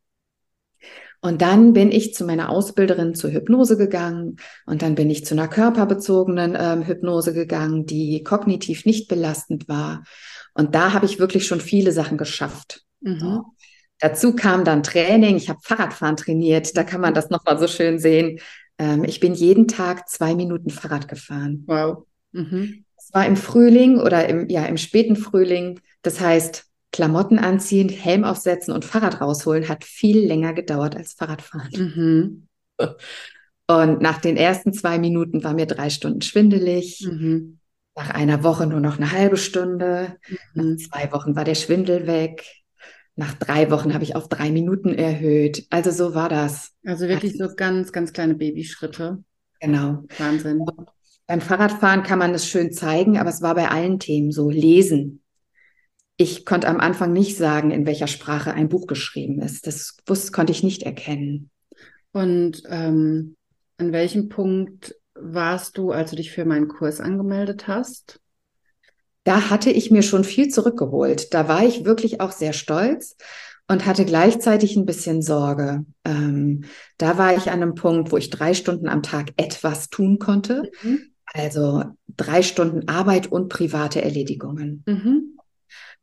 Und 1.21 1.41
dann 1.41 1.73
bin 1.73 1.91
ich 1.91 2.15
zu 2.15 2.25
meiner 2.25 2.51
Ausbilderin 2.51 3.15
zur 3.15 3.31
Hypnose 3.31 3.79
gegangen 3.79 4.37
und 4.67 4.83
dann 4.83 4.95
bin 4.95 5.09
ich 5.09 5.25
zu 5.25 5.35
einer 5.35 5.49
körperbezogenen 5.49 6.55
ähm, 6.59 6.83
Hypnose 6.87 7.33
gegangen, 7.33 7.87
die 7.87 8.23
kognitiv 8.23 8.85
nicht 8.85 9.09
belastend 9.09 9.69
war. 9.69 10.05
Und 10.55 10.75
da 10.75 10.93
habe 10.93 11.07
ich 11.07 11.19
wirklich 11.19 11.47
schon 11.47 11.61
viele 11.61 11.93
Sachen 11.93 12.17
geschafft. 12.17 12.83
Mhm. 13.01 13.43
Dazu 13.99 14.35
kam 14.35 14.65
dann 14.65 14.83
Training. 14.83 15.37
Ich 15.37 15.49
habe 15.49 15.61
Fahrradfahren 15.63 16.17
trainiert. 16.17 16.77
Da 16.77 16.85
kann 16.85 17.01
man 17.01 17.15
das 17.15 17.31
nochmal 17.31 17.59
so 17.59 17.67
schön 17.67 17.99
sehen. 17.99 18.41
Ähm, 18.79 19.05
ich 19.05 19.21
bin 19.21 19.35
jeden 19.35 19.69
Tag 19.69 20.09
zwei 20.09 20.35
Minuten 20.35 20.71
Fahrrad 20.71 21.09
gefahren. 21.09 21.65
Wow. 21.67 22.05
Mhm. 22.33 22.85
Es 22.97 23.13
war 23.13 23.27
im 23.27 23.37
Frühling 23.37 23.99
oder 23.99 24.29
im, 24.29 24.49
ja, 24.49 24.65
im 24.67 24.77
späten 24.77 25.17
Frühling. 25.17 25.81
Das 26.03 26.21
heißt, 26.21 26.65
Klamotten 26.93 27.39
anziehen, 27.39 27.89
Helm 27.89 28.25
aufsetzen 28.25 28.73
und 28.73 28.85
Fahrrad 28.85 29.21
rausholen 29.21 29.69
hat 29.69 29.85
viel 29.85 30.27
länger 30.27 30.53
gedauert 30.53 30.97
als 30.97 31.15
Fahrradfahren. 31.15 31.71
Mhm. 31.77 32.47
Und 33.67 34.03
nach 34.03 34.21
den 34.21 34.37
ersten 34.37 34.73
zwei 34.73 34.99
Minuten 34.99 35.43
war 35.43 35.55
mir 35.55 35.67
drei 35.67 35.91
Stunden 35.91 36.21
schwindelig. 36.21 37.05
Mhm. 37.05 37.59
Nach 37.97 38.11
einer 38.11 38.43
Woche 38.43 38.67
nur 38.67 38.81
noch 38.81 38.99
eine 38.99 39.13
halbe 39.13 39.37
Stunde. 39.37 40.17
Mhm. 40.55 40.77
Nach 40.77 40.89
zwei 40.89 41.13
Wochen 41.13 41.37
war 41.37 41.45
der 41.45 41.55
Schwindel 41.55 42.07
weg. 42.07 42.45
Nach 43.17 43.35
drei 43.35 43.71
Wochen 43.71 43.95
habe 43.95 44.03
ich 44.03 44.17
auf 44.17 44.29
drei 44.29 44.51
Minuten 44.51 44.93
erhöht. 44.93 45.67
Also 45.71 45.93
so 45.93 46.15
war 46.15 46.29
das. 46.29 46.73
Also 46.85 47.07
wirklich 47.07 47.33
also, 47.33 47.49
so 47.51 47.55
ganz, 47.55 47.93
ganz 47.93 48.13
kleine 48.13 48.35
Babyschritte. 48.35 49.23
Genau. 49.61 50.03
Wahnsinn. 50.19 50.61
Und 50.61 50.89
beim 51.27 51.41
Fahrradfahren 51.41 52.03
kann 52.03 52.19
man 52.19 52.33
das 52.33 52.47
schön 52.47 52.73
zeigen, 52.73 53.17
aber 53.17 53.31
es 53.31 53.41
war 53.41 53.55
bei 53.55 53.69
allen 53.69 53.99
Themen 53.99 54.33
so. 54.33 54.51
Lesen. 54.51 55.23
Ich 56.17 56.45
konnte 56.45 56.69
am 56.69 56.81
Anfang 56.81 57.13
nicht 57.13 57.37
sagen, 57.37 57.71
in 57.71 57.87
welcher 57.87 58.07
Sprache 58.07 58.53
ein 58.53 58.69
Buch 58.69 58.87
geschrieben 58.87 59.41
ist. 59.41 59.67
Das 59.67 59.97
wusste, 60.07 60.33
konnte 60.33 60.53
ich 60.53 60.63
nicht 60.63 60.83
erkennen. 60.83 61.51
Und 62.13 62.63
ähm, 62.69 63.37
an 63.79 63.93
welchem 63.93 64.29
Punkt 64.29 64.95
warst 65.15 65.79
du, 65.79 65.93
als 65.93 66.11
du 66.11 66.17
dich 66.17 66.31
für 66.33 66.45
meinen 66.45 66.69
Kurs 66.69 67.01
angemeldet 67.01 67.69
hast? 67.69 68.21
Da 69.25 69.49
hatte 69.49 69.71
ich 69.71 69.91
mir 69.91 70.03
schon 70.03 70.25
viel 70.25 70.49
zurückgeholt. 70.49 71.33
Da 71.33 71.49
war 71.49 71.65
ich 71.65 71.85
wirklich 71.85 72.21
auch 72.21 72.33
sehr 72.33 72.53
stolz 72.53 73.17
und 73.69 73.87
hatte 73.87 74.05
gleichzeitig 74.05 74.77
ein 74.77 74.85
bisschen 74.85 75.23
Sorge. 75.23 75.87
Ähm, 76.05 76.65
da 76.99 77.17
war 77.17 77.35
ich 77.35 77.51
an 77.51 77.63
einem 77.63 77.75
Punkt, 77.75 78.13
wo 78.13 78.19
ich 78.19 78.29
drei 78.29 78.53
Stunden 78.53 78.89
am 78.89 79.03
Tag 79.03 79.33
etwas 79.37 79.89
tun 79.89 80.19
konnte. 80.19 80.71
Mhm. 80.83 81.01
Also 81.33 81.85
drei 82.17 82.43
Stunden 82.43 82.89
Arbeit 82.89 83.33
und 83.33 83.49
private 83.49 84.03
Erledigungen. 84.03 84.85
Mhm. 84.87 85.34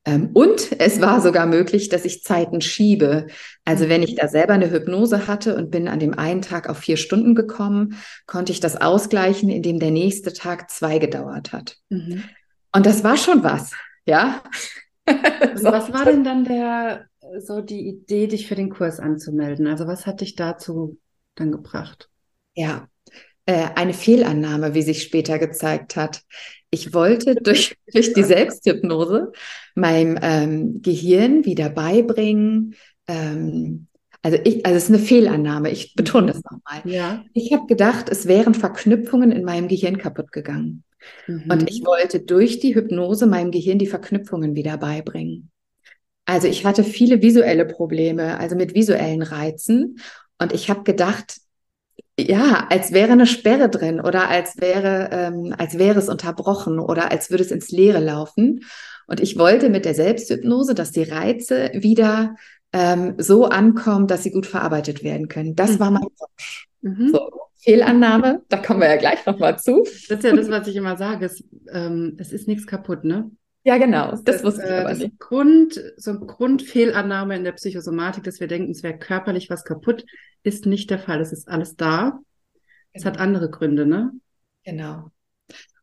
Ähm, 0.04 0.32
und 0.34 0.80
es 0.80 1.00
war 1.00 1.22
sogar 1.22 1.46
möglich, 1.46 1.90
dass 1.90 2.06
ich 2.06 2.24
Zeiten 2.24 2.62
schiebe. 2.62 3.28
Also 3.66 3.88
wenn 3.88 4.02
ich 4.02 4.14
mhm. 4.14 4.18
da 4.18 4.28
selber 4.28 4.54
eine 4.54 4.72
Hypnose 4.72 5.28
hatte 5.28 5.56
und 5.56 5.70
bin 5.70 5.88
an 5.88 6.00
dem 6.00 6.18
einen 6.18 6.42
Tag 6.42 6.70
auf 6.70 6.80
vier 6.80 6.98
Stunden 6.98 7.36
gekommen, 7.36 7.96
konnte 8.26 8.52
ich 8.52 8.60
das 8.60 8.76
ausgleichen, 8.76 9.50
indem 9.50 9.80
der 9.80 9.92
nächste 9.92 10.34
Tag 10.34 10.72
zwei 10.72 10.98
gedauert 10.98 11.54
hat. 11.54 11.78
Mhm. 11.90 12.24
Und 12.74 12.86
das 12.86 13.04
war 13.04 13.18
schon 13.18 13.44
was, 13.44 13.72
ja. 14.06 14.42
so. 15.56 15.66
Was 15.66 15.94
war 15.94 16.06
denn 16.06 16.24
dann 16.24 16.46
der, 16.46 17.06
so 17.40 17.62
die 17.62 17.88
Idee, 17.88 18.28
dich 18.28 18.48
für 18.48 18.56
den 18.56 18.70
Kurs 18.70 19.00
anzumelden? 19.00 19.68
Also 19.68 19.88
was 19.88 20.08
hat 20.08 20.22
dich 20.22 20.36
dazu 20.36 20.98
dann 21.36 21.52
gebracht? 21.52 22.10
Ja, 22.54 22.88
äh, 23.46 23.68
eine 23.76 23.94
Fehlannahme, 23.94 24.74
wie 24.74 24.82
sich 24.82 25.04
später 25.04 25.40
gezeigt 25.40 25.96
hat. 25.96 26.22
Ich 26.70 26.94
wollte 26.94 27.36
durch, 27.42 27.76
durch 27.92 28.14
die 28.14 28.24
Selbsthypnose 28.24 29.32
meinem 29.76 30.18
ähm, 30.22 30.82
Gehirn 30.82 31.46
wieder 31.46 31.70
beibringen, 31.70 32.76
ähm, 33.08 33.88
also 34.24 34.38
ich, 34.44 34.66
also 34.66 34.78
es 34.78 34.84
ist 34.84 34.90
eine 34.90 35.00
Fehlannahme, 35.00 35.72
ich 35.72 35.96
betone 35.96 36.28
das 36.28 36.44
nochmal. 36.44 36.82
Ja. 36.86 37.24
Ich 37.34 37.52
habe 37.54 37.66
gedacht, 37.66 38.08
es 38.10 38.28
wären 38.28 38.54
Verknüpfungen 38.54 39.32
in 39.32 39.44
meinem 39.44 39.68
Gehirn 39.68 39.98
kaputt 39.98 40.32
gegangen. 40.32 40.84
Mhm. 41.26 41.46
Und 41.50 41.70
ich 41.70 41.84
wollte 41.84 42.20
durch 42.20 42.60
die 42.60 42.76
Hypnose 42.76 43.26
meinem 43.26 43.50
Gehirn 43.50 43.80
die 43.80 43.88
Verknüpfungen 43.88 44.56
wieder 44.56 44.78
beibringen. 44.78 45.50
Also 46.26 46.48
ich 46.48 46.66
hatte 46.66 46.84
viele 46.84 47.24
visuelle 47.24 47.66
Probleme, 47.66 48.38
also 48.38 48.56
mit 48.56 48.76
visuellen 48.76 49.24
Reizen. 49.24 49.98
Und 50.38 50.54
ich 50.54 50.70
habe 50.70 50.84
gedacht, 50.84 51.38
ja, 52.30 52.68
als 52.70 52.92
wäre 52.92 53.12
eine 53.12 53.28
Sperre 53.28 53.70
drin 53.70 54.00
oder 54.02 54.30
als 54.30 54.60
wäre, 54.60 55.10
ähm, 55.12 55.56
als 55.58 55.78
wäre 55.78 56.00
es 56.00 56.10
unterbrochen 56.10 56.80
oder 56.80 57.12
als 57.12 57.30
würde 57.30 57.44
es 57.44 57.52
ins 57.52 57.72
Leere 57.72 58.00
laufen. 58.00 58.62
Und 59.08 59.20
ich 59.20 59.38
wollte 59.38 59.70
mit 59.70 59.86
der 59.86 59.94
Selbsthypnose, 59.94 60.74
dass 60.74 60.92
die 60.92 61.04
Reize 61.04 61.72
wieder 61.74 62.36
ähm, 62.74 63.16
so 63.18 63.46
ankommen, 63.46 64.08
dass 64.08 64.24
sie 64.24 64.32
gut 64.32 64.46
verarbeitet 64.46 65.04
werden 65.04 65.28
können. 65.28 65.56
Das 65.56 65.72
mhm. 65.72 65.80
war 65.80 65.92
mein 65.92 66.04
Wunsch. 66.04 66.68
Mhm. 66.82 67.10
So, 67.12 67.30
Fehlannahme, 67.58 68.42
da 68.50 68.58
kommen 68.58 68.82
wir 68.82 68.90
ja 68.90 68.96
gleich 68.96 69.26
nochmal 69.26 69.60
zu. 69.60 69.84
Das 69.84 70.20
ist 70.20 70.24
ja 70.24 70.36
das, 70.36 70.50
was 70.50 70.68
ich 70.68 70.76
immer 70.76 70.98
sage. 70.98 71.26
Es, 71.26 71.44
ähm, 71.72 72.16
es 72.18 72.32
ist 72.32 72.48
nichts 72.48 72.66
kaputt, 72.66 73.04
ne? 73.04 73.30
Ja, 73.64 73.78
genau. 73.78 74.12
Das, 74.12 74.24
das 74.24 74.44
wusste 74.44 74.64
ich 74.64 74.70
äh, 74.70 74.80
aber 74.80 74.94
nicht. 74.94 75.20
Grund, 75.20 75.80
so 75.98 76.12
eine 76.12 76.20
Grundfehlannahme 76.22 77.36
in 77.36 77.44
der 77.44 77.52
Psychosomatik, 77.52 78.24
dass 78.24 78.40
wir 78.40 78.48
denken, 78.48 78.72
es 78.72 78.82
wäre 78.82 78.98
körperlich 78.98 79.50
was 79.50 79.64
kaputt, 79.64 80.04
ist 80.44 80.66
nicht 80.66 80.90
der 80.90 81.00
Fall. 81.00 81.22
Es 81.22 81.32
ist 81.32 81.48
alles 81.48 81.76
da. 81.76 82.20
Es 82.94 83.06
hat 83.06 83.14
genau. 83.14 83.24
andere 83.26 83.50
Gründe, 83.50 83.86
ne? 83.86 84.12
Genau. 84.66 85.12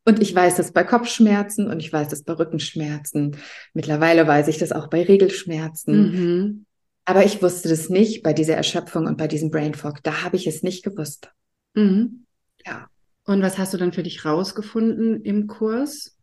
Und 0.05 0.23
ich 0.23 0.35
weiß 0.35 0.57
das 0.57 0.73
bei 0.73 0.85
Kopfschmerzen 0.85 1.71
und 1.71 1.81
ich 1.81 1.93
weiß 1.93 2.09
das 2.09 2.23
bei 2.23 2.33
Rückenschmerzen. 2.33 3.37
Mittlerweile 3.75 4.27
weiß 4.27 4.49
ich 4.49 4.59
das 4.59 4.73
auch 4.73 4.89
bei 4.89 5.03
Regelschmerzen. 5.03 6.13
Mhm. 6.13 6.67
Aber 7.05 7.25
ich 7.25 7.43
wusste 7.43 7.69
das 7.69 7.89
nicht 7.89 8.23
bei 8.23 8.33
dieser 8.33 8.55
Erschöpfung 8.55 9.07
und 9.07 9.17
bei 9.17 9.29
diesem 9.29 9.51
Brain 9.51 9.75
Fog. 9.75 10.03
Da 10.03 10.25
habe 10.25 10.37
ich 10.37 10.47
es 10.47 10.63
nicht 10.63 10.83
gewusst. 10.83 11.31
Mhm. 11.75 12.27
Ja. 12.67 12.89
Und 13.25 13.43
was 13.43 13.59
hast 13.59 13.75
du 13.75 13.79
dann 13.79 13.93
für 13.93 14.03
dich 14.03 14.25
rausgefunden 14.25 15.23
im 15.23 15.47
Kurs? 15.47 16.18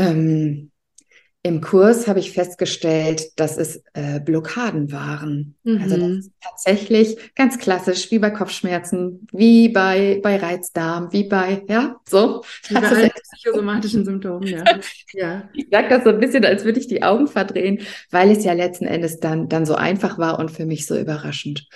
Ähm, 0.00 0.70
Im 1.42 1.60
Kurs 1.62 2.06
habe 2.06 2.18
ich 2.18 2.32
festgestellt, 2.32 3.38
dass 3.40 3.56
es 3.56 3.82
äh, 3.94 4.20
Blockaden 4.20 4.92
waren. 4.92 5.56
Mhm. 5.62 5.80
Also 5.82 5.96
das 5.96 6.08
mhm. 6.08 6.18
ist 6.18 6.32
tatsächlich 6.42 7.34
ganz 7.34 7.58
klassisch, 7.58 8.10
wie 8.10 8.18
bei 8.18 8.30
Kopfschmerzen, 8.30 9.26
wie 9.32 9.70
bei, 9.70 10.20
bei 10.22 10.36
Reizdarm, 10.36 11.12
wie 11.12 11.24
bei, 11.24 11.62
ja, 11.68 11.96
so. 12.08 12.42
Wie 12.68 12.74
bei 12.74 12.80
allen 12.88 13.10
psychosomatischen 13.32 14.04
Symptomen, 14.04 14.46
ja. 14.48 14.64
ja. 15.14 15.48
Ich 15.54 15.68
sage 15.70 15.88
das 15.88 16.04
so 16.04 16.10
ein 16.10 16.20
bisschen, 16.20 16.44
als 16.44 16.64
würde 16.64 16.78
ich 16.78 16.88
die 16.88 17.02
Augen 17.02 17.26
verdrehen, 17.26 17.80
weil 18.10 18.30
es 18.30 18.44
ja 18.44 18.52
letzten 18.52 18.86
Endes 18.86 19.18
dann, 19.20 19.48
dann 19.48 19.64
so 19.64 19.74
einfach 19.74 20.18
war 20.18 20.38
und 20.38 20.50
für 20.50 20.66
mich 20.66 20.86
so 20.86 20.98
überraschend. 20.98 21.66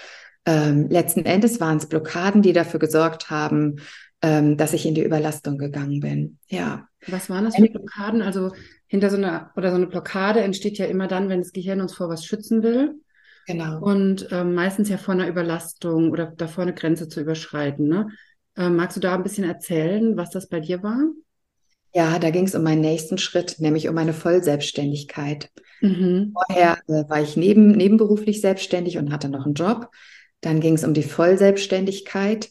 Ähm, 0.47 0.89
letzten 0.91 1.25
Endes 1.25 1.59
waren 1.59 1.79
es 1.79 1.87
Blockaden, 1.87 2.43
die 2.43 2.53
dafür 2.53 2.79
gesorgt 2.79 3.31
haben, 3.31 3.77
ähm, 4.23 4.57
dass 4.57 4.73
ich 4.73 4.87
in 4.87 4.95
die 4.95 5.05
Überlastung 5.05 5.59
gegangen 5.59 6.01
bin. 6.01 6.39
Ja. 6.49 6.89
Was 7.07 7.29
waren 7.29 7.45
das 7.45 7.57
für 7.57 7.69
Blockaden? 7.69 8.23
Also 8.23 8.53
hinter 8.87 9.11
so 9.11 9.17
einer 9.17 9.51
oder 9.57 9.71
so 9.71 9.77
eine 9.77 9.87
Blockade 9.87 10.41
entsteht 10.41 10.79
ja 10.79 10.87
immer 10.87 11.09
dann, 11.09 11.29
wenn 11.29 11.41
das 11.41 11.53
Gehirn 11.53 11.81
uns 11.81 11.95
vor 11.95 12.09
was 12.09 12.25
schützen 12.25 12.63
will. 12.63 13.01
Genau. 13.47 13.81
Und 13.81 14.29
ähm, 14.31 14.55
meistens 14.55 14.89
ja 14.89 14.97
vor 14.97 15.15
einer 15.15 15.29
Überlastung 15.29 16.11
oder 16.11 16.27
davor 16.27 16.63
eine 16.63 16.75
Grenze 16.75 17.09
zu 17.09 17.21
überschreiten. 17.21 17.89
Ne? 17.89 18.09
Ähm, 18.57 18.77
magst 18.77 18.97
du 18.97 19.01
da 19.01 19.15
ein 19.15 19.23
bisschen 19.23 19.45
erzählen, 19.45 20.17
was 20.17 20.31
das 20.31 20.49
bei 20.49 20.61
dir 20.61 20.83
war? 20.83 20.99
Ja, 21.93 22.19
da 22.19 22.31
ging 22.31 22.45
es 22.45 22.55
um 22.55 22.63
meinen 22.63 22.81
nächsten 22.81 23.19
Schritt, 23.19 23.57
nämlich 23.59 23.89
um 23.89 23.95
meine 23.95 24.13
Vollselbstständigkeit. 24.13 25.51
Mhm. 25.81 26.35
Vorher 26.35 26.79
äh, 26.89 27.09
war 27.09 27.21
ich 27.21 27.37
neben, 27.37 27.73
nebenberuflich 27.73 28.41
selbstständig 28.41 28.99
und 28.99 29.13
hatte 29.13 29.29
noch 29.29 29.45
einen 29.45 29.55
Job. 29.55 29.91
Dann 30.41 30.61
ging 30.61 30.75
es 30.75 30.85
um 30.85 30.93
die 30.93 31.03
Vollselbstständigkeit. 31.03 32.49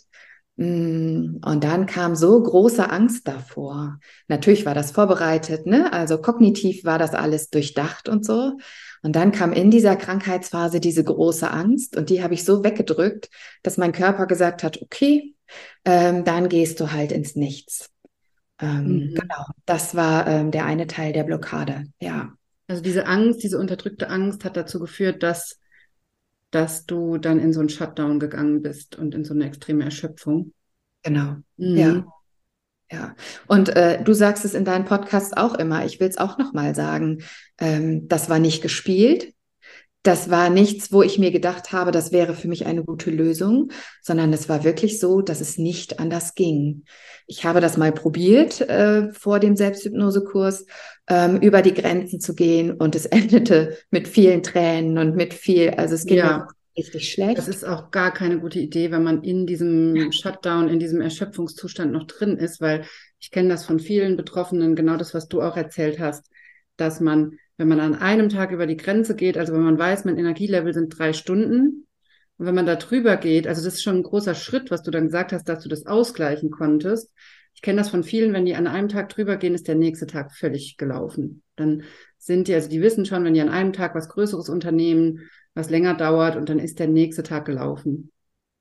Mm, 0.55 1.39
und 1.43 1.63
dann 1.63 1.85
kam 1.87 2.15
so 2.15 2.41
große 2.41 2.89
Angst 2.89 3.27
davor. 3.27 3.99
Natürlich 4.27 4.65
war 4.65 4.75
das 4.75 4.91
vorbereitet, 4.91 5.65
ne? 5.65 5.91
Also 5.91 6.19
kognitiv 6.19 6.85
war 6.85 6.99
das 6.99 7.13
alles 7.13 7.49
durchdacht 7.49 8.07
und 8.07 8.25
so. 8.25 8.57
Und 9.01 9.15
dann 9.15 9.31
kam 9.31 9.51
in 9.51 9.71
dieser 9.71 9.95
Krankheitsphase 9.95 10.79
diese 10.79 11.03
große 11.03 11.49
Angst 11.49 11.97
und 11.97 12.09
die 12.09 12.23
habe 12.23 12.35
ich 12.35 12.45
so 12.45 12.63
weggedrückt, 12.63 13.29
dass 13.63 13.77
mein 13.77 13.91
Körper 13.91 14.27
gesagt 14.27 14.63
hat, 14.63 14.81
okay, 14.81 15.35
ähm, 15.85 16.23
dann 16.23 16.49
gehst 16.49 16.79
du 16.79 16.91
halt 16.91 17.11
ins 17.11 17.35
Nichts. 17.35 17.89
Ähm, 18.61 18.85
mhm. 18.85 19.15
Genau, 19.15 19.45
das 19.65 19.95
war 19.95 20.27
ähm, 20.27 20.51
der 20.51 20.65
eine 20.65 20.87
Teil 20.87 21.13
der 21.13 21.23
Blockade, 21.23 21.85
ja. 21.99 22.33
Also 22.67 22.81
diese 22.81 23.07
Angst, 23.07 23.43
diese 23.43 23.59
unterdrückte 23.59 24.09
Angst 24.09 24.45
hat 24.45 24.55
dazu 24.55 24.79
geführt, 24.79 25.21
dass, 25.21 25.59
dass 26.53 26.85
du 26.85 27.17
dann 27.17 27.39
in 27.39 27.53
so 27.53 27.59
einen 27.59 27.69
Shutdown 27.69 28.19
gegangen 28.19 28.61
bist 28.61 28.95
und 28.95 29.15
in 29.15 29.23
so 29.23 29.33
eine 29.33 29.45
extreme 29.45 29.83
Erschöpfung. 29.83 30.53
Genau, 31.03 31.37
mhm. 31.57 31.77
ja. 31.77 32.05
Ja, 32.91 33.15
und 33.47 33.69
äh, 33.69 34.03
du 34.03 34.13
sagst 34.13 34.45
es 34.45 34.53
in 34.53 34.65
deinem 34.65 34.85
Podcast 34.85 35.35
auch 35.35 35.55
immer, 35.55 35.83
ich 35.83 35.99
will 35.99 36.07
es 36.07 36.19
auch 36.19 36.37
nochmal 36.37 36.75
sagen, 36.75 37.23
ähm, 37.57 38.07
das 38.07 38.29
war 38.29 38.37
nicht 38.37 38.61
gespielt, 38.61 39.33
das 40.03 40.29
war 40.29 40.49
nichts, 40.49 40.91
wo 40.91 41.01
ich 41.01 41.17
mir 41.17 41.31
gedacht 41.31 41.71
habe, 41.71 41.91
das 41.91 42.11
wäre 42.11 42.35
für 42.35 42.49
mich 42.49 42.65
eine 42.65 42.83
gute 42.83 43.09
Lösung, 43.09 43.71
sondern 44.01 44.31
es 44.33 44.49
war 44.49 44.65
wirklich 44.65 44.99
so, 44.99 45.21
dass 45.21 45.39
es 45.39 45.57
nicht 45.57 45.99
anders 45.99 46.35
ging. 46.35 46.83
Ich 47.25 47.45
habe 47.45 47.61
das 47.61 47.77
mal 47.77 47.93
probiert 47.93 48.61
äh, 48.61 49.11
vor 49.13 49.39
dem 49.39 49.55
Selbsthypnosekurs, 49.55 50.65
ähm, 51.07 51.41
über 51.41 51.61
die 51.61 51.73
Grenzen 51.73 52.19
zu 52.19 52.35
gehen 52.35 52.71
und 52.71 52.95
es 52.95 53.05
endete 53.07 53.77
mit 53.91 54.07
vielen 54.07 54.43
Tränen 54.43 54.97
und 54.97 55.15
mit 55.15 55.33
viel, 55.33 55.71
also 55.71 55.95
es 55.95 56.05
ging 56.05 56.17
ja 56.17 56.47
richtig 56.75 57.11
schlecht. 57.11 57.37
Das 57.37 57.47
ist 57.47 57.65
auch 57.65 57.91
gar 57.91 58.11
keine 58.11 58.39
gute 58.39 58.59
Idee, 58.59 58.91
wenn 58.91 59.03
man 59.03 59.23
in 59.23 59.45
diesem 59.45 60.11
Shutdown, 60.11 60.69
in 60.69 60.79
diesem 60.79 61.01
Erschöpfungszustand 61.01 61.91
noch 61.91 62.05
drin 62.05 62.37
ist, 62.37 62.61
weil 62.61 62.85
ich 63.19 63.31
kenne 63.31 63.49
das 63.49 63.65
von 63.65 63.79
vielen 63.79 64.17
Betroffenen, 64.17 64.75
genau 64.75 64.97
das, 64.97 65.13
was 65.13 65.27
du 65.27 65.41
auch 65.41 65.55
erzählt 65.55 65.99
hast, 65.99 66.29
dass 66.75 66.99
man, 66.99 67.37
wenn 67.57 67.67
man 67.67 67.79
an 67.79 67.95
einem 67.95 68.29
Tag 68.29 68.51
über 68.51 68.65
die 68.65 68.77
Grenze 68.77 69.15
geht, 69.15 69.37
also 69.37 69.53
wenn 69.53 69.61
man 69.61 69.77
weiß, 69.77 70.05
mein 70.05 70.17
Energielevel 70.17 70.73
sind 70.73 70.97
drei 70.97 71.13
Stunden, 71.13 71.85
und 72.37 72.47
wenn 72.47 72.55
man 72.55 72.65
da 72.65 72.75
drüber 72.75 73.17
geht, 73.17 73.47
also 73.47 73.63
das 73.63 73.75
ist 73.75 73.83
schon 73.83 73.97
ein 73.97 74.03
großer 74.03 74.33
Schritt, 74.33 74.71
was 74.71 74.81
du 74.81 74.91
dann 74.91 75.05
gesagt 75.05 75.33
hast, 75.33 75.47
dass 75.47 75.61
du 75.61 75.69
das 75.69 75.85
ausgleichen 75.85 76.49
konntest. 76.49 77.11
Kenne 77.63 77.77
das 77.77 77.89
von 77.89 78.03
vielen, 78.03 78.33
wenn 78.33 78.45
die 78.45 78.55
an 78.55 78.67
einem 78.67 78.89
Tag 78.89 79.07
drüber 79.07 79.37
gehen, 79.37 79.55
ist 79.55 79.69
der 79.69 79.75
nächste 79.75 80.05
Tag 80.05 80.33
völlig 80.35 80.75
gelaufen. 80.75 81.41
Dann 81.55 81.83
sind 82.17 82.49
die, 82.49 82.53
also 82.53 82.69
die 82.69 82.81
wissen 82.81 83.05
schon, 83.05 83.23
wenn 83.23 83.33
die 83.33 83.41
an 83.41 83.49
einem 83.49 83.71
Tag 83.71 83.95
was 83.95 84.09
Größeres 84.09 84.49
unternehmen, 84.49 85.21
was 85.53 85.69
länger 85.69 85.93
dauert 85.93 86.35
und 86.35 86.49
dann 86.49 86.59
ist 86.59 86.79
der 86.79 86.89
nächste 86.89 87.23
Tag 87.23 87.45
gelaufen. 87.45 88.11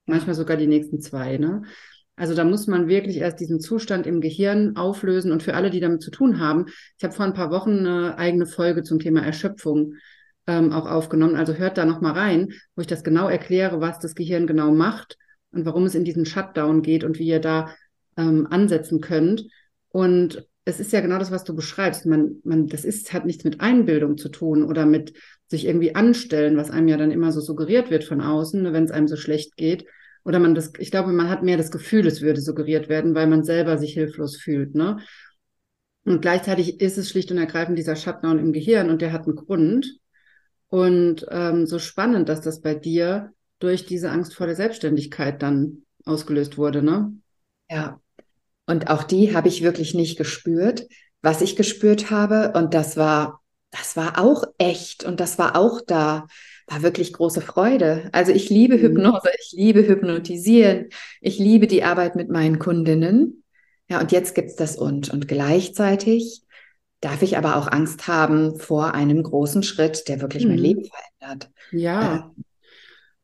Manchmal 0.07 0.37
sogar 0.37 0.57
die 0.57 0.69
nächsten 0.69 1.01
zwei, 1.01 1.37
ne? 1.37 1.63
Also 2.15 2.35
da 2.35 2.45
muss 2.45 2.69
man 2.69 2.87
wirklich 2.87 3.17
erst 3.17 3.41
diesen 3.41 3.59
Zustand 3.59 4.07
im 4.07 4.21
Gehirn 4.21 4.77
auflösen. 4.77 5.33
Und 5.33 5.43
für 5.43 5.55
alle, 5.55 5.71
die 5.71 5.81
damit 5.81 6.03
zu 6.03 6.11
tun 6.11 6.39
haben, 6.39 6.67
ich 6.97 7.03
habe 7.03 7.15
vor 7.15 7.25
ein 7.25 7.35
paar 7.35 7.51
Wochen 7.51 7.79
eine 7.79 8.19
eigene 8.19 8.47
Folge 8.47 8.85
zum 8.85 9.01
Thema 9.01 9.23
Erschöpfung 9.25 9.95
ähm, 10.47 10.73
auch 10.73 10.87
aufgenommen. 10.87 11.35
Also 11.35 11.55
hört 11.55 11.77
da 11.77 11.85
nochmal 11.87 12.13
rein, 12.13 12.53
wo 12.77 12.83
ich 12.83 12.87
das 12.87 13.03
genau 13.03 13.29
erkläre, 13.29 13.81
was 13.81 13.99
das 13.99 14.15
Gehirn 14.15 14.47
genau 14.47 14.73
macht 14.73 15.17
und 15.51 15.65
warum 15.65 15.85
es 15.85 15.97
in 15.97 16.05
diesen 16.05 16.27
Shutdown 16.27 16.83
geht 16.83 17.03
und 17.03 17.19
wie 17.19 17.27
ihr 17.27 17.41
da 17.41 17.75
ähm, 18.17 18.47
ansetzen 18.51 19.01
könnt. 19.01 19.47
Und 19.89 20.47
es 20.65 20.81
ist 20.81 20.93
ja 20.93 21.01
genau 21.01 21.19
das, 21.19 21.31
was 21.31 21.45
du 21.45 21.55
beschreibst. 21.55 22.07
Man, 22.07 22.37
man, 22.45 22.67
das 22.69 22.85
ist, 22.85 23.13
hat 23.13 23.27
nichts 23.27 23.45
mit 23.45 23.61
Einbildung 23.61 24.17
zu 24.17 24.29
tun 24.29 24.65
oder 24.65 24.87
mit 24.87 25.15
sich 25.49 25.67
irgendwie 25.67 25.95
anstellen, 25.95 26.57
was 26.57 26.71
einem 26.71 26.89
ja 26.89 26.97
dann 26.97 27.11
immer 27.11 27.33
so 27.33 27.41
suggeriert 27.41 27.91
wird 27.91 28.05
von 28.05 28.21
außen, 28.21 28.63
ne, 28.63 28.73
wenn 28.73 28.85
es 28.85 28.91
einem 28.91 29.09
so 29.09 29.17
schlecht 29.17 29.57
geht. 29.57 29.87
Oder 30.25 30.39
man 30.39 30.55
das, 30.55 30.73
ich 30.79 30.91
glaube, 30.91 31.13
man 31.13 31.29
hat 31.29 31.43
mehr 31.43 31.57
das 31.57 31.73
Gefühl, 31.73 32.07
es 32.07 32.23
würde 32.23 32.41
suggeriert 32.41 32.89
werden, 32.89 33.15
weil 33.15 33.27
man 33.27 33.43
selber 33.43 33.77
sich 33.77 33.93
hilflos 33.93 34.37
fühlt, 34.37 34.75
ne? 34.75 34.99
Und 36.05 36.21
gleichzeitig 36.21 36.81
ist 36.81 36.99
es 36.99 37.09
schlicht 37.09 37.31
und 37.31 37.39
ergreifend 37.39 37.79
dieser 37.79 37.95
Shutdown 37.95 38.39
im 38.41 38.53
Gehirn 38.53 38.91
und 38.91 39.03
der 39.03 39.13
hat 39.13 39.25
einen 39.25 39.37
Grund. 39.37 39.99
Und 40.69 41.27
ähm, 41.31 41.67
so 41.67 41.79
spannend, 41.79 42.29
dass 42.29 42.41
das 42.41 42.61
bei 42.61 42.75
dir 42.75 43.33
durch 43.59 43.85
diese 43.87 44.11
Angst 44.11 44.35
vor 44.35 44.47
der 44.47 44.57
Selbstständigkeit 44.57 45.43
dann 45.43 45.83
ausgelöst 46.05 46.57
wurde, 46.59 46.83
ne? 46.83 47.13
Ja. 47.71 48.02
Und 48.67 48.91
auch 48.91 49.03
die 49.03 49.35
habe 49.35 49.49
ich 49.49 49.63
wirklich 49.63 49.95
nicht 49.95 50.17
gespürt. 50.17 50.87
Was 51.21 51.41
ich 51.41 51.57
gespürt 51.57 52.11
habe, 52.11 52.53
und 52.55 52.75
das 52.75 52.97
war 52.97 53.43
das 53.73 53.97
war 53.97 54.19
auch 54.19 54.45
echt 54.59 55.03
und 55.03 55.19
das 55.19 55.39
war 55.39 55.57
auch 55.57 55.81
da, 55.81 56.27
war 56.67 56.83
wirklich 56.83 57.13
große 57.13 57.41
Freude. 57.41 58.09
Also 58.13 58.31
ich 58.31 58.51
liebe 58.51 58.77
mhm. 58.77 58.83
Hypnose, 58.83 59.31
ich 59.41 59.53
liebe 59.53 59.89
Hypnotisieren, 59.89 60.91
ich 61.21 61.39
liebe 61.39 61.67
die 61.67 61.83
Arbeit 61.83 62.15
mit 62.15 62.29
meinen 62.29 62.59
Kundinnen. 62.59 63.43
Ja, 63.89 63.99
und 64.01 64.13
jetzt 64.13 64.35
gibt's 64.35 64.57
das 64.57 64.77
und. 64.77 65.11
Und 65.11 65.27
gleichzeitig 65.27 66.43
darf 67.01 67.23
ich 67.23 67.37
aber 67.37 67.57
auch 67.57 67.67
Angst 67.67 68.07
haben 68.07 68.59
vor 68.59 68.95
einem 68.95 69.23
großen 69.23 69.63
Schritt, 69.63 70.07
der 70.07 70.21
wirklich 70.21 70.45
mhm. 70.45 70.51
mein 70.51 70.59
Leben 70.59 70.85
verändert. 70.85 71.51
Ja. 71.73 72.17
Äh, 72.17 72.43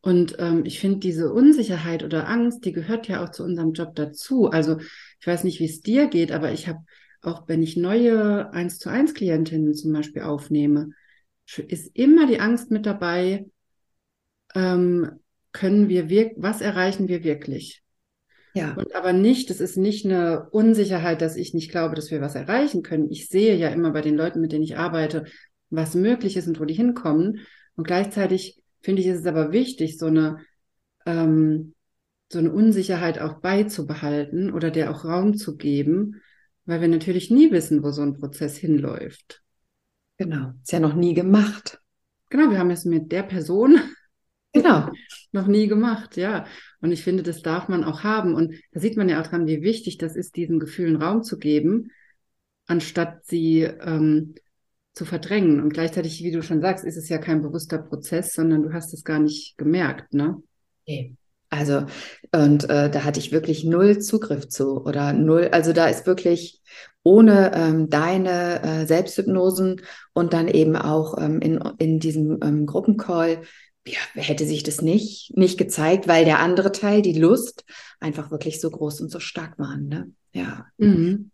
und 0.01 0.37
ähm, 0.39 0.65
ich 0.65 0.81
finde, 0.81 0.99
diese 0.99 1.33
Unsicherheit 1.33 2.03
oder 2.03 2.29
Angst, 2.29 2.65
die 2.65 2.73
gehört 2.73 3.09
ja 3.09 3.23
auch 3.23 3.31
zu 3.31 3.45
unserem 3.45 3.75
Job 3.75 3.95
dazu. 3.95 4.49
Also 4.49 4.79
ich 5.21 5.27
weiß 5.27 5.45
nicht, 5.45 5.61
wie 5.61 5.67
es 5.67 5.81
dir 5.81 6.09
geht, 6.09 6.33
aber 6.33 6.53
ich 6.53 6.69
habe 6.69 6.81
auch 7.23 7.49
wenn 7.49 7.63
ich 7.63 7.77
neue 7.77 8.53
1 8.53 8.79
zu 8.79 8.91
1 8.91 9.15
Klientinnen 9.15 9.75
zum 9.75 9.93
Beispiel 9.93 10.23
aufnehme, 10.23 10.91
ist 11.57 11.91
immer 11.95 12.27
die 12.27 12.41
Angst 12.41 12.71
mit 12.71 12.87
dabei, 12.87 13.47
ähm, 14.55 15.11
können 15.53 15.89
wir 15.89 16.09
wirk 16.09 16.33
was 16.37 16.61
erreichen 16.61 17.09
wir 17.09 17.25
wirklich? 17.25 17.83
Ja. 18.55 18.75
Und 18.75 18.95
aber 18.95 19.13
nicht, 19.13 19.51
das 19.51 19.61
ist 19.61 19.77
nicht 19.77 20.05
eine 20.05 20.49
Unsicherheit, 20.51 21.21
dass 21.21 21.37
ich 21.37 21.55
nicht 21.55 21.71
glaube, 21.71 21.95
dass 21.95 22.11
wir 22.11 22.21
was 22.21 22.35
erreichen 22.35 22.83
können. 22.83 23.11
Ich 23.11 23.29
sehe 23.29 23.57
ja 23.57 23.69
immer 23.69 23.93
bei 23.93 24.01
den 24.01 24.17
Leuten, 24.17 24.41
mit 24.41 24.53
denen 24.53 24.65
ich 24.65 24.77
arbeite, 24.77 25.25
was 25.71 25.95
möglich 25.95 26.37
ist 26.37 26.49
und 26.49 26.59
wo 26.59 26.65
die 26.65 26.75
hinkommen. 26.75 27.47
Und 27.77 27.87
gleichzeitig 27.87 28.61
finde 28.81 29.03
ich, 29.03 29.09
ist 29.09 29.21
es 29.21 29.27
aber 29.27 29.53
wichtig, 29.53 29.99
so 29.99 30.07
eine, 30.07 30.39
ähm, 31.07 31.75
so 32.31 32.39
eine 32.39 32.53
Unsicherheit 32.53 33.19
auch 33.19 33.41
beizubehalten 33.41 34.53
oder 34.53 34.71
der 34.71 34.91
auch 34.91 35.05
Raum 35.05 35.37
zu 35.37 35.57
geben, 35.57 36.21
weil 36.67 36.81
wir 36.81 36.89
natürlich 36.89 37.31
nie 37.31 37.51
wissen, 37.51 37.83
wo 37.83 37.91
so 37.91 38.03
ein 38.03 38.19
Prozess 38.19 38.57
hinläuft. 38.57 39.43
Genau, 40.19 40.53
ist 40.63 40.73
ja 40.73 40.81
noch 40.81 40.95
nie 40.95 41.15
gemacht. 41.15 41.81
Genau, 42.29 42.51
wir 42.51 42.59
haben 42.59 42.71
es 42.71 42.85
mit 42.85 43.11
der 43.13 43.23
Person 43.23 43.81
genau. 44.53 44.91
noch 45.33 45.47
nie 45.47 45.69
gemacht, 45.69 46.17
ja. 46.17 46.47
Und 46.81 46.93
ich 46.93 47.03
finde, 47.03 47.23
das 47.23 47.43
darf 47.43 47.69
man 47.69 47.85
auch 47.85 48.03
haben. 48.03 48.35
Und 48.35 48.55
da 48.73 48.81
sieht 48.81 48.97
man 48.97 49.09
ja 49.09 49.21
auch 49.21 49.27
dran, 49.27 49.47
wie 49.47 49.63
wichtig 49.63 49.99
das 49.99 50.15
ist, 50.15 50.37
diesen 50.37 50.61
Gefühlen 50.61 50.97
Raum 50.97 51.23
zu 51.23 51.39
geben, 51.39 51.91
anstatt 52.67 53.25
sie 53.25 53.63
ähm, 53.63 54.35
zu 54.93 55.05
verdrängen. 55.05 55.61
Und 55.61 55.73
gleichzeitig, 55.73 56.23
wie 56.23 56.33
du 56.33 56.43
schon 56.43 56.61
sagst, 56.61 56.85
ist 56.85 56.97
es 56.97 57.09
ja 57.09 57.19
kein 57.19 57.43
bewusster 57.43 57.79
Prozess, 57.79 58.35
sondern 58.35 58.63
du 58.65 58.73
hast 58.73 58.93
es 58.93 59.05
gar 59.05 59.19
nicht 59.19 59.57
gemerkt, 59.57 60.13
ne? 60.13 60.43
Nee. 60.87 61.17
Also, 61.51 61.87
und 62.35 62.69
äh, 62.69 62.91
da 62.91 63.05
hatte 63.05 63.21
ich 63.21 63.33
wirklich 63.33 63.65
null 63.65 63.99
Zugriff 64.01 64.49
zu 64.49 64.85
oder 64.85 65.13
null, 65.13 65.49
also 65.53 65.73
da 65.73 65.87
ist 65.87 66.07
wirklich 66.07 66.61
ohne 67.03 67.53
ähm, 67.55 67.89
deine 67.89 68.63
äh, 68.63 68.87
Selbsthypnosen 68.87 69.81
und 70.13 70.35
dann 70.35 70.47
eben 70.47 70.77
auch 70.77 71.17
ähm, 71.19 71.41
in, 71.41 71.59
in 71.79 72.01
diesem 72.01 72.39
ähm, 72.43 72.67
Gruppencall, 72.67 73.43
ja, 73.87 73.99
hätte 74.15 74.45
sich 74.45 74.63
das 74.63 74.83
nicht, 74.83 75.35
nicht 75.35 75.57
gezeigt, 75.57 76.07
weil 76.07 76.27
der 76.27 76.41
andere 76.41 76.71
Teil, 76.73 77.01
die 77.01 77.19
Lust, 77.19 77.65
einfach 78.01 78.31
wirklich 78.31 78.61
so 78.61 78.71
groß 78.71 79.01
und 79.01 79.11
so 79.11 79.21
stark 79.21 79.59
waren. 79.59 79.89
Ne? 79.89 80.11
Ja. 80.33 80.67
Mhm. 80.77 81.31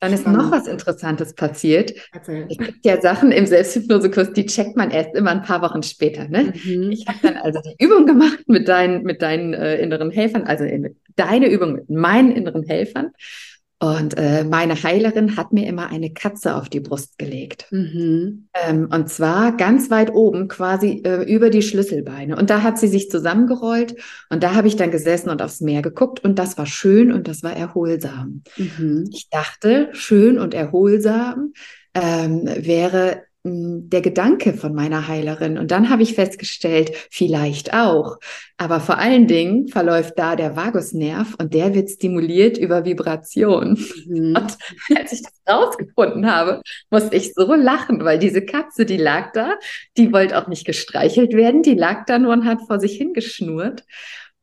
Dann 0.00 0.12
ist 0.12 0.26
noch 0.26 0.50
was 0.50 0.66
Interessantes 0.66 1.34
passiert. 1.34 1.94
Erzähl. 2.12 2.46
Es 2.50 2.58
gibt 2.58 2.84
ja 2.84 3.00
Sachen 3.00 3.32
im 3.32 3.46
Selbsthypnosekurs, 3.46 4.32
die 4.34 4.44
checkt 4.44 4.76
man 4.76 4.90
erst 4.90 5.14
immer 5.14 5.30
ein 5.30 5.42
paar 5.42 5.62
Wochen 5.62 5.82
später. 5.82 6.28
Ne? 6.28 6.52
Mhm. 6.62 6.90
Ich 6.90 7.06
habe 7.06 7.18
dann 7.22 7.36
also 7.36 7.60
die 7.60 7.82
Übung 7.82 8.04
gemacht 8.04 8.40
mit 8.46 8.68
deinen, 8.68 9.02
mit 9.04 9.22
deinen 9.22 9.54
äh, 9.54 9.76
inneren 9.76 10.10
Helfern, 10.10 10.42
also 10.42 10.64
äh, 10.64 10.90
deine 11.16 11.48
Übung 11.48 11.72
mit 11.72 11.88
meinen 11.88 12.32
inneren 12.32 12.64
Helfern. 12.64 13.12
Und 13.80 14.16
äh, 14.16 14.44
meine 14.44 14.82
Heilerin 14.82 15.36
hat 15.36 15.52
mir 15.52 15.66
immer 15.66 15.90
eine 15.90 16.12
Katze 16.12 16.54
auf 16.54 16.68
die 16.68 16.80
Brust 16.80 17.18
gelegt. 17.18 17.66
Mhm. 17.70 18.48
Ähm, 18.54 18.88
und 18.90 19.10
zwar 19.10 19.56
ganz 19.56 19.90
weit 19.90 20.14
oben, 20.14 20.48
quasi 20.48 21.02
äh, 21.04 21.22
über 21.24 21.50
die 21.50 21.60
Schlüsselbeine. 21.60 22.36
Und 22.36 22.50
da 22.50 22.62
hat 22.62 22.78
sie 22.78 22.88
sich 22.88 23.10
zusammengerollt. 23.10 23.96
Und 24.30 24.42
da 24.42 24.54
habe 24.54 24.68
ich 24.68 24.76
dann 24.76 24.90
gesessen 24.90 25.28
und 25.28 25.42
aufs 25.42 25.60
Meer 25.60 25.82
geguckt. 25.82 26.24
Und 26.24 26.38
das 26.38 26.56
war 26.56 26.66
schön 26.66 27.12
und 27.12 27.28
das 27.28 27.42
war 27.42 27.54
erholsam. 27.54 28.42
Mhm. 28.56 29.10
Ich 29.12 29.28
dachte, 29.28 29.90
schön 29.92 30.38
und 30.38 30.54
erholsam 30.54 31.52
ähm, 31.94 32.44
wäre 32.46 33.22
der 33.46 34.00
Gedanke 34.00 34.54
von 34.54 34.74
meiner 34.74 35.06
Heilerin. 35.06 35.58
Und 35.58 35.70
dann 35.70 35.90
habe 35.90 36.02
ich 36.02 36.14
festgestellt, 36.14 36.92
vielleicht 37.10 37.74
auch. 37.74 38.16
Aber 38.56 38.80
vor 38.80 38.96
allen 38.96 39.26
Dingen 39.26 39.68
verläuft 39.68 40.14
da 40.16 40.34
der 40.34 40.56
Vagusnerv 40.56 41.34
und 41.38 41.52
der 41.52 41.74
wird 41.74 41.90
stimuliert 41.90 42.56
über 42.56 42.86
Vibration. 42.86 43.78
Mhm. 44.06 44.34
Und 44.36 44.56
als 44.96 45.12
ich 45.12 45.22
das 45.22 45.32
rausgefunden 45.48 46.30
habe, 46.30 46.62
musste 46.90 47.16
ich 47.16 47.34
so 47.34 47.52
lachen, 47.54 48.02
weil 48.04 48.18
diese 48.18 48.42
Katze, 48.42 48.86
die 48.86 48.96
lag 48.96 49.32
da, 49.32 49.54
die 49.96 50.12
wollte 50.12 50.38
auch 50.38 50.48
nicht 50.48 50.64
gestreichelt 50.64 51.34
werden, 51.34 51.62
die 51.62 51.74
lag 51.74 52.06
da 52.06 52.18
nur 52.18 52.32
und 52.32 52.46
hat 52.46 52.60
vor 52.66 52.80
sich 52.80 52.96
hingeschnurrt. 52.96 53.84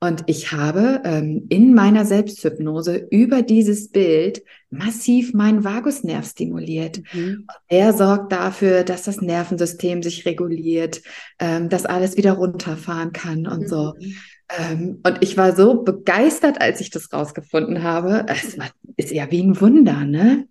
Und 0.04 0.24
ich 0.26 0.52
habe 0.52 1.02
ähm, 1.04 1.46
in 1.50 1.76
meiner 1.76 2.06
Selbsthypnose 2.06 3.08
über 3.12 3.44
dieses 3.44 3.92
Bild 3.92 4.42
massiv 4.72 5.36
meinen 5.36 5.64
Vagusnerv 5.64 6.28
stimuliert. 6.28 7.02
Mhm. 7.14 7.46
Er 7.68 7.94
sorgt 7.94 8.32
dafür, 8.32 8.84
dass 8.84 9.04
das 9.04 9.22
Nervensystem 9.22 10.02
sich 10.02 10.26
reguliert, 10.26 11.04
ähm, 11.38 11.70
dass 11.70 11.86
alles 11.86 12.18
wieder 12.18 12.34
runterfahren 12.34 13.12
kann 13.14 13.46
und 13.46 13.62
mhm. 13.62 13.68
so. 13.68 13.94
Ähm, 14.50 15.02
und 15.06 15.20
ich 15.22 15.38
war 15.38 15.56
so 15.56 15.84
begeistert, 15.84 16.60
als 16.60 16.82
ich 16.82 16.90
das 16.90 17.14
rausgefunden 17.14 17.84
habe. 17.84 18.26
Es 18.28 18.58
war, 18.58 18.72
ist 18.98 19.12
ja 19.12 19.30
wie 19.30 19.44
ein 19.44 19.62
Wunder, 19.62 20.04
ne? 20.04 20.48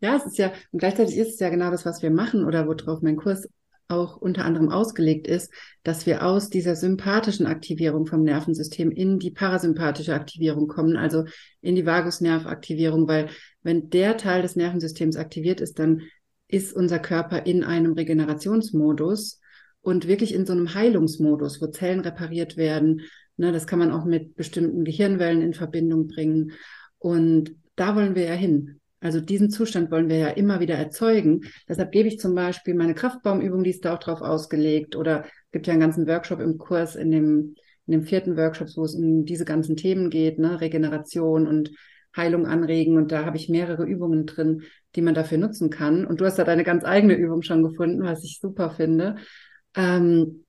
Ja, 0.00 0.16
es 0.16 0.24
ist 0.24 0.38
ja, 0.38 0.50
und 0.72 0.78
gleichzeitig 0.78 1.18
ist 1.18 1.34
es 1.34 1.40
ja 1.40 1.50
genau 1.50 1.70
das, 1.70 1.84
was 1.84 2.00
wir 2.00 2.10
machen 2.10 2.46
oder 2.46 2.66
worauf 2.66 3.02
mein 3.02 3.16
Kurs 3.16 3.46
auch 3.88 4.16
unter 4.18 4.44
anderem 4.44 4.68
ausgelegt 4.68 5.26
ist, 5.26 5.52
dass 5.82 6.06
wir 6.06 6.24
aus 6.24 6.50
dieser 6.50 6.76
sympathischen 6.76 7.46
Aktivierung 7.46 8.06
vom 8.06 8.22
Nervensystem 8.22 8.90
in 8.90 9.18
die 9.18 9.30
parasympathische 9.30 10.14
Aktivierung 10.14 10.68
kommen, 10.68 10.96
also 10.96 11.24
in 11.62 11.74
die 11.74 11.86
Vagusnervaktivierung, 11.86 13.08
weil 13.08 13.28
wenn 13.62 13.88
der 13.90 14.16
Teil 14.18 14.42
des 14.42 14.56
Nervensystems 14.56 15.16
aktiviert 15.16 15.60
ist, 15.60 15.78
dann 15.78 16.02
ist 16.48 16.74
unser 16.74 16.98
Körper 16.98 17.46
in 17.46 17.64
einem 17.64 17.92
Regenerationsmodus 17.94 19.40
und 19.80 20.06
wirklich 20.06 20.34
in 20.34 20.46
so 20.46 20.52
einem 20.52 20.74
Heilungsmodus, 20.74 21.60
wo 21.60 21.66
Zellen 21.68 22.00
repariert 22.00 22.56
werden. 22.56 23.02
Ne, 23.36 23.52
das 23.52 23.66
kann 23.66 23.78
man 23.78 23.92
auch 23.92 24.04
mit 24.04 24.34
bestimmten 24.34 24.84
Gehirnwellen 24.84 25.42
in 25.42 25.54
Verbindung 25.54 26.08
bringen. 26.08 26.52
Und 26.98 27.54
da 27.76 27.94
wollen 27.94 28.14
wir 28.14 28.24
ja 28.24 28.34
hin. 28.34 28.80
Also 29.00 29.20
diesen 29.20 29.50
Zustand 29.50 29.90
wollen 29.90 30.08
wir 30.08 30.16
ja 30.16 30.28
immer 30.28 30.60
wieder 30.60 30.74
erzeugen. 30.74 31.42
Deshalb 31.68 31.92
gebe 31.92 32.08
ich 32.08 32.18
zum 32.18 32.34
Beispiel 32.34 32.74
meine 32.74 32.94
Kraftbaumübung, 32.94 33.62
die 33.62 33.70
ist 33.70 33.84
da 33.84 33.94
auch 33.94 33.98
drauf 33.98 34.22
ausgelegt. 34.22 34.96
Oder 34.96 35.24
es 35.24 35.52
gibt 35.52 35.66
ja 35.66 35.72
einen 35.72 35.80
ganzen 35.80 36.06
Workshop 36.06 36.40
im 36.40 36.58
Kurs, 36.58 36.96
in 36.96 37.10
dem, 37.10 37.54
in 37.86 37.92
dem 37.92 38.02
vierten 38.02 38.36
Workshop, 38.36 38.68
wo 38.76 38.84
es 38.84 38.94
um 38.94 39.24
diese 39.24 39.44
ganzen 39.44 39.76
Themen 39.76 40.10
geht, 40.10 40.38
ne? 40.38 40.60
Regeneration 40.60 41.46
und 41.46 41.70
Heilung 42.16 42.46
anregen. 42.46 42.96
Und 42.96 43.12
da 43.12 43.24
habe 43.24 43.36
ich 43.36 43.48
mehrere 43.48 43.84
Übungen 43.84 44.26
drin, 44.26 44.62
die 44.96 45.02
man 45.02 45.14
dafür 45.14 45.38
nutzen 45.38 45.70
kann. 45.70 46.04
Und 46.04 46.20
du 46.20 46.24
hast 46.24 46.38
da 46.38 46.44
deine 46.44 46.64
ganz 46.64 46.84
eigene 46.84 47.14
Übung 47.14 47.42
schon 47.42 47.62
gefunden, 47.62 48.02
was 48.02 48.24
ich 48.24 48.40
super 48.40 48.70
finde. 48.70 49.16
Ähm, 49.76 50.44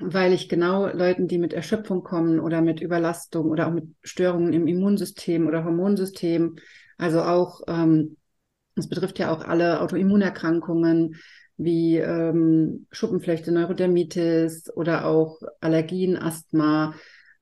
weil 0.00 0.32
ich 0.32 0.48
genau 0.48 0.88
Leuten, 0.88 1.28
die 1.28 1.38
mit 1.38 1.52
Erschöpfung 1.52 2.02
kommen 2.02 2.40
oder 2.40 2.62
mit 2.62 2.80
Überlastung 2.80 3.50
oder 3.50 3.68
auch 3.68 3.72
mit 3.72 3.84
Störungen 4.02 4.52
im 4.52 4.66
Immunsystem 4.66 5.46
oder 5.46 5.64
Hormonsystem, 5.64 6.56
also 6.98 7.22
auch, 7.22 7.62
ähm, 7.68 8.16
es 8.74 8.88
betrifft 8.88 9.18
ja 9.18 9.32
auch 9.32 9.44
alle 9.44 9.80
Autoimmunerkrankungen 9.80 11.16
wie 11.56 11.98
ähm, 11.98 12.86
Schuppenflechte, 12.90 13.52
Neurodermitis 13.52 14.70
oder 14.74 15.06
auch 15.06 15.40
Allergien, 15.60 16.16
Asthma, 16.16 16.94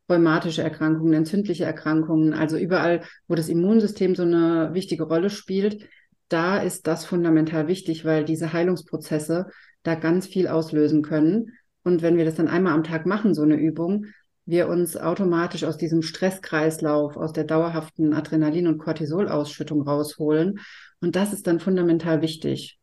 rheumatische 0.08 0.62
Erkrankungen, 0.62 1.14
entzündliche 1.14 1.64
Erkrankungen, 1.64 2.34
also 2.34 2.56
überall, 2.58 3.02
wo 3.28 3.34
das 3.34 3.48
Immunsystem 3.48 4.16
so 4.16 4.22
eine 4.22 4.74
wichtige 4.74 5.04
Rolle 5.04 5.30
spielt, 5.30 5.88
da 6.28 6.58
ist 6.58 6.86
das 6.86 7.04
fundamental 7.04 7.68
wichtig, 7.68 8.04
weil 8.04 8.24
diese 8.24 8.52
Heilungsprozesse 8.52 9.46
da 9.82 9.94
ganz 9.94 10.26
viel 10.26 10.48
auslösen 10.48 11.02
können. 11.02 11.52
Und 11.82 12.02
wenn 12.02 12.16
wir 12.16 12.24
das 12.24 12.34
dann 12.34 12.48
einmal 12.48 12.74
am 12.74 12.84
Tag 12.84 13.06
machen, 13.06 13.34
so 13.34 13.42
eine 13.42 13.56
Übung, 13.56 14.06
wir 14.46 14.68
uns 14.68 14.96
automatisch 14.96 15.64
aus 15.64 15.76
diesem 15.76 16.02
Stresskreislauf, 16.02 17.16
aus 17.16 17.32
der 17.32 17.44
dauerhaften 17.44 18.12
Adrenalin- 18.14 18.66
und 18.66 18.78
Cortisolausschüttung 18.78 19.82
rausholen. 19.82 20.60
Und 21.00 21.16
das 21.16 21.32
ist 21.32 21.46
dann 21.46 21.60
fundamental 21.60 22.20
wichtig. 22.22 22.78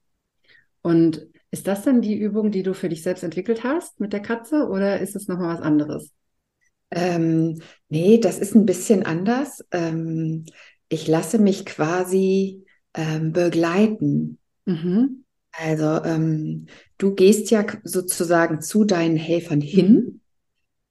Und 0.81 1.27
ist 1.51 1.67
das 1.67 1.83
dann 1.83 2.01
die 2.01 2.17
Übung, 2.17 2.51
die 2.51 2.63
du 2.63 2.73
für 2.73 2.89
dich 2.89 3.03
selbst 3.03 3.23
entwickelt 3.23 3.63
hast 3.63 3.99
mit 3.99 4.13
der 4.13 4.21
Katze 4.21 4.67
oder 4.67 4.99
ist 4.99 5.15
es 5.15 5.27
nochmal 5.27 5.55
was 5.55 5.61
anderes? 5.61 6.11
Ähm, 6.91 7.61
nee, 7.89 8.17
das 8.17 8.39
ist 8.39 8.55
ein 8.55 8.65
bisschen 8.65 9.05
anders. 9.05 9.65
Ähm, 9.71 10.45
ich 10.89 11.07
lasse 11.07 11.37
mich 11.37 11.65
quasi 11.65 12.65
ähm, 12.93 13.33
begleiten. 13.33 14.39
Mhm. 14.65 15.23
Also 15.51 16.03
ähm, 16.03 16.67
du 16.97 17.13
gehst 17.15 17.51
ja 17.51 17.65
sozusagen 17.83 18.61
zu 18.61 18.85
deinen 18.85 19.17
Helfern 19.17 19.61
hin. 19.61 20.21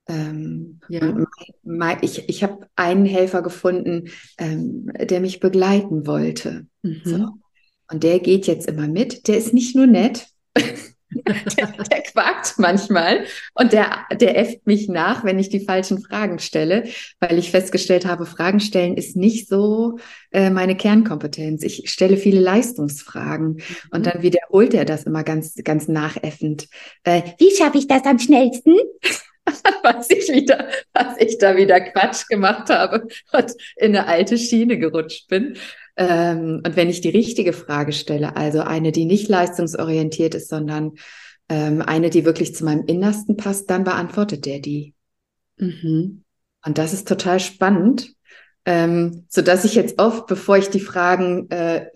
Mhm. 0.09 0.15
Ähm, 0.15 0.81
ja. 0.89 1.05
mein, 1.05 1.27
mein, 1.63 1.99
ich 2.03 2.29
ich 2.29 2.43
habe 2.43 2.67
einen 2.77 3.07
Helfer 3.07 3.43
gefunden, 3.43 4.09
ähm, 4.39 4.91
der 5.01 5.21
mich 5.21 5.41
begleiten 5.41 6.07
wollte. 6.07 6.67
Mhm. 6.83 7.01
So. 7.05 7.29
Und 7.91 8.03
der 8.03 8.19
geht 8.19 8.47
jetzt 8.47 8.69
immer 8.69 8.89
mit. 8.89 9.29
Der 9.29 9.37
ist 9.37 9.55
nicht 9.55 9.77
nur 9.77 9.87
nett, 9.87 10.29
der, 11.57 11.67
der 11.69 12.03
quakt 12.03 12.55
manchmal 12.59 13.25
und 13.55 13.73
der, 13.73 14.07
der 14.13 14.37
äfft 14.37 14.67
mich 14.67 14.89
nach, 14.89 15.25
wenn 15.25 15.39
ich 15.39 15.49
die 15.49 15.65
falschen 15.65 16.03
Fragen 16.03 16.39
stelle, 16.39 16.85
weil 17.21 17.39
ich 17.39 17.51
festgestellt 17.51 18.07
habe, 18.07 18.27
Fragen 18.27 18.61
stellen 18.61 18.97
ist 18.97 19.17
nicht 19.17 19.49
so 19.49 19.99
äh, 20.33 20.51
meine 20.51 20.77
Kernkompetenz. 20.77 21.63
Ich 21.63 21.91
stelle 21.91 22.17
viele 22.17 22.41
Leistungsfragen 22.41 23.55
mhm. 23.55 23.63
und 23.93 24.07
dann 24.07 24.23
wiederholt 24.23 24.75
er 24.75 24.85
das 24.85 25.05
immer 25.05 25.23
ganz, 25.23 25.55
ganz 25.63 25.89
nachäffend. 25.89 26.69
Äh, 27.05 27.23
wie 27.39 27.55
schaffe 27.57 27.79
ich 27.79 27.87
das 27.87 28.05
am 28.05 28.19
schnellsten? 28.19 28.75
was 29.83 30.11
ich 30.11 30.29
wieder, 30.29 30.69
was 30.93 31.17
ich 31.19 31.39
da 31.39 31.57
wieder 31.57 31.81
Quatsch 31.81 32.29
gemacht 32.29 32.69
habe 32.71 33.07
und 33.33 33.55
in 33.77 33.97
eine 33.97 34.07
alte 34.07 34.39
Schiene 34.39 34.79
gerutscht 34.79 35.29
bin. 35.29 35.57
Ähm, 35.97 36.63
und 36.65 36.77
wenn 36.77 36.91
ich 36.91 37.01
die 37.01 37.11
richtige 37.11 37.53
Frage 37.53 37.93
stelle, 37.93 38.37
also 38.37 38.61
eine, 38.61 38.93
die 38.93 39.07
nicht 39.07 39.29
leistungsorientiert 39.29 40.35
ist, 40.35 40.49
sondern 40.49 40.93
ähm, 41.49 41.81
eine, 41.83 42.11
die 42.11 42.25
wirklich 42.25 42.55
zu 42.55 42.65
meinem 42.65 42.85
Innersten 42.87 43.37
passt, 43.37 43.71
dann 43.71 43.85
beantwortet 43.85 44.47
der 44.47 44.59
die. 44.59 44.95
Mhm. 45.57 46.25
Und 46.65 46.79
das 46.79 46.93
ist 46.93 47.09
total 47.09 47.41
spannend, 47.41 48.13
ähm, 48.65 49.25
so 49.29 49.41
dass 49.41 49.65
ich 49.65 49.75
jetzt 49.75 49.99
oft, 49.99 50.27
bevor 50.27 50.59
ich 50.59 50.69
die 50.69 50.81
Fragen, 50.81 51.49
äh, 51.51 51.87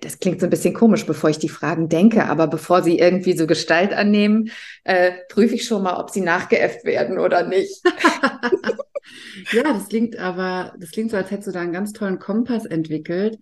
das 0.00 0.18
klingt 0.18 0.40
so 0.40 0.46
ein 0.46 0.50
bisschen 0.50 0.74
komisch, 0.74 1.06
bevor 1.06 1.30
ich 1.30 1.38
die 1.38 1.48
Fragen 1.48 1.88
denke, 1.88 2.26
aber 2.26 2.46
bevor 2.46 2.82
sie 2.82 2.98
irgendwie 2.98 3.36
so 3.36 3.46
Gestalt 3.46 3.92
annehmen, 3.92 4.50
äh, 4.84 5.12
prüfe 5.28 5.54
ich 5.54 5.64
schon 5.64 5.82
mal, 5.82 5.96
ob 5.96 6.10
sie 6.10 6.20
nachgeäfft 6.20 6.84
werden 6.84 7.18
oder 7.18 7.46
nicht. 7.46 7.82
ja, 9.52 9.62
das 9.62 9.88
klingt 9.88 10.16
aber, 10.18 10.74
das 10.78 10.90
klingt 10.90 11.10
so, 11.10 11.16
als 11.16 11.30
hättest 11.30 11.48
du 11.48 11.52
da 11.52 11.60
einen 11.60 11.72
ganz 11.72 11.92
tollen 11.92 12.18
Kompass 12.18 12.64
entwickelt, 12.64 13.38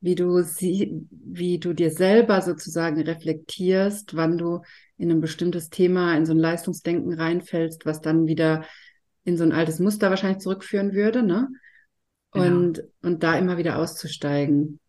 wie 0.00 0.14
du 0.14 0.42
sie, 0.42 1.06
wie 1.10 1.58
du 1.58 1.72
dir 1.74 1.90
selber 1.90 2.42
sozusagen 2.42 3.00
reflektierst, 3.00 4.16
wann 4.16 4.36
du 4.36 4.62
in 4.98 5.10
ein 5.10 5.20
bestimmtes 5.20 5.70
Thema, 5.70 6.16
in 6.16 6.26
so 6.26 6.32
ein 6.32 6.38
Leistungsdenken 6.38 7.14
reinfällst, 7.14 7.86
was 7.86 8.00
dann 8.00 8.26
wieder 8.26 8.64
in 9.24 9.36
so 9.36 9.44
ein 9.44 9.52
altes 9.52 9.78
Muster 9.78 10.10
wahrscheinlich 10.10 10.42
zurückführen 10.42 10.92
würde, 10.92 11.22
ne? 11.22 11.48
Genau. 12.32 12.46
Und, 12.46 12.84
und 13.02 13.22
da 13.22 13.38
immer 13.38 13.58
wieder 13.58 13.78
auszusteigen. 13.78 14.80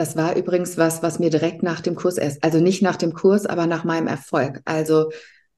Das 0.00 0.16
war 0.16 0.34
übrigens 0.34 0.78
was, 0.78 1.02
was 1.02 1.18
mir 1.18 1.28
direkt 1.28 1.62
nach 1.62 1.82
dem 1.82 1.94
Kurs 1.94 2.16
erst, 2.16 2.42
also 2.42 2.58
nicht 2.58 2.80
nach 2.80 2.96
dem 2.96 3.12
Kurs, 3.12 3.44
aber 3.44 3.66
nach 3.66 3.84
meinem 3.84 4.06
Erfolg. 4.06 4.62
Also 4.64 5.10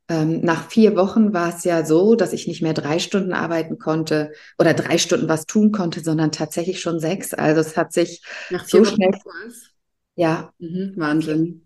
ähm, 0.08 0.40
nach 0.40 0.68
vier 0.68 0.96
Wochen 0.96 1.32
war 1.32 1.50
es 1.54 1.62
ja 1.62 1.84
so, 1.86 2.16
dass 2.16 2.32
ich 2.32 2.48
nicht 2.48 2.60
mehr 2.60 2.74
drei 2.74 2.98
Stunden 2.98 3.34
arbeiten 3.34 3.78
konnte 3.78 4.32
oder 4.58 4.74
drei 4.74 4.98
Stunden 4.98 5.28
was 5.28 5.46
tun 5.46 5.70
konnte, 5.70 6.00
sondern 6.00 6.32
tatsächlich 6.32 6.80
schon 6.80 6.98
sechs. 6.98 7.32
Also 7.34 7.60
es 7.60 7.76
hat 7.76 7.92
sich 7.92 8.20
nach 8.50 8.66
so 8.66 8.84
schnell. 8.84 9.12
Kurs? 9.12 9.70
Ja. 10.16 10.52
Mhm, 10.58 10.94
Wahnsinn. 10.96 11.64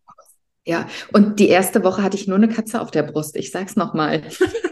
Ja, 0.67 0.87
und 1.15 1.41
die 1.41 1.49
erste 1.49 1.83
Woche 1.83 2.03
hatte 2.03 2.19
ich 2.19 2.29
nur 2.29 2.37
eine 2.37 2.49
Katze 2.49 2.83
auf 2.83 2.91
der 2.91 3.05
Brust. 3.05 3.37
Ich 3.37 3.53
sag's 3.53 3.77
nochmal. 3.77 4.23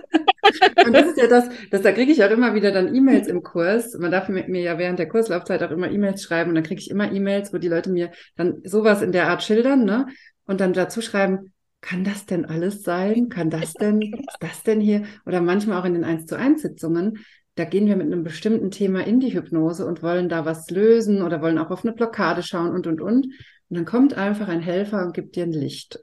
Und 0.85 0.93
das 0.93 1.07
ist 1.07 1.19
ja 1.19 1.27
das, 1.27 1.49
das 1.71 1.83
da 1.83 1.93
kriege 1.93 2.13
ich 2.13 2.23
auch 2.25 2.31
immer 2.31 2.55
wieder 2.55 2.73
dann 2.73 2.95
E-Mails 2.95 3.29
im 3.29 3.43
Kurs. 3.43 3.97
Man 3.99 4.11
darf 4.11 4.29
mir, 4.29 4.61
ja 4.61 4.79
während 4.79 4.99
der 4.99 5.09
Kurslaufzeit 5.09 5.63
auch 5.63 5.71
immer 5.71 5.91
E-Mails 5.91 6.23
schreiben 6.23 6.51
und 6.51 6.55
dann 6.55 6.65
kriege 6.65 6.81
ich 6.81 6.91
immer 6.91 7.11
E-Mails, 7.11 7.53
wo 7.53 7.59
die 7.59 7.69
Leute 7.69 7.91
mir 7.91 8.11
dann 8.37 8.61
sowas 8.65 9.03
in 9.03 9.13
der 9.13 9.29
Art 9.29 9.43
schildern, 9.43 9.85
ne? 9.85 10.07
Und 10.47 10.61
dann 10.61 10.73
dazu 10.73 11.01
schreiben, 11.01 11.53
kann 11.81 12.05
das 12.05 12.27
denn 12.27 12.45
alles 12.45 12.83
sein? 12.83 13.29
Kann 13.29 13.51
das 13.51 13.75
denn, 13.75 14.01
ist 14.01 14.39
das 14.41 14.63
denn 14.63 14.81
hier? 14.81 15.05
Oder 15.27 15.41
manchmal 15.41 15.81
auch 15.81 15.85
in 15.85 15.95
den 15.95 16.05
1 16.05 16.27
zu 16.27 16.37
1 16.37 16.63
Sitzungen, 16.63 17.19
da 17.57 17.65
gehen 17.65 17.87
wir 17.87 17.97
mit 17.97 18.07
einem 18.07 18.25
bestimmten 18.25 18.71
Thema 18.71 19.07
in 19.07 19.21
die 19.21 19.33
Hypnose 19.33 19.87
und 19.87 20.03
wollen 20.03 20.29
da 20.29 20.45
was 20.45 20.71
lösen 20.71 21.23
oder 21.23 21.41
wollen 21.41 21.59
auch 21.59 21.71
auf 21.71 21.85
eine 21.85 21.95
Blockade 21.95 22.43
schauen 22.43 22.71
und, 22.71 22.87
und, 22.87 23.01
und. 23.01 23.27
Und 23.27 23.77
dann 23.77 23.85
kommt 23.85 24.15
einfach 24.15 24.49
ein 24.49 24.61
Helfer 24.61 25.05
und 25.05 25.15
gibt 25.15 25.37
dir 25.37 25.45
ein 25.45 25.53
Licht. 25.53 26.01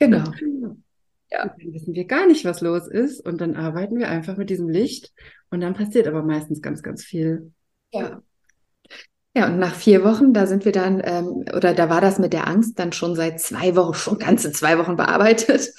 Genau. 0.00 0.24
Ja. 1.30 1.46
dann 1.46 1.72
wissen 1.74 1.94
wir 1.94 2.06
gar 2.06 2.26
nicht, 2.26 2.44
was 2.44 2.60
los 2.60 2.86
ist. 2.88 3.20
Und 3.24 3.40
dann 3.40 3.56
arbeiten 3.56 3.98
wir 3.98 4.08
einfach 4.08 4.36
mit 4.36 4.50
diesem 4.50 4.68
Licht. 4.68 5.12
Und 5.50 5.60
dann 5.60 5.74
passiert 5.74 6.06
aber 6.06 6.22
meistens 6.22 6.62
ganz, 6.62 6.82
ganz 6.82 7.04
viel. 7.04 7.52
Ja. 7.92 8.22
Ja, 9.36 9.46
und 9.46 9.58
nach 9.58 9.74
vier 9.74 10.02
Wochen, 10.04 10.32
da 10.32 10.46
sind 10.46 10.64
wir 10.64 10.72
dann, 10.72 11.00
ähm, 11.04 11.44
oder 11.54 11.74
da 11.74 11.88
war 11.88 12.00
das 12.00 12.18
mit 12.18 12.32
der 12.32 12.48
Angst 12.48 12.78
dann 12.78 12.92
schon 12.92 13.14
seit 13.14 13.40
zwei 13.40 13.76
Wochen, 13.76 13.94
schon 13.94 14.18
ganze 14.18 14.52
zwei 14.52 14.78
Wochen 14.78 14.96
bearbeitet. 14.96 15.70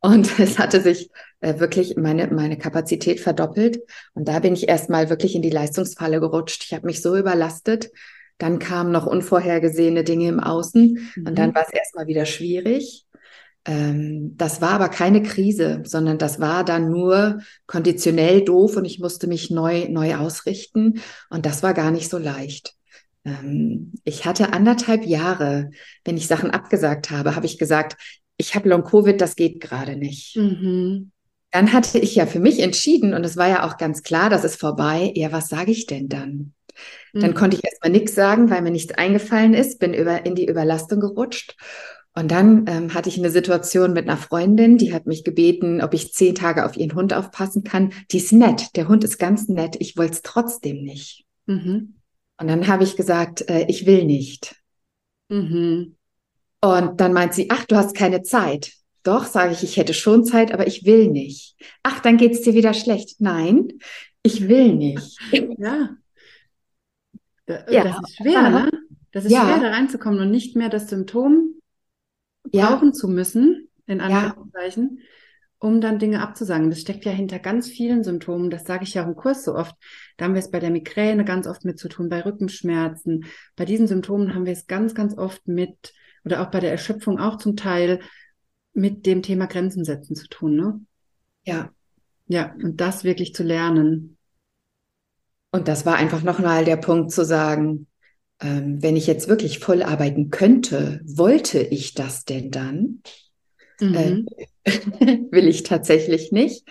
Und 0.00 0.28
es 0.38 0.58
hatte 0.58 0.80
sich 0.80 1.10
äh, 1.40 1.60
wirklich 1.60 1.96
meine, 1.96 2.26
meine 2.28 2.58
Kapazität 2.58 3.20
verdoppelt. 3.20 3.80
Und 4.14 4.28
da 4.28 4.38
bin 4.40 4.54
ich 4.54 4.68
erstmal 4.68 5.10
wirklich 5.10 5.34
in 5.34 5.42
die 5.42 5.50
Leistungsfalle 5.50 6.20
gerutscht. 6.20 6.64
Ich 6.64 6.74
habe 6.74 6.86
mich 6.86 7.02
so 7.02 7.16
überlastet. 7.16 7.90
Dann 8.38 8.58
kamen 8.58 8.90
noch 8.90 9.06
unvorhergesehene 9.06 10.02
Dinge 10.02 10.28
im 10.28 10.40
Außen. 10.40 11.12
Mhm. 11.14 11.26
Und 11.26 11.38
dann 11.38 11.54
war 11.54 11.62
es 11.62 11.72
erstmal 11.72 12.06
wieder 12.06 12.26
schwierig. 12.26 13.06
Ähm, 13.66 14.36
das 14.36 14.60
war 14.60 14.70
aber 14.70 14.88
keine 14.88 15.22
Krise, 15.22 15.82
sondern 15.84 16.18
das 16.18 16.38
war 16.40 16.64
dann 16.64 16.90
nur 16.90 17.40
konditionell 17.66 18.44
doof 18.44 18.76
und 18.76 18.84
ich 18.84 18.98
musste 18.98 19.26
mich 19.26 19.50
neu, 19.50 19.88
neu 19.88 20.16
ausrichten. 20.16 21.00
Und 21.30 21.46
das 21.46 21.62
war 21.62 21.74
gar 21.74 21.90
nicht 21.90 22.10
so 22.10 22.18
leicht. 22.18 22.74
Ähm, 23.24 23.92
ich 24.04 24.26
hatte 24.26 24.52
anderthalb 24.52 25.06
Jahre, 25.06 25.70
wenn 26.04 26.16
ich 26.16 26.26
Sachen 26.26 26.50
abgesagt 26.50 27.10
habe, 27.10 27.36
habe 27.36 27.46
ich 27.46 27.58
gesagt, 27.58 27.96
ich 28.36 28.54
habe 28.54 28.68
Long-Covid, 28.68 29.20
das 29.20 29.36
geht 29.36 29.60
gerade 29.60 29.96
nicht. 29.96 30.36
Mhm. 30.36 31.10
Dann 31.50 31.72
hatte 31.72 31.98
ich 31.98 32.16
ja 32.16 32.26
für 32.26 32.40
mich 32.40 32.58
entschieden 32.60 33.14
und 33.14 33.24
es 33.24 33.36
war 33.36 33.48
ja 33.48 33.64
auch 33.64 33.78
ganz 33.78 34.02
klar, 34.02 34.28
das 34.28 34.44
ist 34.44 34.58
vorbei. 34.58 35.12
Ja, 35.14 35.30
was 35.30 35.48
sage 35.48 35.70
ich 35.70 35.86
denn 35.86 36.08
dann? 36.08 36.52
Mhm. 37.12 37.20
Dann 37.20 37.34
konnte 37.34 37.56
ich 37.56 37.64
erstmal 37.64 37.92
nichts 37.92 38.14
sagen, 38.14 38.50
weil 38.50 38.60
mir 38.60 38.72
nichts 38.72 38.92
eingefallen 38.92 39.54
ist, 39.54 39.78
bin 39.78 39.94
über, 39.94 40.26
in 40.26 40.34
die 40.34 40.48
Überlastung 40.48 41.00
gerutscht. 41.00 41.56
Und 42.16 42.30
dann 42.30 42.64
ähm, 42.68 42.94
hatte 42.94 43.08
ich 43.08 43.18
eine 43.18 43.30
Situation 43.30 43.92
mit 43.92 44.08
einer 44.08 44.16
Freundin, 44.16 44.78
die 44.78 44.94
hat 44.94 45.06
mich 45.06 45.24
gebeten, 45.24 45.82
ob 45.82 45.94
ich 45.94 46.12
zehn 46.12 46.34
Tage 46.34 46.64
auf 46.64 46.76
ihren 46.76 46.94
Hund 46.94 47.12
aufpassen 47.12 47.64
kann. 47.64 47.92
Die 48.12 48.18
ist 48.18 48.32
nett, 48.32 48.76
der 48.76 48.86
Hund 48.86 49.02
ist 49.02 49.18
ganz 49.18 49.48
nett, 49.48 49.76
ich 49.80 49.96
wollte 49.96 50.12
es 50.12 50.22
trotzdem 50.22 50.84
nicht. 50.84 51.24
Mhm. 51.46 51.96
Und 52.38 52.48
dann 52.48 52.68
habe 52.68 52.84
ich 52.84 52.96
gesagt, 52.96 53.48
äh, 53.48 53.66
ich 53.68 53.86
will 53.86 54.04
nicht. 54.04 54.54
Mhm. 55.28 55.96
Und 56.60 57.00
dann 57.00 57.12
meint 57.12 57.34
sie, 57.34 57.50
ach, 57.50 57.64
du 57.64 57.76
hast 57.76 57.96
keine 57.96 58.22
Zeit. 58.22 58.72
Doch, 59.02 59.24
sage 59.24 59.52
ich, 59.52 59.64
ich 59.64 59.76
hätte 59.76 59.92
schon 59.92 60.24
Zeit, 60.24 60.52
aber 60.52 60.66
ich 60.68 60.84
will 60.84 61.08
nicht. 61.08 61.56
Ach, 61.82 62.00
dann 62.00 62.16
geht 62.16 62.32
es 62.32 62.42
dir 62.42 62.54
wieder 62.54 62.74
schlecht. 62.74 63.20
Nein, 63.20 63.72
ich 64.22 64.48
will 64.48 64.74
nicht. 64.74 65.18
Ja. 65.58 65.96
Das 67.46 68.08
ist 68.08 68.16
schwer, 68.16 68.48
ne? 68.48 68.70
Das 69.12 69.26
ist 69.26 69.32
ja. 69.32 69.44
schwer, 69.44 69.60
da 69.60 69.76
reinzukommen 69.76 70.18
und 70.18 70.30
nicht 70.30 70.56
mehr 70.56 70.70
das 70.70 70.88
Symptom 70.88 71.53
brauchen 72.44 72.88
ja. 72.88 72.92
zu 72.92 73.08
müssen, 73.08 73.68
in 73.86 74.00
Anführungszeichen, 74.00 74.98
ja. 74.98 75.04
um 75.58 75.80
dann 75.80 75.98
Dinge 75.98 76.20
abzusagen. 76.20 76.70
Das 76.70 76.80
steckt 76.80 77.04
ja 77.04 77.12
hinter 77.12 77.38
ganz 77.38 77.68
vielen 77.68 78.04
Symptomen. 78.04 78.50
Das 78.50 78.64
sage 78.64 78.84
ich 78.84 78.94
ja 78.94 79.04
auch 79.04 79.08
im 79.08 79.16
Kurs 79.16 79.44
so 79.44 79.54
oft. 79.54 79.74
Da 80.16 80.24
haben 80.24 80.34
wir 80.34 80.40
es 80.40 80.50
bei 80.50 80.60
der 80.60 80.70
Migräne 80.70 81.24
ganz 81.24 81.46
oft 81.46 81.64
mit 81.64 81.78
zu 81.78 81.88
tun, 81.88 82.08
bei 82.08 82.24
Rückenschmerzen. 82.24 83.26
Bei 83.56 83.64
diesen 83.64 83.86
Symptomen 83.86 84.34
haben 84.34 84.46
wir 84.46 84.52
es 84.52 84.66
ganz, 84.66 84.94
ganz 84.94 85.16
oft 85.16 85.46
mit, 85.48 85.92
oder 86.24 86.42
auch 86.42 86.50
bei 86.50 86.60
der 86.60 86.70
Erschöpfung 86.70 87.18
auch 87.18 87.38
zum 87.38 87.56
Teil 87.56 88.00
mit 88.72 89.06
dem 89.06 89.22
Thema 89.22 89.46
Grenzen 89.46 89.84
setzen 89.84 90.16
zu 90.16 90.28
tun, 90.28 90.56
ne? 90.56 90.80
Ja. 91.44 91.70
Ja, 92.26 92.54
und 92.54 92.80
das 92.80 93.04
wirklich 93.04 93.34
zu 93.34 93.42
lernen. 93.42 94.16
Und 95.50 95.68
das 95.68 95.86
war 95.86 95.96
einfach 95.96 96.22
nochmal 96.22 96.64
der 96.64 96.76
Punkt 96.76 97.12
zu 97.12 97.24
sagen, 97.24 97.86
ähm, 98.40 98.82
wenn 98.82 98.96
ich 98.96 99.06
jetzt 99.06 99.28
wirklich 99.28 99.58
voll 99.58 99.82
arbeiten 99.82 100.30
könnte, 100.30 101.00
wollte 101.04 101.60
ich 101.60 101.94
das 101.94 102.24
denn 102.24 102.50
dann? 102.50 103.02
Mhm. 103.80 104.26
Äh, 104.64 104.70
will 105.30 105.48
ich 105.48 105.62
tatsächlich 105.62 106.32
nicht. 106.32 106.66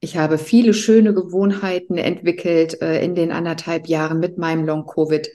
Ich 0.00 0.16
habe 0.16 0.36
viele 0.36 0.74
schöne 0.74 1.14
Gewohnheiten 1.14 1.96
entwickelt 1.96 2.80
äh, 2.82 3.02
in 3.02 3.14
den 3.14 3.32
anderthalb 3.32 3.86
Jahren 3.86 4.20
mit 4.20 4.36
meinem 4.36 4.66
Long-Covid. 4.66 5.28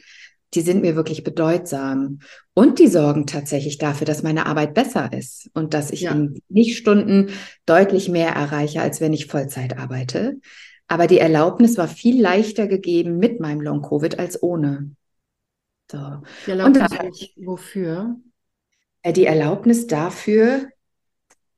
Die 0.54 0.62
sind 0.62 0.82
mir 0.82 0.96
wirklich 0.96 1.24
bedeutsam. 1.24 2.20
Und 2.54 2.80
die 2.80 2.88
sorgen 2.88 3.26
tatsächlich 3.26 3.78
dafür, 3.78 4.06
dass 4.06 4.24
meine 4.24 4.46
Arbeit 4.46 4.74
besser 4.74 5.12
ist 5.12 5.50
und 5.54 5.74
dass 5.74 5.92
ich 5.92 6.02
ja. 6.02 6.12
in 6.12 6.42
nicht 6.50 6.78
Stunden 6.78 7.30
deutlich 7.66 8.10
mehr 8.10 8.30
erreiche, 8.30 8.82
als 8.82 9.02
wenn 9.02 9.14
ich 9.14 9.28
Vollzeit 9.28 9.78
arbeite. 9.78 10.38
Aber 10.88 11.08
die 11.08 11.20
Erlaubnis 11.20 11.78
war 11.78 11.88
viel 11.88 12.22
leichter 12.22 12.68
gegeben 12.68 13.18
mit 13.18 13.40
meinem 13.40 13.62
Long-Covid 13.62 14.20
als 14.20 14.42
ohne. 14.42 14.92
So. 15.92 16.22
Die 16.46 16.52
Erlaubnis 16.52 16.92
und 16.92 17.46
wofür? 17.46 18.16
Äh, 19.02 19.14
die 19.14 19.26
Erlaubnis 19.26 19.88
dafür, 19.88 20.68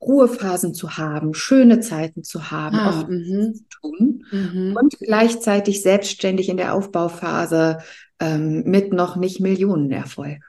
Ruhephasen 0.00 0.74
zu 0.74 0.96
haben, 0.96 1.34
schöne 1.34 1.80
Zeiten 1.80 2.24
zu 2.24 2.50
haben, 2.50 2.76
ah, 2.76 2.90
auch 3.02 3.08
mhm. 3.08 3.54
zu 3.54 3.64
tun 3.68 4.24
mhm. 4.30 4.76
und 4.76 4.98
gleichzeitig 4.98 5.82
selbstständig 5.82 6.48
in 6.48 6.56
der 6.56 6.74
Aufbauphase 6.74 7.78
ähm, 8.18 8.64
mit 8.64 8.92
noch 8.92 9.16
nicht 9.16 9.40
Millionenerfolg. 9.40 10.42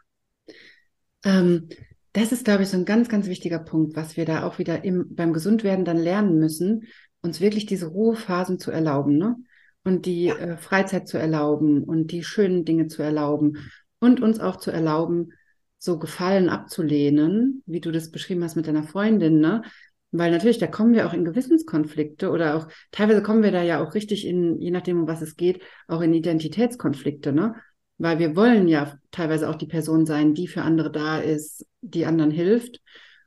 Ähm, 1.23 1.69
das 2.13 2.31
ist, 2.31 2.45
glaube 2.45 2.63
ich, 2.63 2.69
so 2.69 2.77
ein 2.77 2.85
ganz, 2.85 3.09
ganz 3.09 3.27
wichtiger 3.27 3.59
Punkt, 3.59 3.95
was 3.95 4.17
wir 4.17 4.25
da 4.25 4.43
auch 4.43 4.59
wieder 4.59 4.83
im, 4.83 5.15
beim 5.15 5.33
Gesundwerden 5.33 5.85
dann 5.85 5.97
lernen 5.97 6.37
müssen, 6.39 6.87
uns 7.21 7.39
wirklich 7.39 7.65
diese 7.65 7.87
Ruhephasen 7.87 8.59
zu 8.59 8.71
erlauben. 8.71 9.17
Ne? 9.17 9.37
Und 9.83 10.05
die 10.05 10.29
äh, 10.29 10.57
Freizeit 10.57 11.07
zu 11.07 11.17
erlauben 11.17 11.83
und 11.83 12.11
die 12.11 12.23
schönen 12.23 12.65
Dinge 12.65 12.87
zu 12.87 13.03
erlauben 13.03 13.57
und 13.99 14.21
uns 14.21 14.39
auch 14.39 14.57
zu 14.57 14.71
erlauben, 14.71 15.33
so 15.77 15.99
Gefallen 15.99 16.49
abzulehnen, 16.49 17.61
wie 17.65 17.81
du 17.81 17.91
das 17.91 18.09
beschrieben 18.09 18.43
hast 18.43 18.55
mit 18.55 18.67
deiner 18.67 18.83
Freundin, 18.83 19.39
ne? 19.39 19.63
Weil 20.11 20.31
natürlich, 20.31 20.59
da 20.59 20.67
kommen 20.67 20.93
wir 20.93 21.07
auch 21.07 21.13
in 21.13 21.25
Gewissenskonflikte 21.25 22.29
oder 22.29 22.55
auch, 22.55 22.67
teilweise 22.91 23.23
kommen 23.23 23.43
wir 23.43 23.51
da 23.51 23.63
ja 23.63 23.83
auch 23.83 23.95
richtig 23.95 24.25
in, 24.25 24.61
je 24.61 24.71
nachdem, 24.71 25.01
um 25.01 25.07
was 25.07 25.21
es 25.21 25.35
geht, 25.35 25.61
auch 25.87 26.01
in 26.01 26.13
Identitätskonflikte, 26.13 27.33
ne? 27.33 27.55
Weil 27.97 28.19
wir 28.19 28.35
wollen 28.35 28.67
ja 28.67 28.97
teilweise 29.11 29.49
auch 29.49 29.55
die 29.55 29.67
Person 29.67 30.05
sein, 30.05 30.33
die 30.33 30.47
für 30.47 30.61
andere 30.61 30.91
da 30.91 31.17
ist, 31.17 31.65
die 31.81 32.05
anderen 32.05 32.31
hilft. 32.31 32.81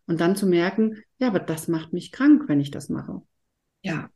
Und 0.07 0.21
dann 0.21 0.37
zu 0.37 0.47
merken, 0.47 1.03
ja, 1.19 1.29
aber 1.29 1.41
das 1.41 1.69
macht 1.69 1.93
mich 1.93 2.13
krank, 2.13 2.45
wenn 2.47 2.61
ich 2.61 2.71
das 2.71 2.89
mache. 2.89 3.23
Ja. 3.83 4.09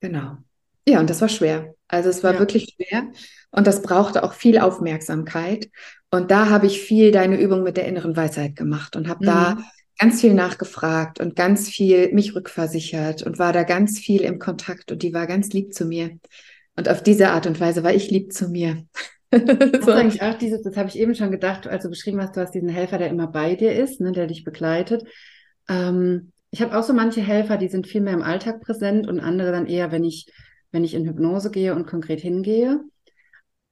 Genau. 0.00 0.38
Ja, 0.86 1.00
und 1.00 1.10
das 1.10 1.20
war 1.20 1.28
schwer. 1.28 1.74
Also 1.88 2.08
es 2.08 2.22
war 2.22 2.34
ja. 2.34 2.38
wirklich 2.38 2.74
schwer 2.74 3.04
und 3.50 3.66
das 3.66 3.82
brauchte 3.82 4.22
auch 4.22 4.32
viel 4.32 4.58
Aufmerksamkeit. 4.58 5.70
Und 6.10 6.30
da 6.30 6.48
habe 6.48 6.66
ich 6.66 6.80
viel 6.80 7.12
deine 7.12 7.40
Übung 7.40 7.62
mit 7.62 7.76
der 7.76 7.86
inneren 7.86 8.16
Weisheit 8.16 8.56
gemacht 8.56 8.96
und 8.96 9.08
habe 9.08 9.24
mhm. 9.24 9.26
da 9.26 9.58
ganz 9.98 10.20
viel 10.20 10.34
nachgefragt 10.34 11.20
und 11.20 11.36
ganz 11.36 11.68
viel 11.68 12.12
mich 12.12 12.34
rückversichert 12.34 13.22
und 13.22 13.38
war 13.38 13.52
da 13.52 13.64
ganz 13.64 13.98
viel 13.98 14.22
im 14.22 14.38
Kontakt 14.38 14.90
und 14.90 15.02
die 15.02 15.12
war 15.12 15.26
ganz 15.26 15.50
lieb 15.50 15.74
zu 15.74 15.84
mir. 15.84 16.18
Und 16.74 16.88
auf 16.88 17.02
diese 17.02 17.30
Art 17.30 17.46
und 17.46 17.60
Weise 17.60 17.82
war 17.82 17.92
ich 17.92 18.10
lieb 18.10 18.32
zu 18.32 18.48
mir. 18.48 18.84
so. 19.32 19.92
eigentlich 19.92 20.22
auch 20.22 20.38
dieses, 20.38 20.62
das 20.62 20.76
habe 20.76 20.88
ich 20.88 20.98
eben 20.98 21.14
schon 21.14 21.30
gedacht, 21.30 21.66
als 21.66 21.84
du 21.84 21.90
beschrieben 21.90 22.20
hast, 22.20 22.36
du 22.36 22.40
hast 22.40 22.52
diesen 22.52 22.68
Helfer, 22.68 22.98
der 22.98 23.10
immer 23.10 23.26
bei 23.26 23.54
dir 23.54 23.74
ist, 23.74 24.00
ne, 24.00 24.12
der 24.12 24.26
dich 24.26 24.42
begleitet. 24.42 25.04
Ähm, 25.68 26.32
ich 26.50 26.62
habe 26.62 26.76
auch 26.76 26.82
so 26.82 26.92
manche 26.92 27.20
Helfer, 27.20 27.56
die 27.58 27.68
sind 27.68 27.86
viel 27.86 28.00
mehr 28.00 28.14
im 28.14 28.22
Alltag 28.22 28.60
präsent 28.60 29.06
und 29.06 29.20
andere 29.20 29.52
dann 29.52 29.66
eher, 29.66 29.92
wenn 29.92 30.02
ich 30.02 30.26
wenn 30.72 30.84
ich 30.84 30.94
in 30.94 31.06
Hypnose 31.06 31.50
gehe 31.50 31.74
und 31.74 31.86
konkret 31.86 32.20
hingehe. 32.20 32.80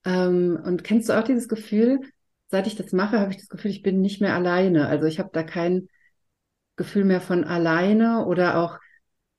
Ähm, 0.05 0.59
und 0.65 0.85
kennst 0.85 1.09
du 1.09 1.19
auch 1.19 1.25
dieses 1.25 1.49
Gefühl, 1.49 2.01
seit 2.49 2.67
ich 2.67 2.77
das 2.77 2.93
mache, 2.93 3.21
habe 3.21 3.31
ich 3.31 3.37
das 3.39 3.49
Gefühl, 3.49 3.71
ich 3.71 3.83
bin 3.83 4.01
nicht 4.01 4.21
mehr 4.21 4.35
alleine. 4.35 4.89
Also 4.89 5.07
ich 5.07 5.19
habe 5.19 5.31
da 5.33 5.43
kein 5.43 5.89
Gefühl 6.77 7.05
mehr 7.05 7.21
von 7.21 7.45
alleine 7.45 8.25
oder 8.27 8.59
auch, 8.59 8.79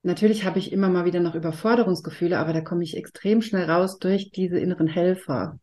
natürlich 0.03 0.45
habe 0.45 0.59
ich 0.59 0.71
immer 0.71 0.89
mal 0.89 1.05
wieder 1.05 1.19
noch 1.19 1.35
Überforderungsgefühle, 1.35 2.37
aber 2.37 2.53
da 2.53 2.61
komme 2.61 2.83
ich 2.83 2.97
extrem 2.97 3.41
schnell 3.41 3.69
raus 3.69 3.97
durch 3.99 4.31
diese 4.31 4.59
inneren 4.59 4.87
Helfer. 4.87 5.59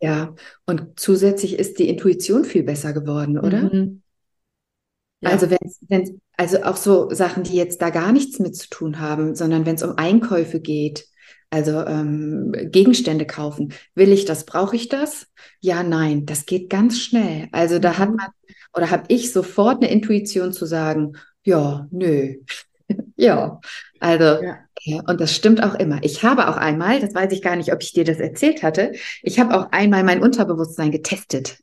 Ja, 0.00 0.34
und 0.66 0.98
zusätzlich 0.98 1.58
ist 1.58 1.78
die 1.78 1.88
Intuition 1.88 2.44
viel 2.44 2.64
besser 2.64 2.92
geworden, 2.92 3.38
oder? 3.38 3.72
Mhm. 3.72 4.01
Ja. 5.22 5.30
Also 5.30 5.48
wenn 5.50 6.20
also 6.36 6.62
auch 6.64 6.76
so 6.76 7.10
Sachen, 7.10 7.44
die 7.44 7.54
jetzt 7.54 7.80
da 7.80 7.90
gar 7.90 8.12
nichts 8.12 8.38
mit 8.40 8.56
zu 8.56 8.68
tun 8.68 9.00
haben, 9.00 9.34
sondern 9.34 9.64
wenn 9.64 9.76
es 9.76 9.82
um 9.82 9.96
Einkäufe 9.96 10.60
geht, 10.60 11.06
also 11.50 11.84
ähm, 11.84 12.52
Gegenstände 12.70 13.26
kaufen, 13.26 13.72
will 13.94 14.10
ich 14.10 14.24
das, 14.24 14.46
brauche 14.46 14.74
ich 14.74 14.88
das? 14.88 15.28
Ja, 15.60 15.82
nein, 15.82 16.26
das 16.26 16.46
geht 16.46 16.70
ganz 16.70 16.98
schnell. 16.98 17.48
Also 17.52 17.78
da 17.78 17.98
hat 17.98 18.10
mhm. 18.10 18.16
man 18.16 18.26
oder 18.74 18.90
habe 18.90 19.04
ich 19.08 19.32
sofort 19.32 19.82
eine 19.82 19.92
Intuition 19.92 20.52
zu 20.52 20.66
sagen, 20.66 21.12
ja, 21.44 21.86
nö, 21.90 22.36
ja, 23.16 23.60
also 24.00 24.42
ja. 24.84 25.02
und 25.06 25.20
das 25.20 25.34
stimmt 25.34 25.62
auch 25.62 25.74
immer. 25.74 26.02
Ich 26.02 26.24
habe 26.24 26.48
auch 26.48 26.56
einmal, 26.56 27.00
das 27.00 27.14
weiß 27.14 27.32
ich 27.32 27.42
gar 27.42 27.54
nicht, 27.54 27.72
ob 27.72 27.82
ich 27.82 27.92
dir 27.92 28.04
das 28.04 28.18
erzählt 28.18 28.62
hatte, 28.62 28.92
ich 29.22 29.38
habe 29.38 29.56
auch 29.56 29.70
einmal 29.70 30.02
mein 30.02 30.22
Unterbewusstsein 30.22 30.90
getestet. 30.90 31.58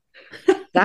Da, 0.71 0.83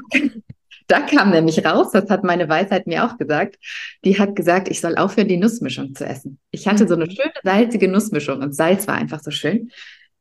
da 0.87 1.01
kam 1.01 1.31
nämlich 1.31 1.65
raus, 1.65 1.91
das 1.93 2.11
hat 2.11 2.25
meine 2.25 2.49
Weisheit 2.49 2.87
mir 2.87 3.05
auch 3.05 3.17
gesagt, 3.17 3.57
die 4.05 4.19
hat 4.19 4.37
gesagt, 4.37 4.69
ich 4.69 4.81
soll 4.81 4.97
aufhören, 4.97 5.29
die 5.29 5.37
Nussmischung 5.37 5.95
zu 5.95 6.05
essen. 6.05 6.39
Ich 6.51 6.69
hatte 6.69 6.87
so 6.87 6.95
eine 6.95 7.07
mhm. 7.07 7.11
schöne 7.11 7.33
salzige 7.43 7.89
Nussmischung 7.89 8.41
und 8.41 8.55
Salz 8.55 8.87
war 8.87 8.95
einfach 8.95 9.21
so 9.23 9.31
schön. 9.31 9.71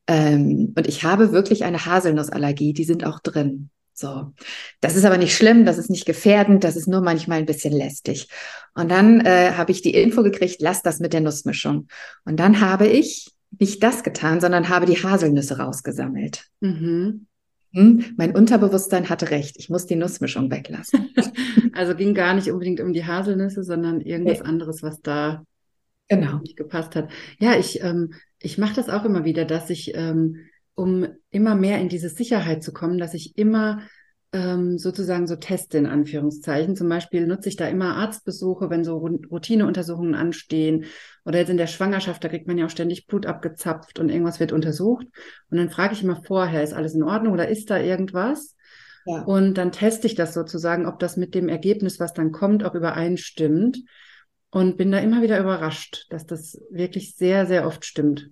Ähm, 0.08 0.74
und 0.76 0.88
ich 0.88 1.04
habe 1.04 1.32
wirklich 1.32 1.64
eine 1.64 1.86
Haselnussallergie, 1.86 2.74
die 2.74 2.84
sind 2.84 3.06
auch 3.06 3.20
drin. 3.20 3.70
So, 3.96 4.34
das 4.82 4.96
ist 4.96 5.06
aber 5.06 5.18
nicht 5.18 5.36
schlimm, 5.36 5.66
das 5.66 5.78
ist 5.78 5.92
nicht 5.92 6.06
gefährdend, 6.06 6.64
das 6.64 6.76
ist 6.76 6.88
nur 6.88 7.02
manchmal 7.02 7.38
ein 7.38 7.46
bisschen 7.46 7.74
lästig. 7.74 8.28
Und 8.74 8.90
dann 8.90 9.22
äh, 9.22 9.52
habe 9.52 9.72
ich 9.72 9.82
die 9.82 9.94
Info 9.94 10.24
gekriegt, 10.24 10.58
lass 10.60 10.82
das 10.82 11.00
mit 11.00 11.14
der 11.14 11.22
Nussmischung. 11.22 11.88
Und 12.26 12.38
dann 12.40 12.60
habe 12.60 12.88
ich 12.88 13.32
nicht 13.60 13.84
das 13.84 14.02
getan, 14.02 14.42
sondern 14.42 14.70
habe 14.70 14.88
die 14.88 15.04
Haselnüsse 15.04 15.60
rausgesammelt. 15.60 16.46
Mhm 16.60 17.28
hm, 17.74 18.06
mein 18.18 18.36
Unterbewusstsein 18.36 19.10
hatte 19.10 19.32
recht, 19.32 19.56
ich 19.58 19.70
muss 19.70 19.88
die 19.88 19.96
Nussmischung 19.96 20.52
weglassen. 20.52 21.10
also 21.74 21.96
ging 21.96 22.14
gar 22.14 22.36
nicht 22.36 22.52
unbedingt 22.52 22.80
um 22.82 22.94
die 22.94 23.06
Haselnüsse, 23.06 23.64
sondern 23.64 24.00
irgendwas 24.02 24.40
nee. 24.40 24.46
anderes, 24.46 24.84
was 24.84 25.02
da 25.02 25.44
genau. 26.08 26.38
nicht 26.40 26.56
gepasst 26.56 26.96
hat. 26.96 27.10
Ja, 27.40 27.58
ich, 27.58 27.82
ähm, 27.82 28.14
ich 28.40 28.60
mache 28.60 28.76
das 28.76 28.90
auch 28.90 29.06
immer 29.06 29.26
wieder, 29.26 29.46
dass 29.46 29.72
ich, 29.72 29.96
ähm, 29.96 30.38
um 30.76 31.08
immer 31.32 31.56
mehr 31.56 31.82
in 31.82 31.90
diese 31.90 32.10
Sicherheit 32.10 32.64
zu 32.64 32.74
kommen, 32.74 33.00
dass 33.00 33.16
ich 33.16 33.38
immer 33.38 33.82
ähm, 34.34 34.80
sozusagen 34.80 35.28
so 35.28 35.36
Teste 35.36 35.78
in 35.78 35.86
Anführungszeichen. 35.86 36.76
Zum 36.76 36.90
Beispiel 36.90 37.28
nutze 37.28 37.50
ich 37.50 37.56
da 37.56 37.68
immer 37.68 37.96
Arztbesuche, 37.98 38.70
wenn 38.70 38.84
so 38.84 38.98
Routineuntersuchungen 38.98 40.16
anstehen. 40.16 40.86
Oder 41.24 41.40
jetzt 41.40 41.50
in 41.50 41.58
der 41.58 41.68
Schwangerschaft, 41.68 42.24
da 42.24 42.30
kriegt 42.30 42.48
man 42.48 42.58
ja 42.58 42.66
auch 42.66 42.72
ständig 42.72 43.06
Blut 43.06 43.28
abgezapft 43.28 44.00
und 44.00 44.10
irgendwas 44.10 44.40
wird 44.40 44.52
untersucht. 44.52 45.06
Und 45.50 45.58
dann 45.58 45.70
frage 45.70 45.94
ich 45.94 46.04
immer 46.04 46.22
vorher, 46.24 46.64
ist 46.64 46.74
alles 46.74 46.96
in 46.96 47.04
Ordnung 47.04 47.34
oder 47.34 47.48
ist 47.48 47.70
da 47.70 47.78
irgendwas? 47.78 48.56
Ja. 49.06 49.22
Und 49.22 49.54
dann 49.56 49.72
teste 49.72 50.08
ich 50.08 50.16
das 50.16 50.34
sozusagen, 50.34 50.88
ob 50.88 50.98
das 50.98 51.16
mit 51.16 51.36
dem 51.36 51.48
Ergebnis, 51.48 52.00
was 52.00 52.14
dann 52.14 52.32
kommt, 52.32 52.64
auch 52.64 52.74
übereinstimmt. 52.74 53.84
Und 54.50 54.78
bin 54.78 54.92
da 54.92 55.00
immer 55.00 55.22
wieder 55.22 55.40
überrascht, 55.40 56.06
dass 56.10 56.26
das 56.26 56.60
wirklich 56.70 57.16
sehr, 57.16 57.46
sehr 57.46 57.66
oft 57.66 57.86
stimmt. 57.86 58.30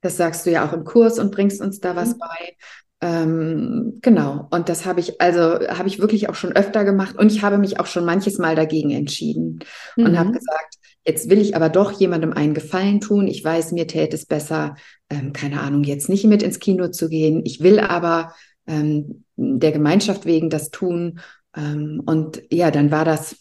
Das 0.00 0.16
sagst 0.16 0.46
du 0.46 0.50
ja 0.50 0.66
auch 0.66 0.72
im 0.72 0.84
Kurs 0.84 1.18
und 1.18 1.30
bringst 1.30 1.60
uns 1.60 1.78
da 1.80 1.94
was 1.94 2.14
mhm. 2.14 2.18
bei. 2.18 2.56
Ähm, 3.02 3.98
genau. 4.02 4.46
Und 4.50 4.68
das 4.68 4.84
habe 4.84 5.00
ich, 5.00 5.20
also 5.20 5.40
habe 5.40 5.88
ich 5.88 6.00
wirklich 6.00 6.28
auch 6.28 6.34
schon 6.34 6.52
öfter 6.52 6.84
gemacht 6.84 7.16
und 7.16 7.32
ich 7.32 7.42
habe 7.42 7.58
mich 7.58 7.80
auch 7.80 7.86
schon 7.86 8.04
manches 8.04 8.38
Mal 8.38 8.54
dagegen 8.54 8.90
entschieden 8.90 9.60
mhm. 9.96 10.04
und 10.04 10.18
habe 10.18 10.32
gesagt, 10.32 10.76
jetzt 11.06 11.30
will 11.30 11.38
ich 11.38 11.56
aber 11.56 11.70
doch 11.70 11.92
jemandem 11.92 12.32
einen 12.32 12.52
Gefallen 12.52 13.00
tun. 13.00 13.26
Ich 13.26 13.42
weiß, 13.42 13.72
mir 13.72 13.86
täte 13.86 14.16
es 14.16 14.26
besser, 14.26 14.76
ähm, 15.08 15.32
keine 15.32 15.60
Ahnung, 15.60 15.84
jetzt 15.84 16.08
nicht 16.08 16.24
mit 16.24 16.42
ins 16.42 16.58
Kino 16.58 16.88
zu 16.88 17.08
gehen. 17.08 17.42
Ich 17.44 17.62
will 17.62 17.80
aber 17.80 18.34
ähm, 18.66 19.24
der 19.36 19.72
Gemeinschaft 19.72 20.26
wegen 20.26 20.50
das 20.50 20.70
tun. 20.70 21.20
Ähm, 21.56 22.02
und 22.04 22.42
ja, 22.50 22.70
dann 22.70 22.90
war 22.90 23.06
das 23.06 23.36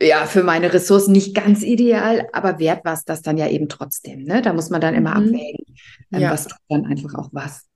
ja, 0.00 0.26
für 0.26 0.44
meine 0.44 0.72
Ressourcen 0.72 1.12
nicht 1.12 1.34
ganz 1.34 1.62
ideal, 1.62 2.28
aber 2.32 2.58
wert 2.58 2.84
war 2.84 2.94
es 2.94 3.04
das 3.04 3.22
dann 3.22 3.36
ja 3.36 3.48
eben 3.48 3.68
trotzdem. 3.68 4.24
Ne? 4.24 4.42
Da 4.42 4.52
muss 4.52 4.70
man 4.70 4.80
dann 4.80 4.94
immer 4.94 5.18
mhm. 5.18 5.28
abwägen, 5.28 5.64
ähm, 6.12 6.20
ja. 6.20 6.30
was 6.30 6.46
tut 6.46 6.58
dann 6.68 6.86
einfach 6.86 7.14
auch 7.14 7.28
was. 7.32 7.69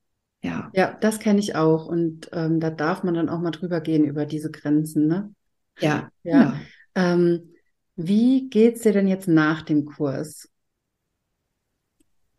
Ja, 0.45 0.71
ja 0.75 0.97
das 1.01 1.19
kenne 1.19 1.41
ich 1.41 1.57
auch. 1.57 1.87
Und 1.87 2.29
ähm, 2.33 2.61
da 2.61 2.71
darf 2.71 3.03
man 3.03 3.15
dann 3.15 3.29
auch 3.29 3.41
mal 3.41 3.51
drüber 3.51 3.81
gehen 3.81 4.05
über 4.05 4.27
diese 4.27 4.51
Grenzen. 4.51 5.07
Ne? 5.07 5.35
Ja. 5.81 6.11
ja. 6.23 6.41
ja. 6.41 6.61
Ähm, 6.95 7.55
wie 7.97 8.51
es 8.53 8.83
dir 8.83 8.93
denn 8.93 9.09
jetzt 9.09 9.29
nach 9.29 9.63
dem 9.63 9.87
Kurs? 9.87 10.49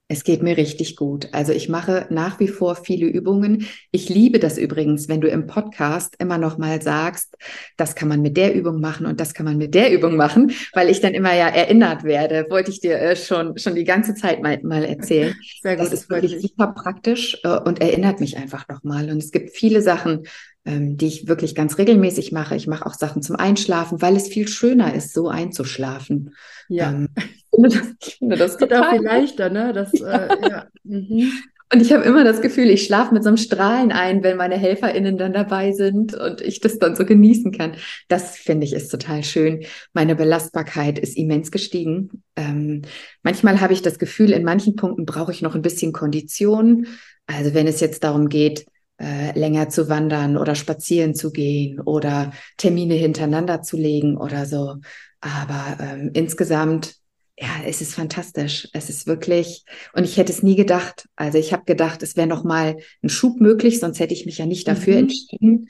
Es 0.08 0.24
geht 0.24 0.44
mir 0.44 0.56
richtig 0.56 0.96
gut. 0.96 1.30
Also 1.32 1.52
ich 1.52 1.68
mache 1.68 2.06
nach 2.12 2.40
wie 2.40 2.48
vor 2.48 2.76
viele 2.76 3.08
Übungen. 3.08 3.66
Ich 3.90 4.08
liebe 4.08 4.38
das 4.38 4.60
übrigens, 4.60 5.10
wenn 5.10 5.20
du 5.20 5.28
im 5.28 5.48
Podcast 5.48 6.16
immer 6.20 6.38
noch 6.38 6.60
mal 6.60 6.80
sagst, 6.80 7.36
das 7.76 7.96
kann 7.96 8.08
man 8.10 8.22
mit 8.22 8.38
der 8.38 8.54
Übung 8.54 8.80
machen 8.80 9.08
und 9.08 9.20
das 9.20 9.34
kann 9.34 9.46
man 9.46 9.58
mit 9.58 9.74
der 9.74 9.92
Übung 9.92 10.16
machen, 10.16 10.52
weil 10.74 10.92
ich 10.92 11.02
dann 11.02 11.16
immer 11.16 11.34
ja 11.34 11.48
erinnert 11.48 12.04
werde. 12.04 12.46
Wollte 12.52 12.70
ich 12.70 12.82
dir 12.82 13.00
äh, 13.00 13.16
schon 13.16 13.58
schon 13.58 13.74
die 13.74 13.84
ganze 13.84 14.14
Zeit 14.14 14.44
mal, 14.44 14.60
mal 14.62 14.84
erzählen. 14.84 15.34
Sehr 15.64 15.76
gut. 15.76 15.86
Das 15.86 15.94
ist 15.94 16.08
wirklich 16.08 16.40
super 16.40 16.68
praktisch 16.68 17.40
äh, 17.44 17.58
und 17.58 17.82
erinnert 17.82 18.20
mich 18.20 18.38
einfach 18.38 18.68
noch 18.68 18.84
mal. 18.84 19.10
Und 19.10 19.18
es 19.18 19.32
gibt 19.32 19.58
viele 19.58 19.82
Sachen, 19.82 20.28
ähm, 20.66 20.98
die 20.98 21.08
ich 21.08 21.28
wirklich 21.28 21.56
ganz 21.56 21.78
regelmäßig 21.78 22.32
mache. 22.32 22.56
Ich 22.56 22.68
mache 22.68 22.86
auch 22.86 22.96
Sachen 22.96 23.22
zum 23.22 23.36
Einschlafen, 23.36 24.02
weil 24.02 24.16
es 24.16 24.28
viel 24.28 24.48
schöner 24.48 24.94
ist, 24.94 25.14
so 25.14 25.30
einzuschlafen. 25.30 26.36
Ja. 26.68 26.92
Ähm, 26.92 27.10
ich 27.16 27.46
finde 27.54 27.70
das, 27.70 27.88
ich 28.08 28.16
finde 28.16 28.36
das 28.36 28.58
total 28.58 28.84
auch 28.84 28.92
viel 28.92 29.02
leichter, 29.04 29.50
ne? 29.50 29.74
Das, 29.74 29.94
äh, 29.94 30.28
ja. 30.50 30.68
Mhm. 30.84 31.32
Und 31.74 31.82
ich 31.82 31.92
habe 31.92 32.04
immer 32.04 32.24
das 32.24 32.42
Gefühl, 32.42 32.70
ich 32.70 32.86
schlafe 32.86 33.14
mit 33.14 33.24
so 33.24 33.30
einem 33.30 33.38
Strahlen 33.38 33.92
ein, 33.92 34.24
wenn 34.24 34.38
meine 34.38 34.56
HelferInnen 34.56 35.18
dann 35.18 35.34
dabei 35.34 35.72
sind 35.72 36.14
und 36.14 36.42
ich 36.42 36.60
das 36.60 36.78
dann 36.78 36.96
so 36.96 37.06
genießen 37.06 37.52
kann. 37.52 37.76
Das 38.08 38.38
finde 38.38 38.66
ich 38.66 38.74
ist 38.74 38.90
total 38.90 39.24
schön. 39.24 39.66
Meine 39.92 40.16
Belastbarkeit 40.16 41.00
ist 41.00 41.18
immens 41.18 41.52
gestiegen. 41.52 42.24
Ähm, 42.36 42.84
manchmal 43.24 43.62
habe 43.62 43.74
ich 43.74 43.82
das 43.82 43.98
Gefühl, 43.98 44.32
in 44.32 44.44
manchen 44.44 44.76
Punkten 44.76 45.06
brauche 45.06 45.32
ich 45.32 45.42
noch 45.42 45.56
ein 45.56 45.64
bisschen 45.64 45.92
Kondition. 45.92 46.86
Also 47.26 47.56
wenn 47.56 47.66
es 47.66 47.80
jetzt 47.80 48.04
darum 48.04 48.30
geht, 48.30 48.68
äh, 49.00 49.38
länger 49.38 49.70
zu 49.70 49.90
wandern 49.90 50.38
oder 50.38 50.56
spazieren 50.56 51.16
zu 51.16 51.32
gehen 51.32 51.80
oder 51.82 52.32
Termine 52.58 52.96
hintereinander 52.96 53.62
zu 53.62 53.78
legen 53.78 54.18
oder 54.18 54.46
so. 54.46 54.78
Aber 55.22 55.78
ähm, 55.80 56.12
insgesamt, 56.14 56.96
ja, 57.38 57.50
es 57.66 57.82
ist 57.82 57.96
fantastisch. 57.96 58.70
Es 58.74 58.90
ist 58.90 59.08
wirklich, 59.08 59.66
und 59.94 60.04
ich 60.04 60.18
hätte 60.18 60.32
es 60.32 60.44
nie 60.44 60.56
gedacht. 60.56 61.08
Also 61.16 61.38
ich 61.38 61.52
habe 61.52 61.66
gedacht, 61.66 62.04
es 62.04 62.16
wäre 62.16 62.28
noch 62.28 62.44
mal 62.44 62.78
ein 63.04 63.10
Schub 63.10 63.42
möglich, 63.42 63.80
sonst 63.80 64.00
hätte 64.00 64.14
ich 64.14 64.26
mich 64.26 64.38
ja 64.38 64.46
nicht 64.46 64.68
dafür 64.68 64.94
mhm. 64.94 65.00
entschieden. 65.00 65.68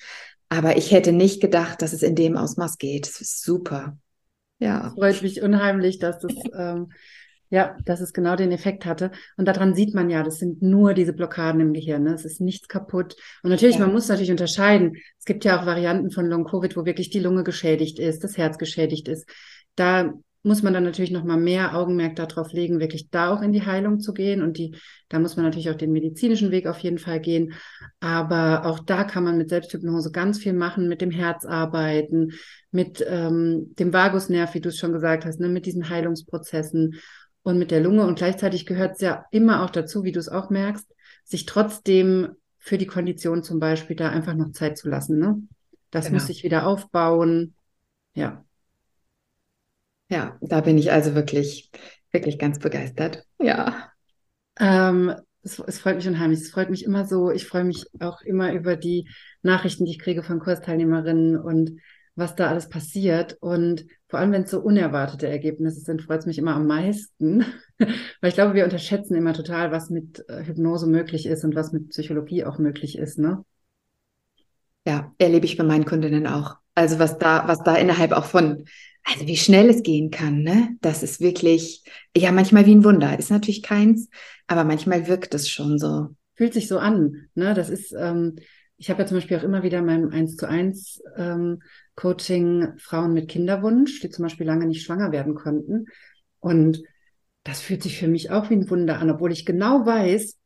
Aber 0.50 0.78
ich 0.78 0.92
hätte 0.92 1.12
nicht 1.12 1.42
gedacht, 1.42 1.82
dass 1.82 1.94
es 1.94 2.04
in 2.04 2.16
dem 2.16 2.38
Ausmaß 2.38 2.78
geht. 2.78 3.08
Es 3.08 3.22
ist 3.22 3.42
super. 3.42 3.98
Ja. 4.60 4.88
Es 4.88 4.94
freut 4.94 5.22
mich 5.22 5.42
unheimlich, 5.42 6.00
dass 6.00 6.20
das 6.20 6.34
ähm, 6.58 6.92
ja, 7.56 7.78
dass 7.86 8.02
es 8.02 8.12
genau 8.12 8.36
den 8.36 8.52
Effekt 8.52 8.86
hatte. 8.86 9.12
Und 9.38 9.48
daran 9.48 9.76
sieht 9.76 9.96
man 9.96 10.10
ja, 10.10 10.24
das 10.24 10.40
sind 10.40 10.62
nur 10.62 10.94
diese 10.94 11.14
Blockaden 11.14 11.62
im 11.62 11.72
Gehirn. 11.72 12.04
Ne? 12.04 12.14
Es 12.14 12.26
ist 12.26 12.42
nichts 12.42 12.68
kaputt. 12.68 13.16
Und 13.44 13.50
natürlich, 13.50 13.78
ja. 13.78 13.86
man 13.86 13.94
muss 13.94 14.10
natürlich 14.10 14.30
unterscheiden. 14.30 14.98
Es 15.18 15.24
gibt 15.24 15.46
ja 15.46 15.58
auch 15.58 15.66
Varianten 15.66 16.12
von 16.12 16.26
Long-Covid, 16.26 16.76
wo 16.76 16.86
wirklich 16.86 17.12
die 17.12 17.22
Lunge 17.22 17.46
geschädigt 17.46 17.98
ist, 17.98 18.26
das 18.26 18.38
Herz 18.38 18.58
geschädigt 18.58 19.08
ist. 19.08 19.26
Da 19.76 20.14
muss 20.44 20.64
man 20.64 20.74
dann 20.74 20.84
natürlich 20.84 21.12
noch 21.12 21.24
mal 21.24 21.38
mehr 21.38 21.78
Augenmerk 21.78 22.18
darauf 22.18 22.52
legen, 22.52 22.82
wirklich 22.82 23.10
da 23.10 23.34
auch 23.34 23.42
in 23.42 23.54
die 23.54 23.66
Heilung 23.66 24.02
zu 24.02 24.14
gehen. 24.14 24.44
Und 24.44 24.58
die, 24.58 24.76
da 25.08 25.18
muss 25.18 25.38
man 25.38 25.46
natürlich 25.46 25.70
auch 25.70 25.76
den 25.76 25.94
medizinischen 25.94 26.52
Weg 26.52 26.68
auf 26.68 26.80
jeden 26.80 27.00
Fall 27.00 27.22
gehen. 27.22 27.54
Aber 28.02 28.66
auch 28.66 28.80
da 28.80 29.06
kann 29.06 29.24
man 29.24 29.38
mit 29.38 29.48
Selbsthypnose 29.48 30.12
ganz 30.12 30.40
viel 30.40 30.54
machen, 30.54 30.90
mit 30.90 31.00
dem 31.00 31.10
Herz 31.10 31.46
arbeiten, 31.46 32.34
mit 32.70 33.04
ähm, 33.08 33.74
dem 33.80 33.94
Vagusnerv, 33.94 34.54
wie 34.54 34.62
du 34.62 34.68
es 34.70 34.78
schon 34.78 34.92
gesagt 34.92 35.24
hast, 35.24 35.40
ne, 35.40 35.48
mit 35.48 35.66
diesen 35.66 35.90
Heilungsprozessen 35.90 36.96
und 37.46 37.60
mit 37.60 37.70
der 37.70 37.80
Lunge. 37.80 38.08
Und 38.08 38.18
gleichzeitig 38.18 38.66
gehört 38.66 38.96
es 38.96 39.02
ja 39.02 39.26
immer 39.30 39.64
auch 39.64 39.70
dazu, 39.70 40.04
wie 40.04 40.12
du 40.12 40.20
es 40.20 40.30
auch 40.30 40.50
merkst, 40.50 40.88
sich 41.24 41.46
trotzdem 41.46 42.30
für 42.58 42.80
die 42.80 42.88
Kondition 42.88 43.44
zum 43.44 43.60
Beispiel 43.60 43.96
da 43.96 44.10
einfach 44.10 44.34
noch 44.34 44.52
Zeit 44.52 44.80
zu 44.80 44.90
lassen. 44.90 45.20
Ne? 45.20 45.38
Das 45.92 46.06
genau. 46.06 46.16
muss 46.16 46.28
sich 46.28 46.44
wieder 46.44 46.66
aufbauen. 46.66 47.54
Ja. 48.16 48.44
Ja, 50.10 50.38
da 50.42 50.62
bin 50.62 50.80
ich 50.80 50.92
also 50.92 51.14
wirklich, 51.14 51.70
wirklich 52.12 52.40
ganz 52.40 52.58
begeistert. 52.58 53.24
Ja. 53.40 53.92
Ähm, 54.60 55.14
es, 55.44 55.60
es, 55.60 55.80
freut 55.80 55.98
mich 55.98 56.08
unheimlich. 56.08 56.40
Es 56.42 56.50
freut 56.50 56.72
mich 56.72 56.84
immer 56.84 57.06
so. 57.06 57.30
Ich 57.30 57.46
freue 57.46 57.64
mich 57.64 57.86
auch 58.00 58.22
immer 58.22 58.54
über 58.54 58.76
die 58.76 59.08
Nachrichten, 59.44 59.86
die 59.86 59.92
ich 59.92 60.00
kriege 60.00 60.24
von 60.24 60.40
Kursteilnehmerinnen 60.40 61.38
und 61.38 61.80
was 62.16 62.36
da 62.36 62.48
alles 62.48 62.70
passiert. 62.70 63.38
Und 63.42 63.86
vor 64.08 64.20
allem, 64.20 64.32
wenn 64.32 64.44
es 64.44 64.52
so 64.52 64.60
unerwartete 64.60 65.28
Ergebnisse 65.28 65.82
sind, 65.82 66.02
freut 66.02 66.20
es 66.20 66.26
mich 66.26 66.38
immer 66.38 66.56
am 66.56 66.68
meisten. 66.68 67.46
Weil 67.78 68.30
ich 68.30 68.36
glaube, 68.36 68.54
wir 68.54 68.64
unterschätzen 68.64 69.16
immer 69.16 69.34
total, 69.34 69.72
was 69.72 69.90
mit 69.90 70.24
äh, 70.30 70.44
Hypnose 70.46 70.88
möglich 70.88 71.26
ist 71.26 71.44
und 71.44 71.56
was 71.56 71.72
mit 71.72 71.90
Psychologie 71.90 72.46
auch 72.46 72.58
möglich 72.58 72.98
ist, 72.98 73.20
ne? 73.20 73.44
Ja, 74.88 75.14
erlebe 75.18 75.46
ich 75.46 75.58
bei 75.58 75.64
meinen 75.64 75.86
Kundinnen 75.86 76.28
auch. 76.28 76.58
Also 76.76 77.00
was 77.00 77.18
da, 77.18 77.48
was 77.48 77.64
da 77.64 77.76
innerhalb 77.76 78.12
auch 78.12 78.26
von, 78.26 78.66
also 79.04 79.26
wie 79.28 79.38
schnell 79.38 79.70
es 79.70 79.84
gehen 79.84 80.12
kann, 80.12 80.44
ne? 80.44 80.78
Das 80.82 81.04
ist 81.04 81.20
wirklich, 81.20 81.84
ja, 82.16 82.32
manchmal 82.32 82.66
wie 82.66 82.76
ein 82.76 82.84
Wunder. 82.84 83.18
Ist 83.18 83.32
natürlich 83.32 83.64
keins, 83.64 84.10
aber 84.48 84.64
manchmal 84.64 85.08
wirkt 85.08 85.34
es 85.34 85.50
schon 85.50 85.80
so. 85.80 86.10
Fühlt 86.36 86.54
sich 86.54 86.68
so 86.68 86.78
an, 86.78 87.30
ne? 87.34 87.54
Das 87.54 87.70
ist, 87.70 87.94
ähm, 87.98 88.36
ich 88.78 88.90
habe 88.90 89.02
ja 89.02 89.08
zum 89.08 89.18
Beispiel 89.18 89.38
auch 89.38 89.44
immer 89.44 89.64
wieder 89.64 89.80
in 89.80 89.86
meinem 89.86 90.10
1 90.10 90.38
zu 90.38 90.48
1 90.48 91.02
ähm, 91.18 91.60
Coaching 91.96 92.78
Frauen 92.78 93.14
mit 93.14 93.30
Kinderwunsch, 93.30 94.00
die 94.02 94.10
zum 94.10 94.24
Beispiel 94.24 94.46
lange 94.46 94.66
nicht 94.66 94.84
schwanger 94.84 95.12
werden 95.12 95.36
konnten. 95.36 95.86
Und 96.40 96.82
das 97.44 97.62
fühlt 97.62 97.84
sich 97.84 97.98
für 97.98 98.08
mich 98.08 98.32
auch 98.32 98.50
wie 98.50 98.56
ein 98.56 98.70
Wunder 98.70 99.00
an, 99.00 99.10
obwohl 99.10 99.32
ich 99.32 99.46
genau 99.46 99.86
weiß, 99.86 100.38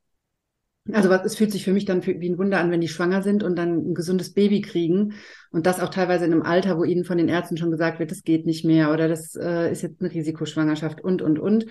also 0.92 1.12
es 1.12 1.36
fühlt 1.36 1.52
sich 1.52 1.64
für 1.64 1.74
mich 1.74 1.86
dann 1.86 2.06
wie 2.06 2.30
ein 2.30 2.38
Wunder 2.38 2.60
an, 2.60 2.72
wenn 2.72 2.82
die 2.82 2.88
schwanger 2.88 3.22
sind 3.22 3.44
und 3.44 3.56
dann 3.56 3.90
ein 3.90 3.94
gesundes 3.94 4.34
Baby 4.34 4.62
kriegen 4.62 5.14
und 5.52 5.66
das 5.66 5.80
auch 5.80 5.90
teilweise 5.90 6.26
in 6.26 6.34
einem 6.34 6.42
Alter, 6.42 6.78
wo 6.78 6.84
ihnen 6.84 7.06
von 7.06 7.18
den 7.18 7.30
Ärzten 7.30 7.58
schon 7.58 7.72
gesagt 7.72 8.00
wird, 8.00 8.12
das 8.12 8.24
geht 8.24 8.46
nicht 8.46 8.66
mehr 8.66 8.92
oder 8.92 9.08
das 9.08 9.36
äh, 9.36 9.72
ist 9.72 9.82
jetzt 9.82 10.02
eine 10.02 10.12
Risikoschwangerschaft 10.12 11.02
und, 11.02 11.22
und, 11.22 11.40
und. 11.40 11.66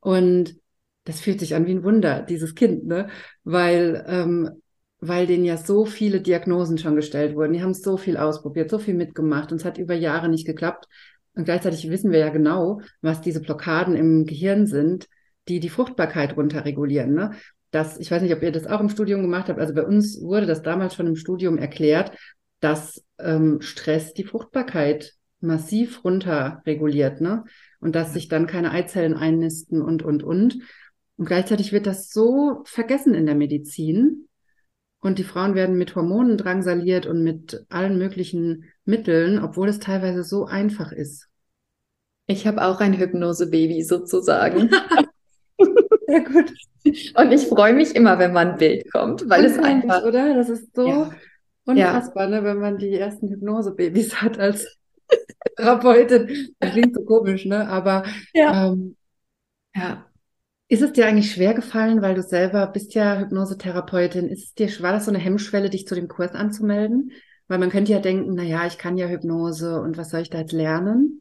Und 0.00 0.56
das 1.04 1.20
fühlt 1.20 1.40
sich 1.40 1.54
an 1.54 1.66
wie 1.66 1.72
ein 1.72 1.84
Wunder, 1.84 2.22
dieses 2.22 2.54
Kind, 2.54 2.86
ne? 2.86 3.08
Weil 3.44 4.04
ähm, 4.06 4.61
weil 5.04 5.26
denen 5.26 5.44
ja 5.44 5.56
so 5.56 5.84
viele 5.84 6.20
Diagnosen 6.20 6.78
schon 6.78 6.94
gestellt 6.94 7.34
wurden. 7.34 7.52
Die 7.52 7.62
haben 7.62 7.74
so 7.74 7.96
viel 7.96 8.16
ausprobiert, 8.16 8.70
so 8.70 8.78
viel 8.78 8.94
mitgemacht 8.94 9.50
und 9.50 9.60
es 9.60 9.64
hat 9.64 9.76
über 9.76 9.94
Jahre 9.94 10.28
nicht 10.28 10.46
geklappt. 10.46 10.86
Und 11.34 11.44
gleichzeitig 11.44 11.90
wissen 11.90 12.12
wir 12.12 12.20
ja 12.20 12.28
genau, 12.28 12.80
was 13.00 13.20
diese 13.20 13.40
Blockaden 13.40 13.96
im 13.96 14.26
Gehirn 14.26 14.68
sind, 14.68 15.08
die 15.48 15.58
die 15.58 15.70
Fruchtbarkeit 15.70 16.36
runterregulieren. 16.36 17.14
Ne? 17.14 17.32
Das, 17.72 17.98
ich 17.98 18.12
weiß 18.12 18.22
nicht, 18.22 18.32
ob 18.32 18.42
ihr 18.44 18.52
das 18.52 18.68
auch 18.68 18.78
im 18.78 18.90
Studium 18.90 19.22
gemacht 19.22 19.48
habt. 19.48 19.58
Also 19.58 19.74
bei 19.74 19.84
uns 19.84 20.22
wurde 20.22 20.46
das 20.46 20.62
damals 20.62 20.94
schon 20.94 21.08
im 21.08 21.16
Studium 21.16 21.58
erklärt, 21.58 22.12
dass 22.60 23.02
ähm, 23.18 23.60
Stress 23.60 24.14
die 24.14 24.24
Fruchtbarkeit 24.24 25.14
massiv 25.40 26.04
runterreguliert, 26.04 27.20
ne? 27.20 27.42
Und 27.80 27.96
dass 27.96 28.12
sich 28.12 28.28
dann 28.28 28.46
keine 28.46 28.70
Eizellen 28.70 29.14
einnisten 29.14 29.82
und, 29.82 30.04
und, 30.04 30.22
und. 30.22 30.58
Und 31.16 31.24
gleichzeitig 31.24 31.72
wird 31.72 31.88
das 31.88 32.10
so 32.10 32.62
vergessen 32.66 33.14
in 33.14 33.26
der 33.26 33.34
Medizin, 33.34 34.28
und 35.02 35.18
die 35.18 35.24
Frauen 35.24 35.54
werden 35.54 35.76
mit 35.76 35.96
Hormonen 35.96 36.38
drangsaliert 36.38 37.06
und 37.06 37.22
mit 37.22 37.66
allen 37.68 37.98
möglichen 37.98 38.64
Mitteln, 38.84 39.42
obwohl 39.42 39.68
es 39.68 39.80
teilweise 39.80 40.22
so 40.22 40.46
einfach 40.46 40.92
ist. 40.92 41.28
Ich 42.26 42.46
habe 42.46 42.64
auch 42.64 42.80
ein 42.80 42.96
Hypnose-Baby 42.96 43.82
sozusagen. 43.82 44.70
Sehr 46.06 46.20
gut. 46.20 46.52
Und 47.16 47.32
ich 47.32 47.46
freue 47.48 47.74
mich 47.74 47.96
immer, 47.96 48.18
wenn 48.18 48.32
mal 48.32 48.46
ein 48.46 48.58
Bild 48.58 48.90
kommt, 48.92 49.28
weil 49.28 49.44
es 49.44 49.58
einfach, 49.58 50.04
oder? 50.04 50.34
Das 50.34 50.48
ist 50.48 50.74
so. 50.74 50.86
Ja. 50.86 51.10
Unfassbar, 51.64 52.24
ja. 52.24 52.40
ne, 52.40 52.44
wenn 52.44 52.58
man 52.58 52.78
die 52.78 52.94
ersten 52.94 53.28
Hypnosebabys 53.28 54.20
hat 54.22 54.38
als 54.38 54.78
Therapeutin. 55.56 56.54
Das 56.58 56.72
klingt 56.72 56.94
so 56.94 57.04
komisch, 57.04 57.44
ne? 57.44 57.68
Aber 57.68 58.04
ja. 58.34 58.68
Ähm, 58.68 58.96
ja. 59.74 60.06
Ist 60.72 60.80
es 60.80 60.94
dir 60.94 61.06
eigentlich 61.06 61.30
schwer 61.30 61.52
gefallen, 61.52 62.00
weil 62.00 62.14
du 62.14 62.22
selber 62.22 62.66
bist 62.66 62.94
ja 62.94 63.18
Hypnosetherapeutin, 63.18 64.30
ist 64.30 64.42
es 64.42 64.54
dir, 64.54 64.82
war 64.82 64.92
das 64.92 65.04
so 65.04 65.10
eine 65.10 65.18
Hemmschwelle, 65.18 65.68
dich 65.68 65.86
zu 65.86 65.94
dem 65.94 66.08
Kurs 66.08 66.32
anzumelden? 66.32 67.12
Weil 67.46 67.58
man 67.58 67.68
könnte 67.68 67.92
ja 67.92 67.98
denken, 67.98 68.32
na 68.36 68.42
ja, 68.42 68.66
ich 68.66 68.78
kann 68.78 68.96
ja 68.96 69.06
Hypnose 69.06 69.78
und 69.82 69.98
was 69.98 70.08
soll 70.08 70.22
ich 70.22 70.30
da 70.30 70.38
jetzt 70.38 70.52
lernen? 70.52 71.20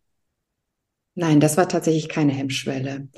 Nein, 1.15 1.41
das 1.41 1.57
war 1.57 1.67
tatsächlich 1.67 2.07
keine 2.07 2.31
Hemmschwelle. 2.31 3.09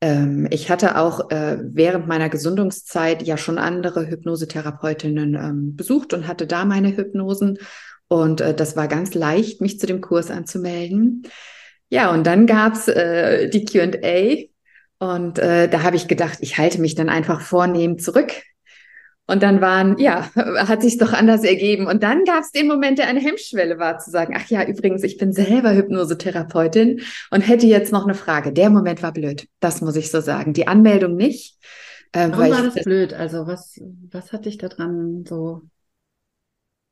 Ähm, 0.00 0.48
ich 0.50 0.72
hatte 0.72 0.98
auch 0.98 1.30
äh, 1.30 1.58
während 1.62 2.08
meiner 2.08 2.30
Gesundungszeit 2.30 3.22
ja 3.22 3.36
schon 3.36 3.56
andere 3.56 4.08
Hypnosetherapeutinnen 4.08 5.34
ähm, 5.36 5.76
besucht 5.76 6.12
und 6.14 6.26
hatte 6.26 6.48
da 6.48 6.64
meine 6.64 6.96
Hypnosen. 6.96 7.58
Und 8.08 8.40
äh, 8.40 8.56
das 8.56 8.74
war 8.74 8.88
ganz 8.88 9.14
leicht, 9.14 9.60
mich 9.60 9.78
zu 9.78 9.86
dem 9.86 10.00
Kurs 10.00 10.32
anzumelden. 10.32 11.22
Ja, 11.90 12.10
und 12.10 12.26
dann 12.26 12.48
gab's 12.48 12.88
äh, 12.88 13.48
die 13.48 13.64
QA. 13.64 14.48
Und 14.98 15.38
äh, 15.38 15.68
da 15.68 15.82
habe 15.82 15.96
ich 15.96 16.08
gedacht, 16.08 16.38
ich 16.40 16.58
halte 16.58 16.80
mich 16.80 16.94
dann 16.94 17.08
einfach 17.08 17.40
vornehm 17.40 17.98
zurück 17.98 18.32
und 19.26 19.42
dann 19.42 19.60
waren, 19.60 19.98
ja, 19.98 20.30
hat 20.34 20.82
sich 20.82 20.98
doch 20.98 21.12
anders 21.12 21.42
ergeben. 21.42 21.86
Und 21.86 22.02
dann 22.02 22.24
gab 22.24 22.40
es 22.40 22.52
den 22.52 22.66
Moment, 22.66 22.98
der 22.98 23.08
eine 23.08 23.20
Hemmschwelle 23.20 23.78
war, 23.78 23.98
zu 23.98 24.10
sagen, 24.10 24.34
ach 24.36 24.48
ja, 24.48 24.64
übrigens, 24.64 25.02
ich 25.02 25.18
bin 25.18 25.32
selber 25.32 25.74
Hypnosetherapeutin 25.74 27.02
und 27.30 27.40
hätte 27.40 27.66
jetzt 27.66 27.92
noch 27.92 28.04
eine 28.04 28.14
Frage. 28.14 28.52
Der 28.52 28.70
Moment 28.70 29.02
war 29.02 29.12
blöd, 29.12 29.48
das 29.60 29.80
muss 29.80 29.96
ich 29.96 30.10
so 30.10 30.20
sagen. 30.20 30.52
Die 30.52 30.68
Anmeldung 30.68 31.16
nicht. 31.16 31.58
Äh, 32.12 32.28
Warum 32.30 32.50
war 32.50 32.62
das 32.62 32.84
blöd? 32.84 33.12
Also 33.12 33.46
was, 33.46 33.80
was 34.10 34.32
hat 34.32 34.46
dich 34.46 34.58
da 34.58 34.68
dran 34.68 35.24
so 35.28 35.62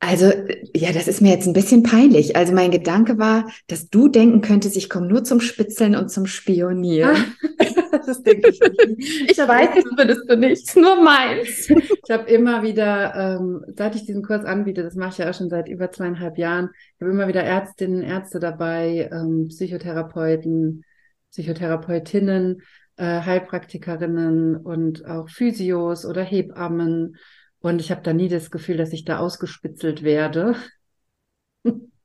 also, 0.06 0.32
ja, 0.74 0.92
das 0.92 1.08
ist 1.08 1.20
mir 1.20 1.30
jetzt 1.30 1.46
ein 1.46 1.52
bisschen 1.52 1.82
peinlich. 1.82 2.36
Also 2.36 2.52
mein 2.52 2.70
Gedanke 2.70 3.18
war, 3.18 3.48
dass 3.66 3.88
du 3.88 4.08
denken 4.08 4.40
könntest, 4.40 4.76
ich 4.76 4.90
komme 4.90 5.06
nur 5.06 5.24
zum 5.24 5.40
Spitzeln 5.40 5.96
und 5.96 6.10
zum 6.10 6.26
Spionieren. 6.26 7.16
das 8.06 8.22
denke 8.22 8.50
ich 8.50 8.60
nicht. 8.60 9.30
Ich 9.30 9.38
weiß, 9.38 9.68
das 9.74 9.84
würdest 9.96 10.28
du 10.28 10.36
nicht, 10.36 10.76
nur 10.76 11.02
meins. 11.02 11.68
Ich 12.06 12.10
habe 12.10 12.30
immer 12.30 12.62
wieder, 12.62 13.14
ähm, 13.14 13.64
seit 13.68 13.96
ich 13.96 14.04
diesen 14.04 14.22
Kurs 14.22 14.44
anbiete, 14.44 14.82
das 14.82 14.94
mache 14.94 15.10
ich 15.10 15.18
ja 15.18 15.30
auch 15.30 15.34
schon 15.34 15.48
seit 15.48 15.68
über 15.68 15.90
zweieinhalb 15.90 16.36
Jahren, 16.36 16.70
ich 16.74 17.00
habe 17.00 17.10
immer 17.10 17.28
wieder 17.28 17.42
Ärztinnen, 17.42 18.02
Ärzte 18.02 18.40
dabei, 18.40 19.08
ähm, 19.10 19.48
Psychotherapeuten, 19.48 20.84
Psychotherapeutinnen, 21.30 22.62
äh, 22.96 23.20
Heilpraktikerinnen 23.22 24.56
und 24.56 25.06
auch 25.06 25.28
Physios 25.30 26.04
oder 26.04 26.22
Hebammen 26.22 27.16
und 27.64 27.80
ich 27.80 27.90
habe 27.90 28.02
da 28.02 28.12
nie 28.12 28.28
das 28.28 28.50
Gefühl, 28.50 28.76
dass 28.76 28.92
ich 28.92 29.06
da 29.06 29.18
ausgespitzelt 29.18 30.02
werde. 30.02 30.54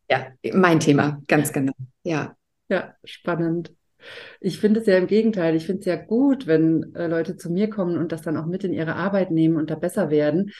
Ja, 0.09 0.27
mein 0.53 0.79
Thema, 0.79 1.21
ganz 1.27 1.51
genau. 1.51 1.73
Ja. 2.03 2.35
Ja, 2.69 2.95
spannend. 3.03 3.73
Ich 4.39 4.59
finde 4.59 4.79
es 4.79 4.87
ja 4.87 4.97
im 4.97 5.07
Gegenteil. 5.07 5.55
Ich 5.55 5.65
finde 5.65 5.81
es 5.81 5.85
ja 5.85 5.97
gut, 5.97 6.47
wenn 6.47 6.95
äh, 6.95 7.07
Leute 7.07 7.35
zu 7.35 7.51
mir 7.51 7.69
kommen 7.69 7.97
und 7.97 8.13
das 8.13 8.21
dann 8.21 8.37
auch 8.37 8.45
mit 8.45 8.63
in 8.63 8.71
ihre 8.71 8.95
Arbeit 8.95 9.31
nehmen 9.31 9.57
und 9.57 9.69
da 9.69 9.75
besser 9.75 10.09
werden. 10.09 10.51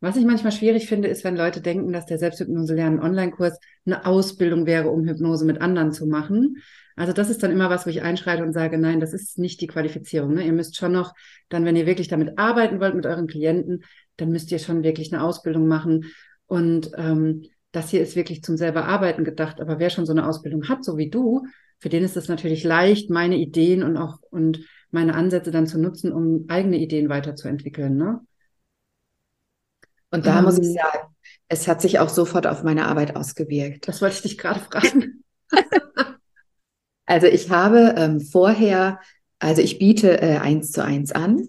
Was 0.00 0.16
ich 0.16 0.24
manchmal 0.26 0.52
schwierig 0.52 0.86
finde, 0.86 1.08
ist, 1.08 1.24
wenn 1.24 1.36
Leute 1.36 1.62
denken, 1.62 1.92
dass 1.92 2.04
der 2.04 2.18
Selbsthypnose 2.18 2.74
lernen 2.74 3.00
Online-Kurs 3.00 3.58
eine 3.86 4.04
Ausbildung 4.04 4.66
wäre, 4.66 4.90
um 4.90 5.08
Hypnose 5.08 5.46
mit 5.46 5.62
anderen 5.62 5.92
zu 5.92 6.06
machen. 6.06 6.56
Also 6.96 7.12
das 7.12 7.30
ist 7.30 7.42
dann 7.42 7.50
immer 7.50 7.70
was, 7.70 7.86
wo 7.86 7.90
ich 7.90 8.02
einschreite 8.02 8.42
und 8.42 8.52
sage, 8.52 8.78
nein, 8.78 9.00
das 9.00 9.12
ist 9.12 9.38
nicht 9.38 9.60
die 9.60 9.66
Qualifizierung. 9.66 10.34
Ne? 10.34 10.44
Ihr 10.44 10.52
müsst 10.52 10.76
schon 10.76 10.92
noch, 10.92 11.14
dann, 11.48 11.64
wenn 11.64 11.76
ihr 11.76 11.86
wirklich 11.86 12.08
damit 12.08 12.38
arbeiten 12.38 12.80
wollt 12.80 12.94
mit 12.94 13.06
euren 13.06 13.26
Klienten, 13.26 13.84
dann 14.16 14.30
müsst 14.30 14.52
ihr 14.52 14.58
schon 14.58 14.82
wirklich 14.82 15.12
eine 15.12 15.22
Ausbildung 15.22 15.66
machen. 15.68 16.12
Und 16.46 16.90
ähm, 16.96 17.44
das 17.72 17.90
hier 17.90 18.02
ist 18.02 18.16
wirklich 18.16 18.42
zum 18.42 18.56
selber 18.56 18.84
Arbeiten 18.84 19.24
gedacht. 19.24 19.60
Aber 19.60 19.78
wer 19.78 19.90
schon 19.90 20.06
so 20.06 20.12
eine 20.12 20.28
Ausbildung 20.28 20.68
hat, 20.68 20.84
so 20.84 20.98
wie 20.98 21.08
du, 21.08 21.46
für 21.78 21.88
den 21.88 22.04
ist 22.04 22.16
es 22.16 22.28
natürlich 22.28 22.62
leicht, 22.62 23.10
meine 23.10 23.36
Ideen 23.36 23.82
und 23.82 23.96
auch 23.96 24.18
und 24.30 24.60
meine 24.90 25.14
Ansätze 25.14 25.50
dann 25.50 25.66
zu 25.66 25.80
nutzen, 25.80 26.12
um 26.12 26.44
eigene 26.48 26.76
Ideen 26.76 27.08
weiterzuentwickeln. 27.08 27.96
Ne? 27.96 28.20
Und 30.10 30.26
da 30.26 30.38
ähm, 30.38 30.44
muss 30.44 30.58
ich 30.58 30.68
ähm. 30.68 30.74
sagen, 30.74 31.14
es 31.48 31.66
hat 31.66 31.80
sich 31.80 31.98
auch 31.98 32.08
sofort 32.08 32.46
auf 32.46 32.62
meine 32.62 32.86
Arbeit 32.86 33.16
ausgewirkt. 33.16 33.88
Das 33.88 34.00
wollte 34.00 34.16
ich 34.16 34.22
dich 34.22 34.38
gerade 34.38 34.60
fragen. 34.60 35.24
also 37.12 37.26
ich 37.26 37.50
habe 37.50 37.94
ähm, 37.98 38.20
vorher, 38.20 38.98
also 39.38 39.60
ich 39.60 39.78
biete 39.78 40.22
äh, 40.22 40.38
eins 40.38 40.72
zu 40.72 40.82
eins 40.82 41.12
an. 41.12 41.48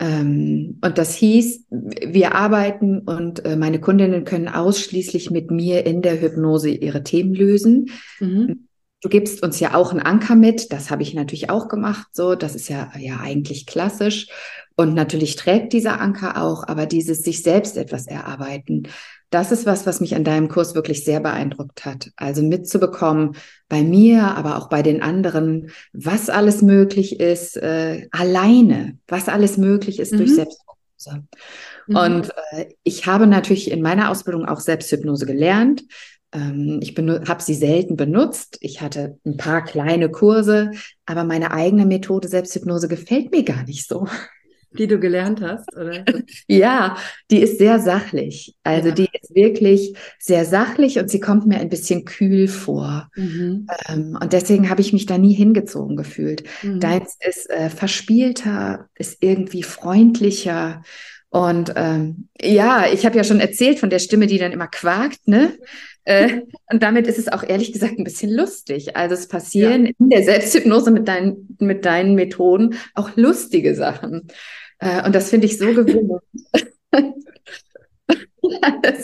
Ähm, 0.00 0.80
und 0.82 0.98
das 0.98 1.14
hieß, 1.14 1.66
wir 1.70 2.34
arbeiten 2.34 2.98
und 2.98 3.44
äh, 3.44 3.54
meine 3.54 3.80
Kundinnen 3.80 4.24
können 4.24 4.48
ausschließlich 4.48 5.30
mit 5.30 5.52
mir 5.52 5.86
in 5.86 6.02
der 6.02 6.20
Hypnose 6.20 6.70
ihre 6.70 7.04
Themen 7.04 7.34
lösen. 7.34 7.90
Mhm. 8.18 8.66
Du 9.00 9.08
gibst 9.08 9.44
uns 9.44 9.60
ja 9.60 9.74
auch 9.74 9.92
einen 9.92 10.00
Anker 10.00 10.34
mit, 10.34 10.72
das 10.72 10.90
habe 10.90 11.04
ich 11.04 11.14
natürlich 11.14 11.50
auch 11.50 11.68
gemacht, 11.68 12.08
so, 12.12 12.34
das 12.34 12.56
ist 12.56 12.68
ja, 12.68 12.90
ja 12.98 13.20
eigentlich 13.20 13.64
klassisch. 13.66 14.26
Und 14.74 14.94
natürlich 14.94 15.36
trägt 15.36 15.72
dieser 15.72 16.00
Anker 16.00 16.42
auch, 16.42 16.66
aber 16.66 16.86
dieses 16.86 17.22
sich 17.22 17.44
selbst 17.44 17.76
etwas 17.76 18.08
erarbeiten, 18.08 18.88
das 19.30 19.52
ist 19.52 19.66
was, 19.66 19.86
was 19.86 20.00
mich 20.00 20.14
an 20.14 20.24
deinem 20.24 20.48
Kurs 20.48 20.74
wirklich 20.74 21.04
sehr 21.04 21.20
beeindruckt 21.20 21.84
hat. 21.84 22.10
Also 22.16 22.42
mitzubekommen, 22.42 23.36
bei 23.68 23.82
mir, 23.82 24.36
aber 24.36 24.56
auch 24.56 24.68
bei 24.68 24.82
den 24.82 25.02
anderen, 25.02 25.70
was 25.92 26.30
alles 26.30 26.62
möglich 26.62 27.18
ist, 27.18 27.56
äh, 27.56 28.08
alleine, 28.12 28.98
was 29.08 29.28
alles 29.28 29.56
möglich 29.56 29.98
ist 29.98 30.12
mhm. 30.12 30.18
durch 30.18 30.34
Selbsthypnose. 30.34 31.24
Mhm. 31.88 31.96
Und 31.96 32.30
äh, 32.52 32.66
ich 32.84 33.06
habe 33.06 33.26
natürlich 33.26 33.70
in 33.70 33.82
meiner 33.82 34.10
Ausbildung 34.10 34.46
auch 34.46 34.60
Selbsthypnose 34.60 35.26
gelernt. 35.26 35.84
Ähm, 36.32 36.78
ich 36.80 36.96
habe 36.96 37.42
sie 37.42 37.54
selten 37.54 37.96
benutzt. 37.96 38.58
Ich 38.60 38.80
hatte 38.80 39.18
ein 39.26 39.36
paar 39.36 39.64
kleine 39.64 40.10
Kurse, 40.10 40.70
aber 41.04 41.24
meine 41.24 41.50
eigene 41.50 41.86
Methode 41.86 42.28
Selbsthypnose 42.28 42.88
gefällt 42.88 43.32
mir 43.32 43.42
gar 43.42 43.64
nicht 43.64 43.88
so. 43.88 44.06
Die 44.78 44.86
du 44.86 44.98
gelernt 44.98 45.40
hast, 45.40 45.74
oder? 45.76 46.04
ja, 46.48 46.96
die 47.30 47.40
ist 47.40 47.58
sehr 47.58 47.78
sachlich. 47.80 48.54
Also 48.62 48.88
ja. 48.88 48.94
die 48.94 49.08
ist 49.20 49.34
wirklich 49.34 49.94
sehr 50.18 50.44
sachlich 50.44 50.98
und 50.98 51.10
sie 51.10 51.20
kommt 51.20 51.46
mir 51.46 51.58
ein 51.58 51.68
bisschen 51.68 52.04
kühl 52.04 52.48
vor. 52.48 53.08
Mhm. 53.16 53.66
Ähm, 53.88 54.18
und 54.20 54.32
deswegen 54.32 54.70
habe 54.70 54.80
ich 54.80 54.92
mich 54.92 55.06
da 55.06 55.18
nie 55.18 55.34
hingezogen 55.34 55.96
gefühlt. 55.96 56.44
Mhm. 56.62 56.80
Deins 56.80 57.16
ist 57.26 57.50
äh, 57.50 57.70
verspielter, 57.70 58.88
ist 58.94 59.18
irgendwie 59.20 59.62
freundlicher. 59.62 60.82
Und 61.30 61.72
ähm, 61.76 62.28
ja, 62.40 62.86
ich 62.90 63.04
habe 63.04 63.16
ja 63.16 63.24
schon 63.24 63.40
erzählt 63.40 63.78
von 63.78 63.90
der 63.90 63.98
Stimme, 63.98 64.26
die 64.26 64.38
dann 64.38 64.52
immer 64.52 64.68
quakt, 64.68 65.26
ne? 65.26 65.52
Äh, 66.08 66.42
und 66.70 66.84
damit 66.84 67.08
ist 67.08 67.18
es 67.18 67.26
auch 67.26 67.42
ehrlich 67.42 67.72
gesagt 67.72 67.98
ein 67.98 68.04
bisschen 68.04 68.32
lustig. 68.32 68.96
Also 68.96 69.14
es 69.14 69.26
passieren 69.26 69.86
ja. 69.86 69.92
in 69.98 70.08
der 70.08 70.22
Selbsthypnose 70.22 70.92
mit 70.92 71.08
deinen, 71.08 71.56
mit 71.58 71.84
deinen 71.84 72.14
Methoden 72.14 72.76
auch 72.94 73.16
lustige 73.16 73.74
Sachen. 73.74 74.28
Äh, 74.78 75.04
und 75.04 75.14
das 75.14 75.30
finde 75.30 75.46
ich 75.46 75.58
so 75.58 75.66
gewöhnlich. 75.66 76.20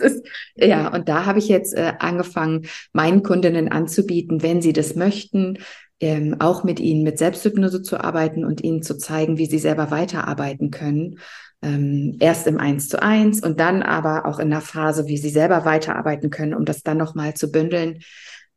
ist, 0.02 0.26
ja, 0.54 0.92
und 0.92 1.08
da 1.08 1.26
habe 1.26 1.38
ich 1.38 1.48
jetzt 1.48 1.74
äh, 1.74 1.94
angefangen, 1.98 2.66
meinen 2.92 3.22
Kundinnen 3.22 3.68
anzubieten, 3.70 4.42
wenn 4.42 4.62
sie 4.62 4.72
das 4.72 4.94
möchten, 4.94 5.58
ähm, 6.00 6.36
auch 6.40 6.64
mit 6.64 6.80
ihnen 6.80 7.02
mit 7.02 7.18
Selbsthypnose 7.18 7.82
zu 7.82 8.02
arbeiten 8.02 8.44
und 8.44 8.62
ihnen 8.62 8.82
zu 8.82 8.98
zeigen, 8.98 9.38
wie 9.38 9.46
sie 9.46 9.58
selber 9.58 9.90
weiterarbeiten 9.90 10.70
können. 10.70 11.18
Ähm, 11.64 12.16
erst 12.18 12.48
im 12.48 12.58
Eins 12.58 12.88
zu 12.88 13.00
eins 13.00 13.40
und 13.40 13.60
dann 13.60 13.82
aber 13.82 14.26
auch 14.26 14.40
in 14.40 14.50
der 14.50 14.60
Phase, 14.60 15.06
wie 15.06 15.16
sie 15.16 15.30
selber 15.30 15.64
weiterarbeiten 15.64 16.28
können, 16.28 16.54
um 16.54 16.64
das 16.64 16.82
dann 16.82 16.98
nochmal 16.98 17.34
zu 17.34 17.52
bündeln. 17.52 18.00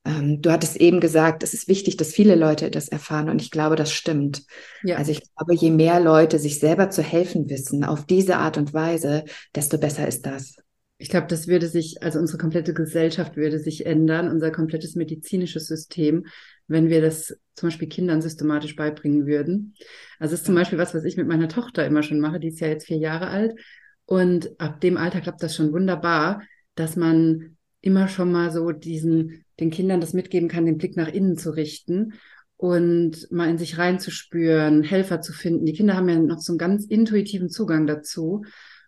Ähm, 0.06 0.42
du 0.42 0.52
hattest 0.52 0.78
eben 0.78 1.00
gesagt, 1.00 1.42
es 1.42 1.54
ist 1.54 1.68
wichtig, 1.68 1.98
dass 1.98 2.14
viele 2.14 2.36
Leute 2.36 2.70
das 2.70 2.88
erfahren 2.88 3.30
und 3.30 3.42
ich 3.42 3.50
glaube, 3.50 3.76
das 3.76 3.92
stimmt. 3.92 4.44
Ja. 4.84 4.98
Also 4.98 5.12
ich 5.12 5.22
glaube, 5.36 5.56
je 5.56 5.72
mehr 5.72 6.00
Leute 6.00 6.38
sich 6.38 6.60
selber 6.60 6.92
zu 6.92 7.02
helfen 7.02 7.50
wissen 7.50 7.84
auf 7.84 8.06
diese 8.06 8.38
Art 8.38 8.58
und 8.58 8.74
Weise, 8.74 9.26
desto 9.56 9.80
besser 9.80 10.08
ist 10.08 10.26
das. 10.26 10.56
Ich 10.98 11.10
glaube, 11.10 11.28
das 11.28 11.48
würde 11.48 11.68
sich, 11.68 12.02
also 12.02 12.20
unsere 12.20 12.38
komplette 12.38 12.74
Gesellschaft 12.74 13.36
würde 13.36 13.60
sich 13.60 13.86
ändern, 13.86 14.30
unser 14.30 14.52
komplettes 14.52 14.96
medizinisches 14.96 15.68
System, 15.68 16.26
wenn 16.68 16.90
wir 16.90 17.02
das 17.02 17.38
zum 17.56 17.68
Beispiel 17.68 17.90
Kindern 17.90 18.22
systematisch 18.22 18.76
beibringen 18.76 19.26
würden. 19.26 19.74
Also 20.20 20.36
es 20.36 20.42
ist 20.42 20.46
zum 20.46 20.56
Beispiel 20.56 20.78
was, 20.78 20.94
was 20.94 21.04
ich 21.04 21.18
mit 21.18 21.28
meiner 21.28 21.50
Tochter 21.50 21.86
immer 21.86 22.04
schon 22.04 22.20
mache, 22.20 22.40
die 22.40 22.50
ist 22.50 22.60
ja 22.60 22.68
jetzt 22.68 22.86
vier 22.86 22.98
Jahre 22.98 23.28
alt. 23.28 23.60
Und 24.06 24.52
ab 24.60 24.82
dem 24.82 24.98
Alter 24.98 25.20
klappt 25.20 25.42
das 25.42 25.56
schon 25.56 25.74
wunderbar, 25.74 26.44
dass 26.76 26.96
man 26.96 27.58
immer 27.82 28.08
schon 28.08 28.32
mal 28.32 28.52
so 28.52 28.72
diesen 28.72 29.45
den 29.60 29.72
Kindern 29.72 30.02
das 30.02 30.14
mitgeben 30.14 30.50
kann, 30.50 30.66
den 30.66 30.78
Blick 30.78 30.98
nach 30.98 31.08
innen 31.08 31.38
zu 31.38 31.52
richten 31.52 32.14
und 32.58 33.32
mal 33.32 33.50
in 33.50 33.58
sich 33.58 33.78
reinzuspüren, 33.78 34.84
Helfer 34.84 35.22
zu 35.22 35.34
finden. 35.34 35.66
Die 35.66 35.74
Kinder 35.74 35.96
haben 35.96 36.10
ja 36.10 36.20
noch 36.20 36.40
so 36.40 36.54
einen 36.54 36.58
ganz 36.58 36.86
intuitiven 36.86 37.50
Zugang 37.50 37.86
dazu. 37.86 38.44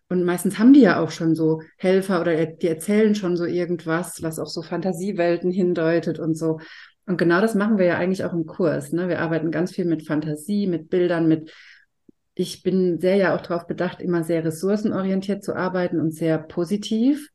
Und 0.10 0.24
meistens 0.24 0.58
haben 0.58 0.72
die 0.72 0.82
ja 0.82 1.02
auch 1.02 1.12
schon 1.12 1.36
so 1.36 1.62
Helfer 1.78 2.22
oder 2.22 2.46
die 2.46 2.68
erzählen 2.68 3.14
schon 3.14 3.36
so 3.36 3.44
irgendwas, 3.44 4.24
was 4.24 4.40
auf 4.40 4.48
so 4.48 4.62
Fantasiewelten 4.62 5.52
hindeutet 5.52 6.18
und 6.18 6.36
so. 6.36 6.60
Und 7.06 7.18
genau 7.18 7.42
das 7.42 7.56
machen 7.56 7.78
wir 7.78 7.86
ja 7.86 7.98
eigentlich 7.98 8.24
auch 8.24 8.34
im 8.34 8.46
Kurs. 8.46 8.94
Ne? 8.94 9.10
Wir 9.10 9.20
arbeiten 9.20 9.52
ganz 9.52 9.72
viel 9.72 9.86
mit 9.86 10.06
Fantasie, 10.08 10.68
mit 10.68 10.90
Bildern, 10.90 11.28
mit 11.28 11.52
ich 12.36 12.62
bin 12.62 13.00
sehr 13.00 13.16
ja 13.16 13.36
auch 13.36 13.42
darauf 13.42 13.66
bedacht, 13.66 14.00
immer 14.00 14.24
sehr 14.24 14.46
ressourcenorientiert 14.46 15.44
zu 15.44 15.56
arbeiten 15.56 16.00
und 16.00 16.14
sehr 16.14 16.38
positiv. 16.38 17.32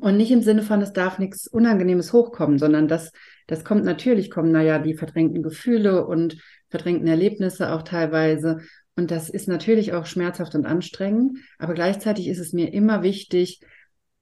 Und 0.00 0.16
nicht 0.16 0.30
im 0.30 0.42
Sinne 0.42 0.62
von, 0.62 0.80
es 0.80 0.92
darf 0.92 1.18
nichts 1.18 1.48
Unangenehmes 1.48 2.12
hochkommen, 2.12 2.58
sondern 2.58 2.86
das, 2.86 3.12
das 3.48 3.64
kommt 3.64 3.84
natürlich, 3.84 4.30
kommen 4.30 4.52
naja 4.52 4.78
die 4.78 4.94
verdrängten 4.94 5.42
Gefühle 5.42 6.06
und 6.06 6.36
verdrängten 6.70 7.08
Erlebnisse 7.08 7.72
auch 7.72 7.82
teilweise. 7.82 8.60
Und 8.94 9.10
das 9.10 9.28
ist 9.28 9.48
natürlich 9.48 9.92
auch 9.92 10.06
schmerzhaft 10.06 10.54
und 10.54 10.66
anstrengend. 10.66 11.38
Aber 11.58 11.74
gleichzeitig 11.74 12.28
ist 12.28 12.38
es 12.38 12.52
mir 12.52 12.72
immer 12.72 13.02
wichtig, 13.02 13.60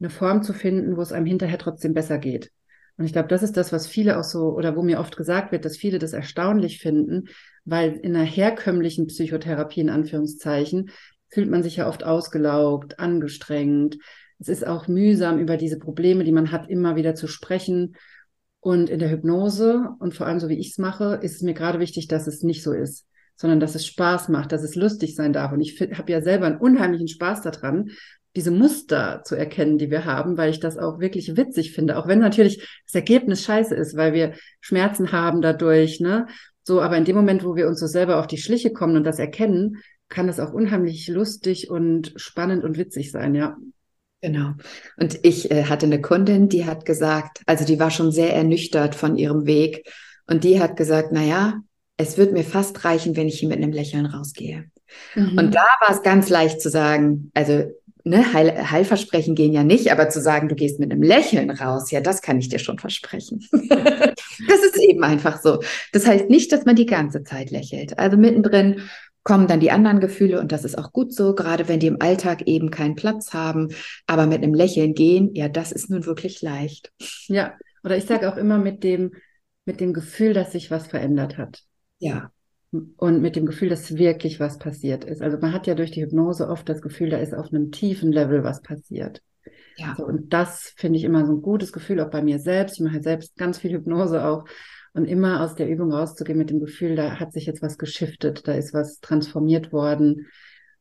eine 0.01 0.11
Form 0.11 0.43
zu 0.43 0.55
finden, 0.55 0.97
wo 0.97 1.03
es 1.03 1.13
einem 1.13 1.27
hinterher 1.27 1.59
trotzdem 1.59 1.93
besser 1.93 2.19
geht. 2.19 2.51
Und 2.97 3.05
ich 3.05 3.13
glaube, 3.13 3.29
das 3.29 3.43
ist 3.43 3.57
das, 3.57 3.73
was 3.73 3.87
viele 3.87 4.19
auch 4.19 4.25
so, 4.25 4.55
oder 4.55 4.77
wo 4.77 4.83
mir 4.83 5.01
oft 5.01 5.17
gesagt 5.17 5.53
wird, 5.53 5.65
dass 5.65 5.77
viele 5.77 5.99
das 5.99 6.13
erstaunlich 6.13 6.79
finden, 6.79 7.29
weil 7.65 7.93
in 7.93 8.15
einer 8.15 8.25
herkömmlichen 8.25 9.07
Psychotherapie, 9.07 9.81
in 9.81 9.91
Anführungszeichen, 9.91 10.91
fühlt 11.29 11.51
man 11.51 11.63
sich 11.63 11.77
ja 11.77 11.89
oft 11.89 12.05
ausgelaugt, 12.05 12.99
angestrengt, 12.99 13.99
es 14.41 14.49
ist 14.49 14.66
auch 14.66 14.88
mühsam, 14.88 15.38
über 15.38 15.57
diese 15.57 15.78
Probleme, 15.78 16.24
die 16.24 16.32
man 16.32 16.51
hat, 16.51 16.68
immer 16.68 16.97
wieder 16.97 17.14
zu 17.14 17.26
sprechen. 17.28 17.97
Und 18.59 18.91
in 18.91 18.99
der 18.99 19.11
Hypnose 19.11 19.88
und 20.01 20.14
vor 20.14 20.26
allem 20.26 20.41
so 20.41 20.49
wie 20.49 20.59
ich 20.59 20.70
es 20.70 20.78
mache, 20.78 21.18
ist 21.22 21.36
es 21.36 21.43
mir 21.43 21.55
gerade 21.55 21.78
wichtig, 21.78 22.09
dass 22.09 22.26
es 22.26 22.43
nicht 22.43 22.62
so 22.62 22.72
ist, 22.72 23.07
sondern 23.36 23.61
dass 23.61 23.74
es 23.74 23.86
Spaß 23.86 24.28
macht, 24.28 24.53
dass 24.53 24.62
es 24.62 24.74
lustig 24.74 25.14
sein 25.14 25.32
darf. 25.32 25.53
Und 25.53 25.61
ich 25.61 25.80
habe 25.80 26.12
ja 26.12 26.20
selber 26.20 26.47
einen 26.47 26.59
unheimlichen 26.59 27.09
Spaß 27.09 27.43
daran, 27.43 27.91
diese 28.36 28.51
Muster 28.51 29.22
zu 29.24 29.34
erkennen, 29.34 29.78
die 29.78 29.91
wir 29.91 30.05
haben, 30.05 30.36
weil 30.36 30.51
ich 30.51 30.61
das 30.61 30.78
auch 30.78 31.01
wirklich 31.01 31.36
witzig 31.36 31.72
finde, 31.72 31.97
auch 31.97 32.07
wenn 32.07 32.20
natürlich 32.20 32.59
das 32.86 32.95
Ergebnis 32.95 33.43
scheiße 33.45 33.74
ist, 33.74 33.97
weil 33.97 34.12
wir 34.12 34.34
Schmerzen 34.61 35.11
haben 35.12 35.41
dadurch, 35.43 36.01
ne? 36.01 36.26
So, 36.62 36.80
aber 36.80 36.97
in 36.97 37.05
dem 37.05 37.16
Moment, 37.16 37.45
wo 37.45 37.57
wir 37.57 37.66
uns 37.66 37.80
so 37.80 37.86
selber 37.86 38.18
auf 38.20 38.26
die 38.26 38.36
Schliche 38.36 38.72
kommen 38.72 38.97
und 38.97 39.05
das 39.05 39.18
erkennen, 39.18 39.78
kann 40.09 40.26
das 40.26 40.38
auch 40.38 40.53
unheimlich 40.53 41.09
lustig 41.09 41.70
und 41.70 42.12
spannend 42.16 42.62
und 42.62 42.78
witzig 42.78 43.11
sein, 43.11 43.34
ja. 43.34 43.57
Genau. 44.23 44.53
Und 44.99 45.18
ich 45.23 45.51
äh, 45.51 45.64
hatte 45.64 45.87
eine 45.87 46.01
Kundin, 46.01 46.49
die 46.49 46.66
hat 46.66 46.85
gesagt, 46.85 47.41
also 47.47 47.64
die 47.64 47.81
war 47.81 47.91
schon 47.91 48.12
sehr 48.12 48.35
ernüchtert 48.35 48.95
von 48.95 49.16
ihrem 49.16 49.47
Weg 49.47 49.91
und 50.27 50.45
die 50.45 50.61
hat 50.61 50.77
gesagt, 50.77 51.09
na 51.12 51.23
ja, 51.23 51.61
es 51.97 52.18
wird 52.18 52.33
mir 52.33 52.45
fast 52.45 52.85
reichen, 52.85 53.16
wenn 53.16 53.29
ich 53.29 53.39
hier 53.39 53.49
mit 53.49 53.59
einem 53.59 53.73
Lächeln 53.73 54.07
rausgehe. 54.07 54.66
Mhm. 55.14 55.39
Und 55.39 55.55
da 55.55 55.64
war 55.81 55.95
es 55.95 56.03
ganz 56.03 56.29
leicht 56.29 56.61
zu 56.61 56.68
sagen, 56.68 57.31
also 57.35 57.64
ne, 58.05 58.33
Heil, 58.33 58.71
Heilversprechen 58.71 59.35
gehen 59.35 59.53
ja 59.53 59.64
nicht, 59.64 59.93
aber 59.93 60.09
zu 60.09 60.21
sagen, 60.21 60.49
du 60.49 60.55
gehst 60.55 60.81
mit 60.81 60.93
einem 60.93 61.03
Lächeln 61.03 61.51
raus, 61.51 61.91
ja, 61.91 62.01
das 62.01 62.23
kann 62.23 62.39
ich 62.39 62.49
dir 62.49 62.59
schon 62.59 62.79
versprechen. 62.79 63.47
das 63.53 64.64
ist 64.64 64.79
eben 64.79 65.05
einfach 65.05 65.41
so. 65.43 65.61
Das 65.93 66.07
heißt 66.07 66.29
nicht, 66.29 66.53
dass 66.53 66.64
man 66.64 66.77
die 66.77 66.87
ganze 66.87 67.23
Zeit 67.23 67.51
lächelt. 67.51 67.99
Also 67.99 68.16
mittendrin 68.16 68.83
kommen 69.23 69.47
dann 69.47 69.61
die 69.61 69.71
anderen 69.71 70.01
Gefühle 70.01 70.41
und 70.41 70.53
das 70.53 70.64
ist 70.64 70.79
auch 70.79 70.93
gut 70.93 71.12
so, 71.12 71.35
gerade 71.35 71.68
wenn 71.68 71.81
die 71.81 71.87
im 71.87 72.01
Alltag 72.01 72.43
eben 72.47 72.71
keinen 72.71 72.95
Platz 72.95 73.35
haben. 73.35 73.68
Aber 74.07 74.27
mit 74.27 74.43
einem 74.43 74.55
Lächeln 74.55 74.95
gehen, 74.95 75.35
ja, 75.35 75.49
das 75.49 75.73
ist 75.73 75.91
nun 75.91 76.07
wirklich 76.07 76.41
leicht. 76.43 76.93
Ja, 77.27 77.55
oder 77.85 77.97
ich 77.97 78.05
sage 78.05 78.33
auch 78.33 78.37
immer 78.37 78.59
mit 78.59 78.83
dem, 78.83 79.12
mit 79.64 79.81
dem 79.81 79.93
Gefühl, 79.93 80.33
dass 80.33 80.53
sich 80.53 80.71
was 80.71 80.87
verändert 80.87 81.39
hat. 81.39 81.62
Ja. 81.99 82.31
Und 82.71 83.21
mit 83.21 83.37
dem 83.37 83.47
Gefühl, 83.47 83.68
dass 83.68 83.97
wirklich 83.97 84.39
was 84.39 84.59
passiert 84.59 85.05
ist. 85.05 85.23
Also 85.23 85.39
man 85.39 85.53
hat 85.53 85.66
ja 85.66 85.75
durch 85.75 85.91
die 85.91 86.03
Hypnose 86.03 86.49
oft 86.49 86.68
das 86.68 86.81
Gefühl, 86.81 87.11
da 87.11 87.18
ist 87.18 87.35
auf 87.35 87.53
einem 87.53 87.73
tiefen 87.73 88.12
Level 88.12 88.45
was 88.45 88.62
passiert. 88.62 89.23
Ja. 89.77 89.95
So, 89.97 90.05
und 90.07 90.33
das 90.33 90.73
finde 90.77 90.99
ich 90.99 91.05
immer 91.05 91.27
so 91.27 91.33
ein 91.33 91.43
gutes 91.43 91.73
Gefühl, 91.73 92.01
auch 92.01 92.11
bei 92.11 92.23
mir 92.23 92.39
selbst. 92.39 92.79
Ich 92.79 92.85
mache 92.85 93.03
selbst 93.03 93.37
ganz 93.37 93.59
viel 93.59 93.73
Hypnose 93.73 94.25
auch. 94.25 94.45
Und 94.93 95.05
immer 95.05 95.43
aus 95.43 95.55
der 95.55 95.68
Übung 95.68 95.93
rauszugehen 95.93 96.38
mit 96.38 96.51
dem 96.51 96.61
Gefühl, 96.61 96.97
da 96.97 97.20
hat 97.20 97.32
sich 97.32 97.47
jetzt 97.47 97.62
was 97.62 97.78
geschiftet, 97.78 98.49
da 98.49 98.55
ist 98.55 98.74
was 98.74 98.99
transformiert 99.01 99.72
worden. 99.72 100.26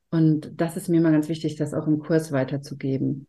Und 0.10 0.52
das 0.60 0.78
ist 0.78 0.90
mir 0.90 0.98
immer 0.98 1.12
ganz 1.12 1.30
wichtig, 1.30 1.56
das 1.56 1.74
auch 1.74 1.86
im 1.86 2.00
Kurs 2.00 2.32
weiterzugeben. 2.32 3.28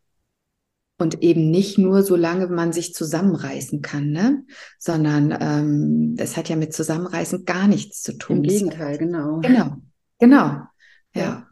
Und 1.00 1.22
eben 1.22 1.50
nicht 1.50 1.78
nur, 1.78 2.02
solange 2.02 2.46
man 2.48 2.72
sich 2.72 2.94
zusammenreißen 2.94 3.80
kann, 3.80 4.10
ne? 4.10 4.44
sondern 4.78 5.34
ähm, 5.40 6.14
das 6.16 6.36
hat 6.36 6.50
ja 6.50 6.56
mit 6.56 6.74
Zusammenreißen 6.74 7.46
gar 7.46 7.68
nichts 7.68 8.02
zu 8.02 8.18
tun. 8.18 8.38
Im 8.38 8.42
Gegenteil, 8.42 8.98
genau. 8.98 9.40
Genau, 9.40 9.76
genau. 10.18 10.62
Ja. 11.14 11.46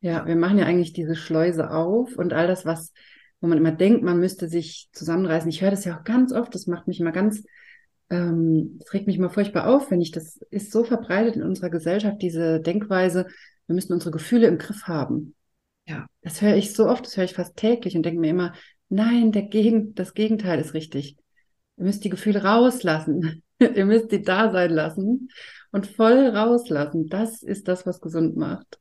ja. 0.00 0.26
wir 0.26 0.34
machen 0.34 0.58
ja 0.58 0.66
eigentlich 0.66 0.92
diese 0.92 1.14
Schleuse 1.14 1.70
auf 1.70 2.16
und 2.16 2.32
all 2.32 2.48
das, 2.48 2.64
was, 2.64 2.92
wo 3.40 3.46
man 3.46 3.58
immer 3.58 3.70
denkt, 3.70 4.02
man 4.02 4.18
müsste 4.18 4.48
sich 4.48 4.88
zusammenreißen. 4.92 5.48
Ich 5.48 5.62
höre 5.62 5.70
das 5.70 5.84
ja 5.84 5.98
auch 5.98 6.04
ganz 6.04 6.32
oft, 6.32 6.52
das 6.52 6.66
macht 6.66 6.88
mich 6.88 6.98
immer 6.98 7.12
ganz 7.12 7.44
ähm, 8.10 8.78
es 8.82 8.92
regt 8.92 9.06
mich 9.06 9.18
mal 9.18 9.30
furchtbar 9.30 9.66
auf, 9.66 9.90
wenn 9.90 10.00
ich, 10.00 10.10
das 10.10 10.38
ist 10.50 10.72
so 10.72 10.84
verbreitet 10.84 11.36
in 11.36 11.42
unserer 11.42 11.70
Gesellschaft, 11.70 12.22
diese 12.22 12.60
Denkweise, 12.60 13.26
wir 13.66 13.74
müssen 13.74 13.92
unsere 13.92 14.12
Gefühle 14.12 14.46
im 14.46 14.58
Griff 14.58 14.84
haben. 14.84 15.34
Ja. 15.86 16.06
Das 16.22 16.42
höre 16.42 16.56
ich 16.56 16.72
so 16.72 16.88
oft, 16.88 17.06
das 17.06 17.16
höre 17.16 17.24
ich 17.24 17.34
fast 17.34 17.56
täglich 17.56 17.96
und 17.96 18.04
denke 18.04 18.20
mir 18.20 18.30
immer, 18.30 18.52
nein, 18.88 19.32
der 19.32 19.42
Gegen, 19.42 19.94
das 19.94 20.14
Gegenteil 20.14 20.60
ist 20.60 20.74
richtig. 20.74 21.16
Ihr 21.76 21.84
müsst 21.84 22.04
die 22.04 22.10
Gefühle 22.10 22.42
rauslassen. 22.42 23.42
Ihr 23.58 23.86
müsst 23.86 24.10
sie 24.10 24.22
da 24.22 24.50
sein 24.50 24.70
lassen 24.70 25.28
und 25.72 25.86
voll 25.86 26.28
rauslassen. 26.28 27.08
Das 27.08 27.42
ist 27.42 27.68
das, 27.68 27.86
was 27.86 28.00
gesund 28.00 28.36
macht. 28.36 28.78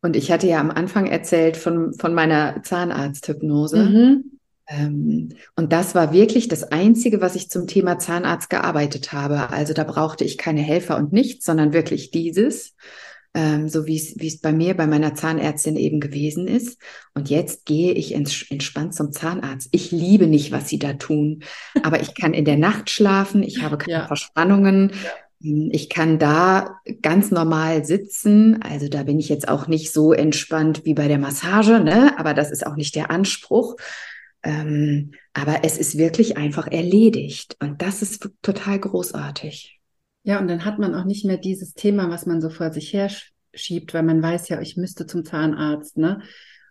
Und 0.00 0.14
ich 0.14 0.30
hatte 0.30 0.46
ja 0.46 0.60
am 0.60 0.70
Anfang 0.70 1.06
erzählt 1.06 1.56
von, 1.56 1.92
von 1.94 2.14
meiner 2.14 2.62
Zahnarzthypnose. 2.62 3.84
Mhm. 3.84 4.37
Ähm, 4.68 5.30
und 5.56 5.72
das 5.72 5.94
war 5.94 6.12
wirklich 6.12 6.48
das 6.48 6.64
Einzige, 6.64 7.20
was 7.20 7.34
ich 7.34 7.50
zum 7.50 7.66
Thema 7.66 7.98
Zahnarzt 7.98 8.50
gearbeitet 8.50 9.12
habe. 9.12 9.50
Also 9.50 9.72
da 9.72 9.84
brauchte 9.84 10.24
ich 10.24 10.38
keine 10.38 10.60
Helfer 10.60 10.96
und 10.98 11.12
nichts, 11.12 11.46
sondern 11.46 11.72
wirklich 11.72 12.10
dieses, 12.10 12.74
ähm, 13.34 13.68
so 13.68 13.86
wie 13.86 13.96
es, 13.96 14.40
bei 14.40 14.52
mir, 14.52 14.74
bei 14.74 14.86
meiner 14.86 15.14
Zahnärztin 15.14 15.76
eben 15.76 16.00
gewesen 16.00 16.46
ist. 16.46 16.78
Und 17.14 17.30
jetzt 17.30 17.64
gehe 17.64 17.92
ich 17.92 18.14
entspannt 18.14 18.94
zum 18.94 19.12
Zahnarzt. 19.12 19.68
Ich 19.72 19.90
liebe 19.90 20.26
nicht, 20.26 20.52
was 20.52 20.68
sie 20.68 20.78
da 20.78 20.92
tun, 20.94 21.42
aber 21.82 22.00
ich 22.00 22.14
kann 22.14 22.34
in 22.34 22.44
der 22.44 22.58
Nacht 22.58 22.90
schlafen, 22.90 23.42
ich 23.42 23.62
habe 23.62 23.78
keine 23.78 24.00
ja. 24.00 24.06
Verspannungen. 24.06 24.90
Ja. 24.90 25.10
Ähm, 25.42 25.70
ich 25.72 25.88
kann 25.88 26.18
da 26.18 26.80
ganz 27.00 27.30
normal 27.30 27.84
sitzen. 27.84 28.60
Also 28.62 28.88
da 28.88 29.04
bin 29.04 29.18
ich 29.18 29.30
jetzt 29.30 29.48
auch 29.48 29.66
nicht 29.66 29.94
so 29.94 30.12
entspannt 30.12 30.82
wie 30.84 30.94
bei 30.94 31.08
der 31.08 31.18
Massage, 31.18 31.80
ne? 31.80 32.18
Aber 32.18 32.34
das 32.34 32.50
ist 32.50 32.66
auch 32.66 32.76
nicht 32.76 32.94
der 32.96 33.10
Anspruch. 33.10 33.76
Ähm, 34.48 35.10
aber 35.34 35.58
es 35.64 35.76
ist 35.76 35.98
wirklich 35.98 36.38
einfach 36.38 36.68
erledigt. 36.68 37.54
Und 37.60 37.82
das 37.82 38.00
ist 38.00 38.30
total 38.40 38.78
großartig. 38.78 39.78
Ja, 40.22 40.40
und 40.40 40.48
dann 40.48 40.64
hat 40.64 40.78
man 40.78 40.94
auch 40.94 41.04
nicht 41.04 41.26
mehr 41.26 41.36
dieses 41.36 41.74
Thema, 41.74 42.08
was 42.08 42.24
man 42.24 42.40
so 42.40 42.48
vor 42.48 42.72
sich 42.72 42.94
her 42.94 43.10
schiebt, 43.52 43.92
weil 43.92 44.04
man 44.04 44.22
weiß 44.22 44.48
ja, 44.48 44.58
ich 44.62 44.78
müsste 44.78 45.06
zum 45.06 45.22
Zahnarzt, 45.26 45.98
ne? 45.98 46.22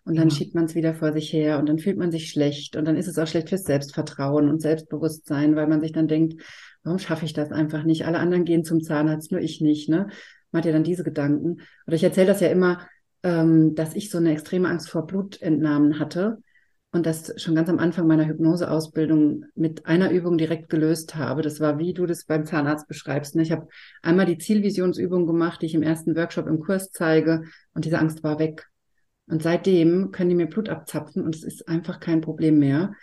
Und 0.06 0.18
dann 0.18 0.30
ja. 0.30 0.36
schiebt 0.36 0.56
man 0.56 0.66
es 0.66 0.74
wieder 0.74 0.96
vor 0.96 1.14
sich 1.14 1.32
her 1.32 1.60
und 1.60 1.70
dann 1.70 1.78
fühlt 1.78 1.98
man 1.98 2.12
sich 2.12 2.32
schlecht 2.32 2.78
und 2.78 2.86
dann 2.86 2.96
ist 2.96 3.08
es 3.08 3.20
auch 3.20 3.28
schlecht 3.28 3.50
fürs 3.50 3.66
Selbstvertrauen 3.66 4.50
und 4.50 4.62
Selbstbewusstsein, 4.62 5.56
weil 5.56 5.68
man 5.68 5.82
sich 5.82 5.92
dann 5.92 6.08
denkt, 6.08 6.42
warum 6.84 6.98
schaffe 6.98 7.26
ich 7.26 7.34
das 7.34 7.52
einfach 7.52 7.84
nicht? 7.84 8.06
Alle 8.06 8.18
anderen 8.18 8.46
gehen 8.46 8.64
zum 8.64 8.82
Zahnarzt, 8.82 9.32
nur 9.32 9.42
ich 9.42 9.62
nicht, 9.62 9.88
ne? 9.88 10.08
Man 10.52 10.62
hat 10.62 10.66
ja 10.66 10.72
dann 10.72 10.84
diese 10.84 11.04
Gedanken. 11.04 11.58
Oder 11.86 11.96
ich 11.96 12.04
erzähle 12.04 12.28
das 12.28 12.40
ja 12.40 12.48
immer, 12.48 12.88
ähm, 13.22 13.76
dass 13.76 13.94
ich 13.94 14.10
so 14.10 14.18
eine 14.18 14.32
extreme 14.32 14.68
Angst 14.68 14.90
vor 14.90 15.06
Blutentnahmen 15.06 16.00
hatte 16.00 16.40
und 16.92 17.06
das 17.06 17.34
schon 17.42 17.56
ganz 17.56 17.70
am 17.70 17.80
Anfang 17.80 18.08
meiner 18.08 18.28
Hypnoseausbildung 18.28 19.46
mit 19.56 19.86
einer 19.86 20.10
Übung 20.12 20.38
direkt 20.38 20.70
gelöst 20.70 21.16
habe. 21.16 21.42
Das 21.42 21.60
war, 21.60 21.80
wie 21.80 21.94
du 21.94 22.06
das 22.06 22.26
beim 22.26 22.46
Zahnarzt 22.46 22.88
beschreibst. 22.88 23.36
Ne? 23.36 23.42
Ich 23.42 23.52
habe 23.52 23.68
einmal 24.02 24.26
die 24.26 24.38
Zielvisionsübung 24.38 25.28
gemacht, 25.28 25.62
die 25.62 25.66
ich 25.66 25.76
im 25.76 25.84
ersten 25.84 26.16
Workshop 26.16 26.48
im 26.48 26.60
Kurs 26.60 26.92
zeige 26.92 27.44
und 27.74 27.86
diese 27.86 28.00
Angst 28.00 28.24
war 28.24 28.40
weg. 28.40 28.68
Und 29.28 29.44
seitdem 29.44 30.12
können 30.12 30.30
die 30.30 30.36
mir 30.36 30.48
Blut 30.48 30.70
abzapfen 30.70 31.24
und 31.24 31.36
es 31.36 31.44
ist 31.44 31.68
einfach 31.68 32.00
kein 32.00 32.22
Problem 32.22 32.60
mehr. 32.60 32.94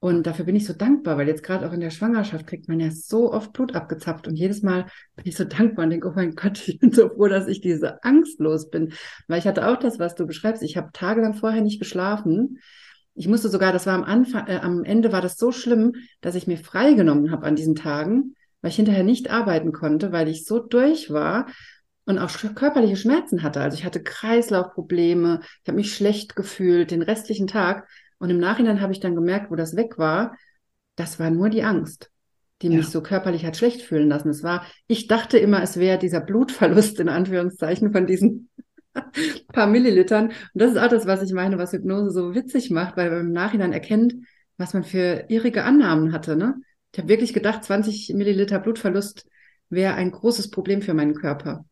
Und 0.00 0.26
dafür 0.26 0.44
bin 0.44 0.56
ich 0.56 0.66
so 0.66 0.72
dankbar, 0.72 1.16
weil 1.16 1.26
jetzt 1.26 1.42
gerade 1.42 1.68
auch 1.68 1.72
in 1.72 1.80
der 1.80 1.90
Schwangerschaft 1.90 2.46
kriegt 2.46 2.68
man 2.68 2.78
ja 2.78 2.90
so 2.90 3.32
oft 3.32 3.52
Blut 3.52 3.74
abgezapft 3.74 4.28
und 4.28 4.36
jedes 4.36 4.62
Mal 4.62 4.86
bin 5.16 5.26
ich 5.26 5.36
so 5.36 5.44
dankbar 5.44 5.84
und 5.84 5.90
denke, 5.90 6.08
oh 6.08 6.12
mein 6.14 6.34
Gott, 6.34 6.68
ich 6.68 6.78
bin 6.80 6.92
so 6.92 7.08
froh, 7.08 7.28
dass 7.28 7.46
ich 7.46 7.60
diese 7.60 8.02
Angst 8.02 8.40
los 8.40 8.70
bin. 8.70 8.92
Weil 9.28 9.38
ich 9.38 9.46
hatte 9.46 9.68
auch 9.68 9.76
das, 9.76 10.00
was 10.00 10.16
du 10.16 10.26
beschreibst. 10.26 10.62
Ich 10.62 10.76
habe 10.76 10.90
tagelang 10.92 11.34
vorher 11.34 11.62
nicht 11.62 11.80
geschlafen 11.80 12.58
ich 13.18 13.26
musste 13.26 13.48
sogar, 13.48 13.72
das 13.72 13.86
war 13.86 13.94
am 13.94 14.04
Anfang, 14.04 14.46
äh, 14.46 14.60
am 14.62 14.84
Ende 14.84 15.10
war 15.10 15.20
das 15.20 15.36
so 15.36 15.50
schlimm, 15.50 15.94
dass 16.20 16.36
ich 16.36 16.46
mir 16.46 16.56
freigenommen 16.56 17.32
habe 17.32 17.46
an 17.46 17.56
diesen 17.56 17.74
Tagen, 17.74 18.34
weil 18.62 18.70
ich 18.70 18.76
hinterher 18.76 19.02
nicht 19.02 19.28
arbeiten 19.28 19.72
konnte, 19.72 20.12
weil 20.12 20.28
ich 20.28 20.44
so 20.44 20.60
durch 20.60 21.10
war 21.10 21.46
und 22.04 22.18
auch 22.18 22.30
körperliche 22.54 22.96
Schmerzen 22.96 23.42
hatte. 23.42 23.60
Also 23.60 23.76
ich 23.76 23.84
hatte 23.84 24.02
Kreislaufprobleme, 24.02 25.40
ich 25.42 25.68
habe 25.68 25.76
mich 25.76 25.92
schlecht 25.92 26.36
gefühlt 26.36 26.92
den 26.92 27.02
restlichen 27.02 27.48
Tag. 27.48 27.88
Und 28.18 28.30
im 28.30 28.38
Nachhinein 28.38 28.80
habe 28.80 28.92
ich 28.92 29.00
dann 29.00 29.16
gemerkt, 29.16 29.50
wo 29.50 29.56
das 29.56 29.74
weg 29.74 29.98
war, 29.98 30.36
das 30.94 31.18
war 31.18 31.30
nur 31.30 31.50
die 31.50 31.64
Angst, 31.64 32.10
die 32.62 32.68
ja. 32.68 32.76
mich 32.76 32.86
so 32.86 33.02
körperlich 33.02 33.44
hat 33.44 33.56
schlecht 33.56 33.82
fühlen 33.82 34.08
lassen. 34.08 34.28
Es 34.28 34.44
war, 34.44 34.64
ich 34.86 35.08
dachte 35.08 35.38
immer, 35.38 35.60
es 35.60 35.76
wäre 35.76 35.98
dieser 35.98 36.20
Blutverlust 36.20 37.00
in 37.00 37.08
Anführungszeichen 37.08 37.92
von 37.92 38.06
diesen 38.06 38.48
paar 39.52 39.66
Millilitern. 39.66 40.28
Und 40.28 40.34
das 40.54 40.72
ist 40.72 40.78
auch 40.78 40.88
das, 40.88 41.06
was 41.06 41.22
ich 41.22 41.32
meine, 41.32 41.58
was 41.58 41.72
Hypnose 41.72 42.10
so 42.10 42.34
witzig 42.34 42.70
macht, 42.70 42.96
weil 42.96 43.10
man 43.10 43.20
im 43.20 43.32
Nachhinein 43.32 43.72
erkennt, 43.72 44.14
was 44.56 44.74
man 44.74 44.84
für 44.84 45.24
irrige 45.28 45.64
Annahmen 45.64 46.12
hatte. 46.12 46.36
Ne? 46.36 46.56
Ich 46.92 46.98
habe 46.98 47.08
wirklich 47.08 47.32
gedacht, 47.32 47.64
20 47.64 48.14
Milliliter 48.14 48.58
Blutverlust 48.58 49.26
wäre 49.70 49.94
ein 49.94 50.10
großes 50.10 50.50
Problem 50.50 50.82
für 50.82 50.94
meinen 50.94 51.14
Körper. 51.14 51.64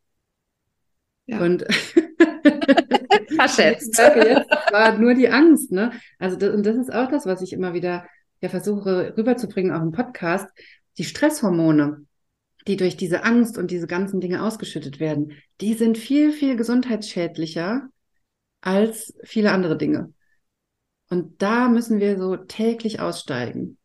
Ja. 1.27 1.41
Und 1.41 1.67
Verschätzt. 3.35 3.99
Jetzt 3.99 4.51
war 4.71 4.99
nur 4.99 5.15
die 5.15 5.29
Angst, 5.29 5.73
ne? 5.73 5.93
Also 6.19 6.37
das, 6.37 6.55
und 6.55 6.65
das 6.65 6.77
ist 6.77 6.93
auch 6.93 7.09
das, 7.09 7.27
was 7.27 7.43
ich 7.43 7.53
immer 7.53 7.75
wieder 7.75 8.07
ja 8.41 8.49
versuche 8.49 9.15
rüberzubringen, 9.17 9.73
auch 9.73 9.83
im 9.83 9.93
Podcast. 9.93 10.49
Die 10.99 11.05
Stresshormone, 11.05 12.06
die 12.67 12.77
durch 12.77 12.97
diese 12.97 13.25
Angst 13.25 13.59
und 13.59 13.71
diese 13.71 13.87
ganzen 13.87 14.21
Dinge 14.21 14.43
ausgeschüttet 14.43 15.01
werden, 15.01 15.33
die 15.61 15.75
sind 15.75 15.99
viel, 15.99 16.33
viel 16.33 16.57
gesundheitsschädlicher 16.57 17.89
als 18.61 19.15
viele 19.23 19.53
andere 19.53 19.77
Dinge. 19.77 20.13
Und 21.09 21.41
da 21.41 21.69
müssen 21.69 22.01
wir 22.01 22.19
so 22.19 22.37
täglich 22.37 23.01
aussteigen. 23.01 23.79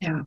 Ja. 0.00 0.26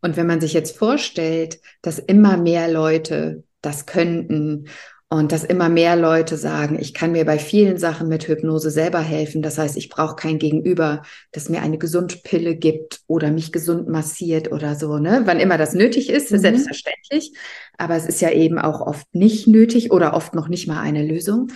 Und 0.00 0.16
wenn 0.16 0.26
man 0.26 0.40
sich 0.40 0.52
jetzt 0.52 0.76
vorstellt, 0.76 1.60
dass 1.80 2.00
immer 2.00 2.36
mehr 2.36 2.68
Leute 2.68 3.44
das 3.60 3.86
könnten 3.86 4.66
und 5.12 5.30
dass 5.30 5.44
immer 5.44 5.68
mehr 5.68 5.94
Leute 5.94 6.38
sagen, 6.38 6.78
ich 6.80 6.94
kann 6.94 7.12
mir 7.12 7.26
bei 7.26 7.38
vielen 7.38 7.76
Sachen 7.76 8.08
mit 8.08 8.28
Hypnose 8.28 8.70
selber 8.70 9.00
helfen. 9.00 9.42
Das 9.42 9.58
heißt, 9.58 9.76
ich 9.76 9.90
brauche 9.90 10.16
kein 10.16 10.38
Gegenüber, 10.38 11.02
das 11.32 11.50
mir 11.50 11.60
eine 11.60 11.76
Gesundpille 11.76 12.56
gibt 12.56 13.02
oder 13.08 13.30
mich 13.30 13.52
gesund 13.52 13.88
massiert 13.88 14.50
oder 14.50 14.74
so, 14.74 14.96
ne? 14.96 15.20
Wann 15.26 15.38
immer 15.38 15.58
das 15.58 15.74
nötig 15.74 16.08
ist, 16.08 16.32
mhm. 16.32 16.38
selbstverständlich. 16.38 17.34
Aber 17.76 17.94
es 17.94 18.06
ist 18.06 18.22
ja 18.22 18.30
eben 18.30 18.58
auch 18.58 18.80
oft 18.80 19.14
nicht 19.14 19.46
nötig 19.46 19.92
oder 19.92 20.14
oft 20.14 20.34
noch 20.34 20.48
nicht 20.48 20.66
mal 20.66 20.80
eine 20.80 21.04
Lösung. 21.04 21.48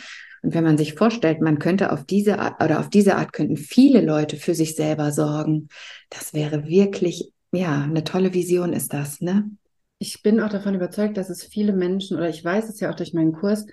Und 0.43 0.53
wenn 0.53 0.65
man 0.65 0.77
sich 0.77 0.93
vorstellt, 0.93 1.41
man 1.41 1.59
könnte 1.59 1.93
auf 1.93 2.05
diese 2.05 2.39
Art 2.39 2.63
oder 2.63 2.79
auf 2.79 2.91
diese 2.91 3.17
Art 3.17 3.33
könnten 3.33 3.57
viele 3.57 4.03
Leute 4.03 4.37
für 4.37 4.55
sich 4.55 4.77
selber 4.77 5.13
sorgen, 5.13 5.69
das 6.11 6.35
wäre 6.35 6.67
wirklich, 6.67 7.33
ja, 7.53 7.85
eine 7.85 8.05
tolle 8.05 8.35
Vision 8.35 8.75
ist 8.75 8.93
das, 8.93 9.23
ne? 9.23 9.49
Ich 9.99 10.23
bin 10.23 10.41
auch 10.41 10.51
davon 10.51 10.75
überzeugt, 10.75 11.17
dass 11.17 11.31
es 11.31 11.45
viele 11.45 11.73
Menschen, 11.73 12.17
oder 12.17 12.29
ich 12.29 12.45
weiß 12.45 12.69
es 12.69 12.81
ja 12.81 12.91
auch 12.91 12.97
durch 12.97 13.15
meinen 13.15 13.33
Kurs, 13.33 13.67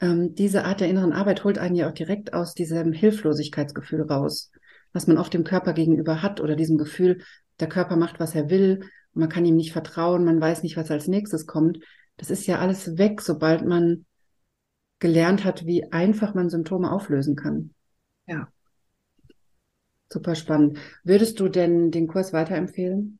ähm, 0.00 0.34
diese 0.34 0.64
Art 0.64 0.80
der 0.80 0.88
inneren 0.88 1.12
Arbeit 1.12 1.44
holt 1.44 1.58
einen 1.58 1.76
ja 1.76 1.88
auch 1.88 1.94
direkt 1.94 2.34
aus 2.34 2.54
diesem 2.54 2.92
Hilflosigkeitsgefühl 2.92 4.02
raus, 4.02 4.50
was 4.92 5.06
man 5.06 5.18
oft 5.18 5.32
dem 5.32 5.44
Körper 5.44 5.72
gegenüber 5.72 6.22
hat 6.22 6.40
oder 6.40 6.56
diesem 6.56 6.78
Gefühl, 6.78 7.22
der 7.60 7.68
Körper 7.68 7.96
macht, 7.96 8.20
was 8.20 8.34
er 8.34 8.50
will, 8.50 8.88
man 9.14 9.28
kann 9.28 9.44
ihm 9.44 9.56
nicht 9.56 9.72
vertrauen, 9.72 10.24
man 10.24 10.40
weiß 10.40 10.62
nicht, 10.62 10.76
was 10.76 10.90
als 10.90 11.06
nächstes 11.06 11.46
kommt. 11.46 11.78
Das 12.16 12.30
ist 12.30 12.46
ja 12.46 12.58
alles 12.58 12.98
weg, 12.98 13.20
sobald 13.20 13.64
man 13.64 14.06
gelernt 14.98 15.44
hat, 15.44 15.66
wie 15.66 15.92
einfach 15.92 16.34
man 16.34 16.50
Symptome 16.50 16.90
auflösen 16.90 17.36
kann. 17.36 17.74
Ja. 18.26 18.48
Super 20.12 20.34
spannend. 20.34 20.78
Würdest 21.02 21.40
du 21.40 21.48
denn 21.48 21.90
den 21.90 22.06
Kurs 22.06 22.32
weiterempfehlen? 22.32 23.18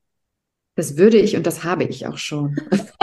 Das 0.77 0.97
würde 0.97 1.19
ich 1.19 1.37
und 1.37 1.47
das 1.47 1.65
habe 1.65 1.85
ich 1.85 2.07
auch 2.07 2.19
schon. 2.19 2.57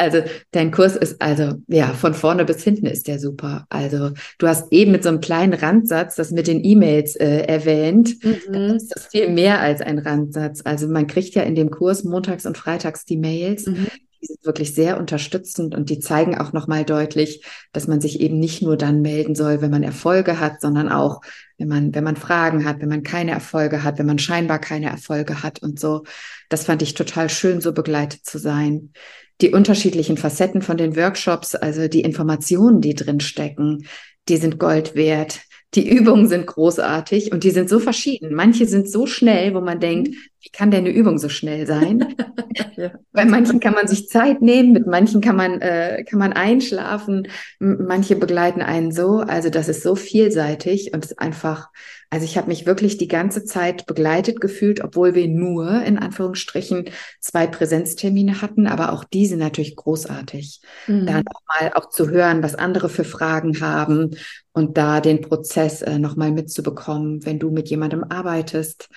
Also 0.00 0.22
dein 0.52 0.70
Kurs 0.70 0.94
ist 0.94 1.20
also, 1.20 1.54
ja, 1.66 1.88
von 1.88 2.14
vorne 2.14 2.44
bis 2.44 2.62
hinten 2.62 2.86
ist 2.86 3.08
der 3.08 3.18
super. 3.18 3.66
Also 3.68 4.12
du 4.38 4.46
hast 4.46 4.72
eben 4.72 4.92
mit 4.92 5.02
so 5.02 5.08
einem 5.08 5.20
kleinen 5.20 5.54
Randsatz 5.54 6.14
das 6.14 6.30
mit 6.30 6.46
den 6.46 6.64
E-Mails 6.64 7.16
äh, 7.16 7.40
erwähnt. 7.40 8.14
Mhm. 8.22 8.74
Das 8.74 8.84
ist 8.84 9.10
viel 9.10 9.28
mehr 9.28 9.60
als 9.60 9.80
ein 9.80 9.98
Randsatz. 9.98 10.60
Also 10.62 10.86
man 10.86 11.08
kriegt 11.08 11.34
ja 11.34 11.42
in 11.42 11.56
dem 11.56 11.70
Kurs 11.70 12.04
montags 12.04 12.46
und 12.46 12.56
freitags 12.56 13.06
die 13.06 13.16
Mails. 13.16 13.66
Mhm 13.66 13.88
die 14.20 14.26
sind 14.26 14.44
wirklich 14.44 14.74
sehr 14.74 14.98
unterstützend 14.98 15.74
und 15.74 15.90
die 15.90 16.00
zeigen 16.00 16.36
auch 16.36 16.52
nochmal 16.52 16.84
deutlich, 16.84 17.44
dass 17.72 17.86
man 17.86 18.00
sich 18.00 18.20
eben 18.20 18.38
nicht 18.38 18.62
nur 18.62 18.76
dann 18.76 19.00
melden 19.00 19.34
soll, 19.34 19.60
wenn 19.60 19.70
man 19.70 19.82
Erfolge 19.82 20.40
hat, 20.40 20.60
sondern 20.60 20.88
auch, 20.88 21.20
wenn 21.56 21.68
man, 21.68 21.94
wenn 21.94 22.04
man 22.04 22.16
Fragen 22.16 22.64
hat, 22.64 22.80
wenn 22.80 22.88
man 22.88 23.02
keine 23.02 23.30
Erfolge 23.30 23.82
hat, 23.84 23.98
wenn 23.98 24.06
man 24.06 24.18
scheinbar 24.18 24.58
keine 24.58 24.90
Erfolge 24.90 25.42
hat 25.42 25.62
und 25.62 25.78
so. 25.78 26.04
Das 26.48 26.64
fand 26.64 26.82
ich 26.82 26.94
total 26.94 27.30
schön, 27.30 27.60
so 27.60 27.72
begleitet 27.72 28.24
zu 28.24 28.38
sein. 28.38 28.92
Die 29.40 29.52
unterschiedlichen 29.52 30.16
Facetten 30.16 30.62
von 30.62 30.76
den 30.76 30.96
Workshops, 30.96 31.54
also 31.54 31.86
die 31.86 32.00
Informationen, 32.02 32.80
die 32.80 32.94
drin 32.94 33.20
stecken, 33.20 33.86
die 34.28 34.36
sind 34.36 34.58
Gold 34.58 34.94
wert. 34.94 35.40
Die 35.74 35.88
Übungen 35.88 36.28
sind 36.28 36.46
großartig 36.46 37.30
und 37.30 37.44
die 37.44 37.50
sind 37.50 37.68
so 37.68 37.78
verschieden. 37.78 38.34
Manche 38.34 38.64
sind 38.64 38.90
so 38.90 39.06
schnell, 39.06 39.54
wo 39.54 39.60
man 39.60 39.80
denkt, 39.80 40.08
mhm. 40.08 40.16
wie 40.40 40.48
kann 40.50 40.70
denn 40.70 40.86
eine 40.86 40.94
Übung 40.94 41.18
so 41.18 41.28
schnell 41.28 41.66
sein? 41.66 42.14
ja. 42.76 42.92
Bei 43.12 43.24
manchen 43.24 43.60
kann 43.60 43.74
man 43.74 43.86
sich 43.86 44.08
Zeit 44.08 44.40
nehmen, 44.40 44.72
mit 44.72 44.86
manchen 44.86 45.20
kann 45.20 45.36
man, 45.36 45.60
äh, 45.60 46.04
kann 46.08 46.18
man 46.18 46.32
einschlafen, 46.32 47.28
manche 47.58 48.16
begleiten 48.16 48.62
einen 48.62 48.92
so. 48.92 49.18
Also 49.18 49.50
das 49.50 49.68
ist 49.68 49.82
so 49.82 49.94
vielseitig 49.94 50.92
und 50.94 51.04
ist 51.04 51.18
einfach 51.18 51.68
also 52.10 52.24
ich 52.24 52.38
habe 52.38 52.48
mich 52.48 52.64
wirklich 52.64 52.96
die 52.96 53.08
ganze 53.08 53.44
Zeit 53.44 53.84
begleitet 53.84 54.40
gefühlt, 54.40 54.82
obwohl 54.82 55.14
wir 55.14 55.28
nur 55.28 55.82
in 55.82 55.98
Anführungsstrichen 55.98 56.86
zwei 57.20 57.46
Präsenztermine 57.46 58.40
hatten, 58.40 58.66
aber 58.66 58.92
auch 58.92 59.04
diese 59.04 59.36
natürlich 59.36 59.76
großartig. 59.76 60.62
Mhm. 60.86 61.06
Da 61.06 61.22
nochmal 61.22 61.72
auch 61.74 61.90
zu 61.90 62.08
hören, 62.08 62.42
was 62.42 62.54
andere 62.54 62.88
für 62.88 63.04
Fragen 63.04 63.60
haben 63.60 64.16
und 64.52 64.78
da 64.78 65.00
den 65.00 65.20
Prozess 65.20 65.82
äh, 65.82 65.98
nochmal 65.98 66.32
mitzubekommen, 66.32 67.26
wenn 67.26 67.38
du 67.38 67.50
mit 67.50 67.68
jemandem 67.68 68.04
arbeitest. 68.04 68.88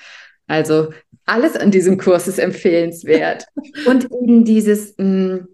Also 0.47 0.93
alles 1.25 1.57
an 1.57 1.71
diesem 1.71 1.97
Kurs 1.97 2.29
ist 2.29 2.39
empfehlenswert. 2.39 3.45
und 3.87 4.05
eben 4.05 4.45
dieses, 4.45 4.95
mh, 4.97 5.05
mm, 5.05 5.47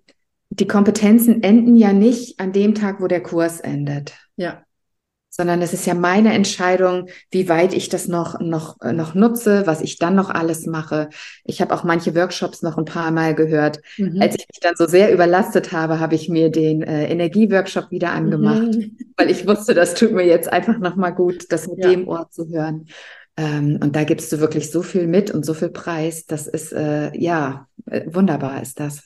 die 0.49 0.67
Kompetenzen 0.67 1.41
enden 1.41 1.75
ja 1.75 1.91
nicht 1.91 2.39
an 2.39 2.53
dem 2.53 2.75
Tag, 2.75 3.01
wo 3.01 3.07
der 3.07 3.21
Kurs 3.21 3.59
endet. 3.59 4.13
Ja 4.35 4.63
sondern 5.37 5.61
es 5.61 5.71
ist 5.71 5.85
ja 5.85 5.93
meine 5.93 6.33
Entscheidung, 6.33 7.09
wie 7.29 7.47
weit 7.47 7.73
ich 7.73 7.89
das 7.89 8.07
noch, 8.07 8.39
noch, 8.39 8.81
äh, 8.81 8.91
noch 8.91 9.13
nutze, 9.13 9.67
was 9.67 9.81
ich 9.81 9.99
dann 9.99 10.15
noch 10.15 10.31
alles 10.31 10.65
mache. 10.65 11.09
Ich 11.45 11.61
habe 11.61 11.73
auch 11.75 11.83
manche 11.83 12.15
Workshops 12.15 12.63
noch 12.63 12.77
ein 12.77 12.85
paar 12.85 13.11
Mal 13.11 13.35
gehört. 13.35 13.79
Mhm. 13.97 14.19
Als 14.19 14.35
ich 14.35 14.47
mich 14.47 14.59
dann 14.59 14.75
so 14.75 14.87
sehr 14.87 15.13
überlastet 15.13 15.71
habe, 15.71 15.99
habe 15.99 16.15
ich 16.15 16.27
mir 16.27 16.49
den 16.49 16.81
äh, 16.81 17.07
Energieworkshop 17.11 17.91
wieder 17.91 18.11
angemacht, 18.11 18.73
mhm. 18.75 18.97
weil 19.15 19.29
ich 19.29 19.47
wusste, 19.47 19.75
das 19.75 19.93
tut 19.93 20.11
mir 20.11 20.25
jetzt 20.25 20.51
einfach 20.51 20.79
nochmal 20.79 21.13
gut, 21.13 21.51
das 21.51 21.67
mit 21.67 21.83
ja. 21.83 21.91
dem 21.91 22.07
Ohr 22.07 22.27
zu 22.31 22.49
hören. 22.49 22.87
Ähm, 23.37 23.79
und 23.81 23.95
da 23.95 24.05
gibst 24.05 24.31
du 24.31 24.39
wirklich 24.39 24.71
so 24.71 24.81
viel 24.81 25.05
mit 25.05 25.29
und 25.29 25.45
so 25.45 25.53
viel 25.53 25.69
Preis. 25.69 26.25
Das 26.25 26.47
ist, 26.47 26.73
äh, 26.73 27.15
ja, 27.15 27.67
äh, 27.85 28.01
wunderbar 28.07 28.59
ist 28.63 28.79
das. 28.79 29.03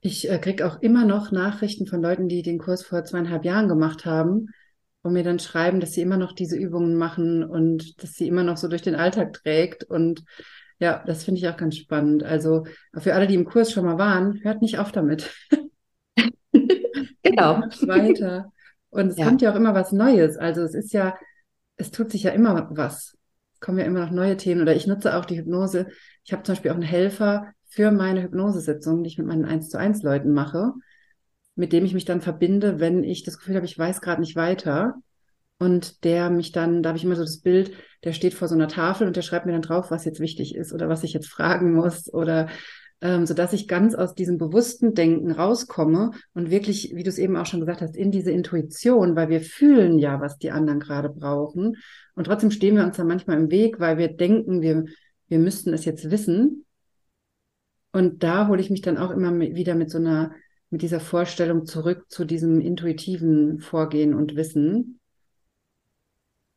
Ich 0.00 0.28
äh, 0.28 0.38
kriege 0.38 0.66
auch 0.66 0.82
immer 0.82 1.04
noch 1.04 1.30
Nachrichten 1.30 1.86
von 1.86 2.02
Leuten, 2.02 2.28
die 2.28 2.42
den 2.42 2.58
Kurs 2.58 2.82
vor 2.82 3.04
zweieinhalb 3.04 3.44
Jahren 3.44 3.68
gemacht 3.68 4.04
haben 4.04 4.48
und 5.02 5.12
mir 5.12 5.22
dann 5.24 5.38
schreiben, 5.38 5.80
dass 5.80 5.92
sie 5.92 6.02
immer 6.02 6.16
noch 6.16 6.32
diese 6.32 6.56
Übungen 6.56 6.96
machen 6.96 7.42
und 7.42 8.02
dass 8.02 8.14
sie 8.14 8.28
immer 8.28 8.42
noch 8.42 8.56
so 8.56 8.68
durch 8.68 8.82
den 8.82 8.94
Alltag 8.94 9.32
trägt. 9.32 9.84
Und 9.84 10.24
ja, 10.78 11.02
das 11.06 11.24
finde 11.24 11.40
ich 11.40 11.48
auch 11.48 11.56
ganz 11.56 11.76
spannend. 11.76 12.22
Also 12.22 12.66
für 12.96 13.14
alle, 13.14 13.26
die 13.26 13.34
im 13.34 13.44
Kurs 13.44 13.72
schon 13.72 13.84
mal 13.84 13.98
waren, 13.98 14.40
hört 14.42 14.60
nicht 14.60 14.78
auf 14.78 14.92
damit. 14.92 15.30
genau. 17.22 17.62
Weiter. 17.86 18.52
Und 18.90 19.08
es 19.08 19.16
ja. 19.16 19.26
kommt 19.26 19.40
ja 19.40 19.52
auch 19.52 19.56
immer 19.56 19.74
was 19.74 19.92
Neues. 19.92 20.36
Also 20.36 20.62
es 20.62 20.74
ist 20.74 20.92
ja, 20.92 21.16
es 21.76 21.90
tut 21.90 22.10
sich 22.10 22.24
ja 22.24 22.32
immer 22.32 22.68
was. 22.70 23.16
Es 23.54 23.60
kommen 23.60 23.78
ja 23.78 23.84
immer 23.84 24.00
noch 24.00 24.10
neue 24.10 24.36
Themen. 24.36 24.60
Oder 24.60 24.74
ich 24.74 24.86
nutze 24.86 25.16
auch 25.16 25.24
die 25.24 25.38
Hypnose. 25.38 25.86
Ich 26.24 26.32
habe 26.32 26.42
zum 26.42 26.54
Beispiel 26.54 26.72
auch 26.72 26.76
einen 26.76 26.82
Helfer 26.82 27.52
für 27.68 27.90
meine 27.90 28.22
Hypnosesitzung, 28.22 29.02
die 29.02 29.08
ich 29.08 29.18
mit 29.18 29.26
meinen 29.26 29.44
1 29.46 29.70
zu 29.70 29.78
1 29.78 30.02
Leuten 30.02 30.32
mache 30.32 30.74
mit 31.60 31.74
dem 31.74 31.84
ich 31.84 31.92
mich 31.92 32.06
dann 32.06 32.22
verbinde, 32.22 32.80
wenn 32.80 33.04
ich 33.04 33.22
das 33.22 33.36
Gefühl 33.36 33.54
habe, 33.54 33.66
ich 33.66 33.78
weiß 33.78 34.00
gerade 34.00 34.22
nicht 34.22 34.34
weiter. 34.34 34.94
Und 35.58 36.04
der 36.04 36.30
mich 36.30 36.52
dann, 36.52 36.82
da 36.82 36.88
habe 36.88 36.96
ich 36.96 37.04
immer 37.04 37.16
so 37.16 37.22
das 37.22 37.42
Bild, 37.42 37.72
der 38.02 38.14
steht 38.14 38.32
vor 38.32 38.48
so 38.48 38.54
einer 38.54 38.66
Tafel 38.66 39.06
und 39.06 39.14
der 39.14 39.20
schreibt 39.20 39.44
mir 39.44 39.52
dann 39.52 39.60
drauf, 39.60 39.90
was 39.90 40.06
jetzt 40.06 40.20
wichtig 40.20 40.54
ist 40.54 40.72
oder 40.72 40.88
was 40.88 41.04
ich 41.04 41.12
jetzt 41.12 41.28
fragen 41.28 41.74
muss 41.74 42.10
oder 42.10 42.48
ähm, 43.02 43.26
so 43.26 43.34
dass 43.34 43.52
ich 43.52 43.68
ganz 43.68 43.94
aus 43.94 44.14
diesem 44.14 44.38
bewussten 44.38 44.94
Denken 44.94 45.32
rauskomme 45.32 46.12
und 46.32 46.50
wirklich, 46.50 46.92
wie 46.94 47.02
du 47.02 47.10
es 47.10 47.18
eben 47.18 47.36
auch 47.36 47.44
schon 47.44 47.60
gesagt 47.60 47.82
hast, 47.82 47.94
in 47.94 48.10
diese 48.10 48.30
Intuition, 48.30 49.14
weil 49.14 49.28
wir 49.28 49.42
fühlen 49.42 49.98
ja, 49.98 50.18
was 50.18 50.38
die 50.38 50.50
anderen 50.50 50.80
gerade 50.80 51.10
brauchen. 51.10 51.76
Und 52.14 52.24
trotzdem 52.24 52.50
stehen 52.50 52.76
wir 52.76 52.84
uns 52.84 52.96
dann 52.96 53.06
manchmal 53.06 53.36
im 53.36 53.50
Weg, 53.50 53.80
weil 53.80 53.98
wir 53.98 54.08
denken, 54.08 54.62
wir, 54.62 54.86
wir 55.28 55.38
müssten 55.38 55.74
es 55.74 55.84
jetzt 55.84 56.10
wissen. 56.10 56.64
Und 57.92 58.22
da 58.22 58.48
hole 58.48 58.62
ich 58.62 58.70
mich 58.70 58.80
dann 58.80 58.96
auch 58.96 59.10
immer 59.10 59.38
wieder 59.38 59.74
mit 59.74 59.90
so 59.90 59.98
einer 59.98 60.32
mit 60.70 60.82
dieser 60.82 61.00
Vorstellung 61.00 61.66
zurück 61.66 62.04
zu 62.08 62.24
diesem 62.24 62.60
intuitiven 62.60 63.60
Vorgehen 63.60 64.14
und 64.14 64.36
Wissen. 64.36 65.00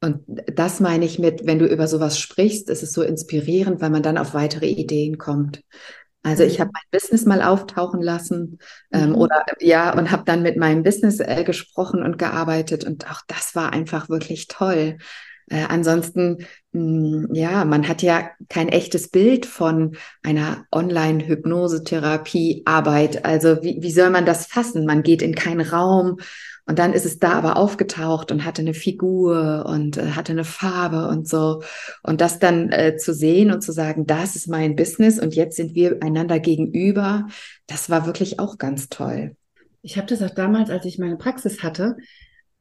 Und 0.02 0.24
das 0.28 0.80
meine 0.80 1.06
ich 1.06 1.18
mit, 1.18 1.46
wenn 1.46 1.60
du 1.60 1.66
über 1.66 1.88
sowas 1.88 2.20
sprichst, 2.20 2.70
ist 2.70 2.84
es 2.84 2.92
so 2.92 3.02
inspirierend, 3.02 3.82
weil 3.82 3.90
man 3.90 4.04
dann 4.04 4.18
auf 4.18 4.34
weitere 4.34 4.68
Ideen 4.68 5.18
kommt. 5.18 5.62
Also 6.24 6.44
ich 6.44 6.58
mhm. 6.58 6.62
habe 6.64 6.72
mein 6.74 7.00
Business 7.00 7.26
mal 7.26 7.42
auftauchen 7.42 8.02
lassen 8.02 8.60
ähm, 8.92 9.10
mhm. 9.10 9.16
oder 9.16 9.46
ja 9.60 9.98
und 9.98 10.12
habe 10.12 10.24
dann 10.26 10.42
mit 10.42 10.58
meinem 10.58 10.84
Business 10.84 11.20
äh, 11.20 11.44
gesprochen 11.44 12.02
und 12.02 12.18
gearbeitet 12.18 12.86
und 12.86 13.10
auch 13.10 13.22
das 13.28 13.56
war 13.56 13.74
einfach 13.74 14.10
wirklich 14.10 14.48
toll. 14.48 14.98
Äh, 15.50 15.66
ansonsten, 15.68 16.46
ja, 16.74 17.66
man 17.66 17.88
hat 17.88 18.02
ja 18.02 18.32
kein 18.50 18.70
echtes 18.70 19.10
Bild 19.10 19.46
von 19.46 19.96
einer 20.24 20.66
Online-Hypnose-Therapie-Arbeit. 20.72 23.26
Also 23.26 23.62
wie, 23.62 23.78
wie 23.82 23.92
soll 23.92 24.10
man 24.10 24.26
das 24.26 24.48
fassen? 24.48 24.86
Man 24.86 25.04
geht 25.04 25.22
in 25.22 25.36
keinen 25.36 25.62
Raum 25.62 26.18
und 26.66 26.80
dann 26.80 26.94
ist 26.94 27.06
es 27.06 27.20
da 27.20 27.34
aber 27.34 27.58
aufgetaucht 27.58 28.32
und 28.32 28.46
hatte 28.46 28.62
eine 28.62 28.74
Figur 28.74 29.66
und 29.68 29.98
äh, 29.98 30.12
hatte 30.12 30.32
eine 30.32 30.46
Farbe 30.46 31.10
und 31.10 31.28
so. 31.28 31.62
Und 32.02 32.22
das 32.22 32.40
dann 32.40 32.72
äh, 32.72 32.96
zu 32.98 33.14
sehen 33.14 33.52
und 33.52 33.62
zu 33.62 33.72
sagen, 33.72 34.08
das 34.08 34.36
ist 34.36 34.48
mein 34.48 34.76
Business 34.76 35.20
und 35.20 35.36
jetzt 35.36 35.58
sind 35.58 35.76
wir 35.76 35.98
einander 36.02 36.40
gegenüber, 36.40 37.28
das 37.68 37.90
war 37.90 38.06
wirklich 38.06 38.40
auch 38.40 38.58
ganz 38.58 38.90
toll. 38.90 39.36
Ich 39.82 39.98
habe 39.98 40.08
das 40.08 40.22
auch 40.22 40.34
damals, 40.34 40.70
als 40.70 40.86
ich 40.86 40.98
meine 40.98 41.18
Praxis 41.18 41.62
hatte, 41.62 41.98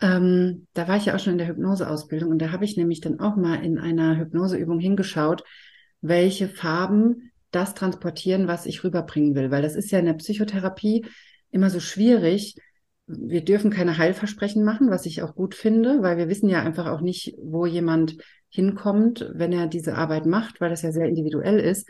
ähm, 0.02 0.66
da 0.74 0.88
war 0.88 0.96
ich 0.96 1.06
ja 1.06 1.14
auch 1.14 1.20
schon 1.20 1.32
in 1.34 1.38
der 1.38 1.48
Hypnoseausbildung 1.48 2.30
und 2.30 2.38
da 2.40 2.50
habe 2.50 2.64
ich 2.64 2.76
nämlich 2.76 3.00
dann 3.00 3.20
auch 3.20 3.36
mal 3.36 3.64
in 3.64 3.78
einer 3.78 4.18
Hypnoseübung 4.18 4.80
hingeschaut, 4.80 5.44
welche 6.00 6.48
Farben 6.48 7.30
das 7.52 7.74
transportieren, 7.74 8.48
was 8.48 8.66
ich 8.66 8.82
rüberbringen 8.82 9.34
will. 9.34 9.50
Weil 9.50 9.62
das 9.62 9.76
ist 9.76 9.90
ja 9.92 10.00
in 10.00 10.06
der 10.06 10.14
Psychotherapie 10.14 11.06
immer 11.50 11.70
so 11.70 11.80
schwierig. 11.80 12.56
Wir 13.06 13.44
dürfen 13.44 13.70
keine 13.70 13.98
Heilversprechen 13.98 14.64
machen, 14.64 14.90
was 14.90 15.06
ich 15.06 15.22
auch 15.22 15.34
gut 15.34 15.54
finde, 15.54 16.02
weil 16.02 16.16
wir 16.16 16.28
wissen 16.28 16.48
ja 16.48 16.62
einfach 16.62 16.86
auch 16.86 17.00
nicht, 17.00 17.36
wo 17.38 17.66
jemand 17.66 18.16
hinkommt, 18.48 19.30
wenn 19.34 19.52
er 19.52 19.66
diese 19.66 19.94
Arbeit 19.94 20.26
macht, 20.26 20.60
weil 20.60 20.70
das 20.70 20.82
ja 20.82 20.92
sehr 20.92 21.08
individuell 21.08 21.60
ist. 21.60 21.88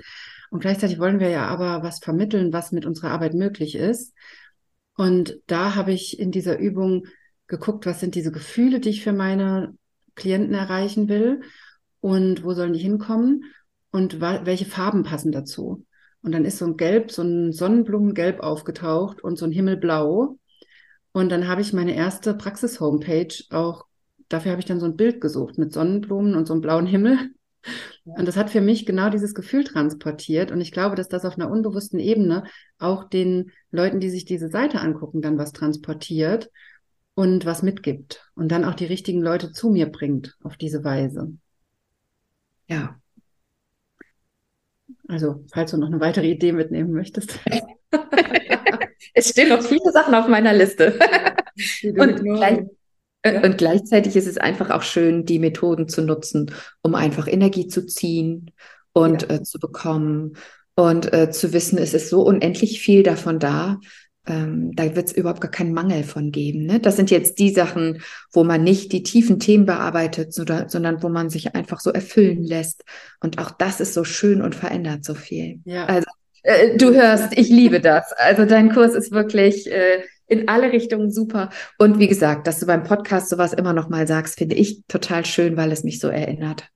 Und 0.51 0.61
gleichzeitig 0.61 0.99
wollen 0.99 1.19
wir 1.19 1.31
ja 1.31 1.47
aber 1.47 1.83
was 1.83 2.01
vermitteln, 2.01 2.53
was 2.53 2.73
mit 2.73 2.85
unserer 2.85 3.11
Arbeit 3.11 3.35
möglich 3.35 3.75
ist. 3.75 4.15
Und 4.97 5.39
da 5.47 5.75
habe 5.75 5.93
ich 5.93 6.19
in 6.19 6.31
dieser 6.31 6.59
Übung 6.59 7.07
geguckt, 7.53 7.85
was 7.85 8.01
sind 8.01 8.15
diese 8.15 8.33
Gefühle, 8.33 8.81
die 8.81 8.89
ich 8.89 9.05
für 9.05 9.13
meine 9.13 9.75
Klienten 10.15 10.55
erreichen 10.55 11.09
will 11.09 11.43
und 12.01 12.45
wo 12.45 12.55
sollen 12.55 12.73
die 12.73 12.81
hinkommen 12.81 13.45
und 13.91 14.21
welche 14.21 14.65
Farben 14.65 15.03
passen 15.03 15.33
dazu. 15.33 15.85
Und 16.23 16.33
dann 16.33 16.47
ist 16.47 16.59
so 16.59 16.65
ein 16.65 16.79
Gelb, 16.79 17.13
so 17.13 17.23
ein 17.23 17.53
Sonnenblumengelb 17.53 18.41
aufgetaucht 18.41 19.23
und 19.23 19.39
so 19.39 19.45
ein 19.45 19.53
Himmelblau. 19.53 20.39
Und 21.13 21.31
dann 21.31 21.47
habe 21.47 21.61
ich 21.61 21.75
meine 21.75 21.95
erste 21.95 22.33
Praxis-Homepage 22.33 23.35
auch, 23.51 23.85
dafür 24.31 24.53
habe 24.53 24.61
ich 24.61 24.67
dann 24.67 24.81
so 24.81 24.87
ein 24.87 24.97
Bild 24.97 25.21
gesucht 25.21 25.59
mit 25.59 25.75
Sonnenblumen 25.75 26.35
und 26.35 26.47
so 26.47 26.55
einem 26.55 26.63
blauen 26.63 26.87
Himmel. 26.87 27.19
Und 28.05 28.27
das 28.27 28.37
hat 28.37 28.49
für 28.49 28.63
mich 28.63 28.87
genau 28.87 29.11
dieses 29.11 29.35
Gefühl 29.35 29.65
transportiert. 29.65 30.51
Und 30.53 30.63
ich 30.63 30.73
glaube, 30.73 30.97
dass 30.97 31.09
das 31.09 31.27
auf 31.27 31.37
einer 31.37 31.51
unbewussten 31.51 32.01
Ebene 32.01 32.45
auch 32.79 33.05
den 33.05 33.53
Leuten, 33.71 34.01
die 34.01 34.09
sich 34.09 34.25
diese 34.25 34.49
Seite 34.49 34.81
angucken, 34.81 35.21
dann 35.21 35.37
was 35.37 35.53
transportiert 35.53 36.49
und 37.15 37.45
was 37.45 37.63
mitgibt. 37.63 38.31
Und 38.35 38.49
dann 38.49 38.65
auch 38.65 38.75
die 38.75 38.87
richtigen 38.87 39.21
Leute 39.21 39.53
zu 39.53 39.71
mir 39.71 39.87
bringt 39.87 40.37
auf 40.43 40.57
diese 40.57 40.85
Weise. 40.85 41.33
Ja. 42.69 42.99
Also, 45.09 45.45
falls 45.53 45.73
du 45.73 45.77
noch 45.77 45.89
eine 45.89 46.01
weitere 46.01 46.29
Idee 46.31 46.53
mitnehmen 46.53 46.93
möchtest. 46.93 47.39
es 49.15 49.29
stehen 49.29 49.51
noch 49.51 49.63
viele 49.63 49.93
Sachen 49.93 50.15
auf 50.15 50.29
meiner 50.29 50.53
Liste. 50.53 50.99
und, 51.97 52.23
gleich, 52.23 52.61
ja. 53.25 53.43
und 53.43 53.59
gleichzeitig 53.59 54.17
ist 54.17 54.27
es 54.27 54.39
einfach 54.39 54.71
auch 54.71 54.83
schön, 54.83 55.27
die 55.27 55.39
Methoden 55.39 55.89
zu 55.89 56.03
nutzen, 56.03 56.51
um 56.83 56.95
einfach 56.95 57.27
Energie 57.27 57.67
zu 57.67 57.85
ziehen 57.85 58.53
und 58.93 59.23
ja. 59.23 59.37
äh, 59.37 59.43
zu 59.43 59.59
bekommen 59.59 60.37
und 60.75 61.13
äh, 61.13 61.31
zu 61.31 61.53
wissen, 61.53 61.79
es 61.79 61.93
ist 61.93 62.09
so 62.09 62.23
unendlich 62.23 62.81
viel 62.81 63.03
davon 63.03 63.39
da. 63.39 63.81
Ähm, 64.27 64.71
da 64.75 64.95
wird 64.95 65.09
es 65.09 65.13
überhaupt 65.13 65.41
gar 65.41 65.51
keinen 65.51 65.73
Mangel 65.73 66.05
von 66.05 66.31
geben. 66.31 66.65
Ne? 66.67 66.79
Das 66.79 66.97
sind 66.97 67.11
jetzt 67.11 67.39
die 67.39 67.51
Sachen, 67.51 68.03
wo 68.33 68.45
man 68.45 68.63
nicht 68.63 68.93
die 68.93 69.03
tiefen 69.03 69.41
Themen 69.41 69.67
bearbeitet, 69.67 70.33
sondern, 70.33 71.03
wo 71.03 71.09
man 71.09 71.29
sich 71.29 71.55
einfach 71.55 71.81
so 71.81 71.91
erfüllen 71.91 72.45
lässt. 72.45 72.85
Und 73.21 73.39
auch 73.39 73.51
das 73.51 73.81
ist 73.81 73.95
so 73.95 74.05
schön 74.05 74.41
und 74.41 74.55
verändert 74.55 75.05
so 75.05 75.15
viel. 75.15 75.61
Ja. 75.65 75.87
Also 75.87 76.07
äh, 76.45 76.77
du 76.77 76.95
hörst, 76.95 77.37
ich 77.37 77.49
liebe 77.49 77.81
das. 77.81 78.13
Also 78.17 78.45
dein 78.45 78.73
Kurs 78.73 78.95
ist 78.95 79.11
wirklich 79.11 79.71
äh, 79.71 80.03
in 80.29 80.49
alle 80.49 80.73
Richtungen 80.73 81.11
super. 81.11 81.51
Und 81.79 81.99
wie 81.99 82.09
gesagt, 82.09 82.47
dass 82.47 82.61
du 82.61 82.67
beim 82.67 82.85
Podcast 82.85 83.29
sowas 83.29 83.53
immer 83.53 83.73
noch 83.73 83.89
mal 83.89 84.07
sagst, 84.07 84.39
finde 84.39 84.55
ich 84.55 84.83
total 84.87 85.25
schön, 85.25 85.57
weil 85.57 85.73
es 85.73 85.85
mich 85.85 85.99
so 85.99 86.09
erinnert. 86.09 86.69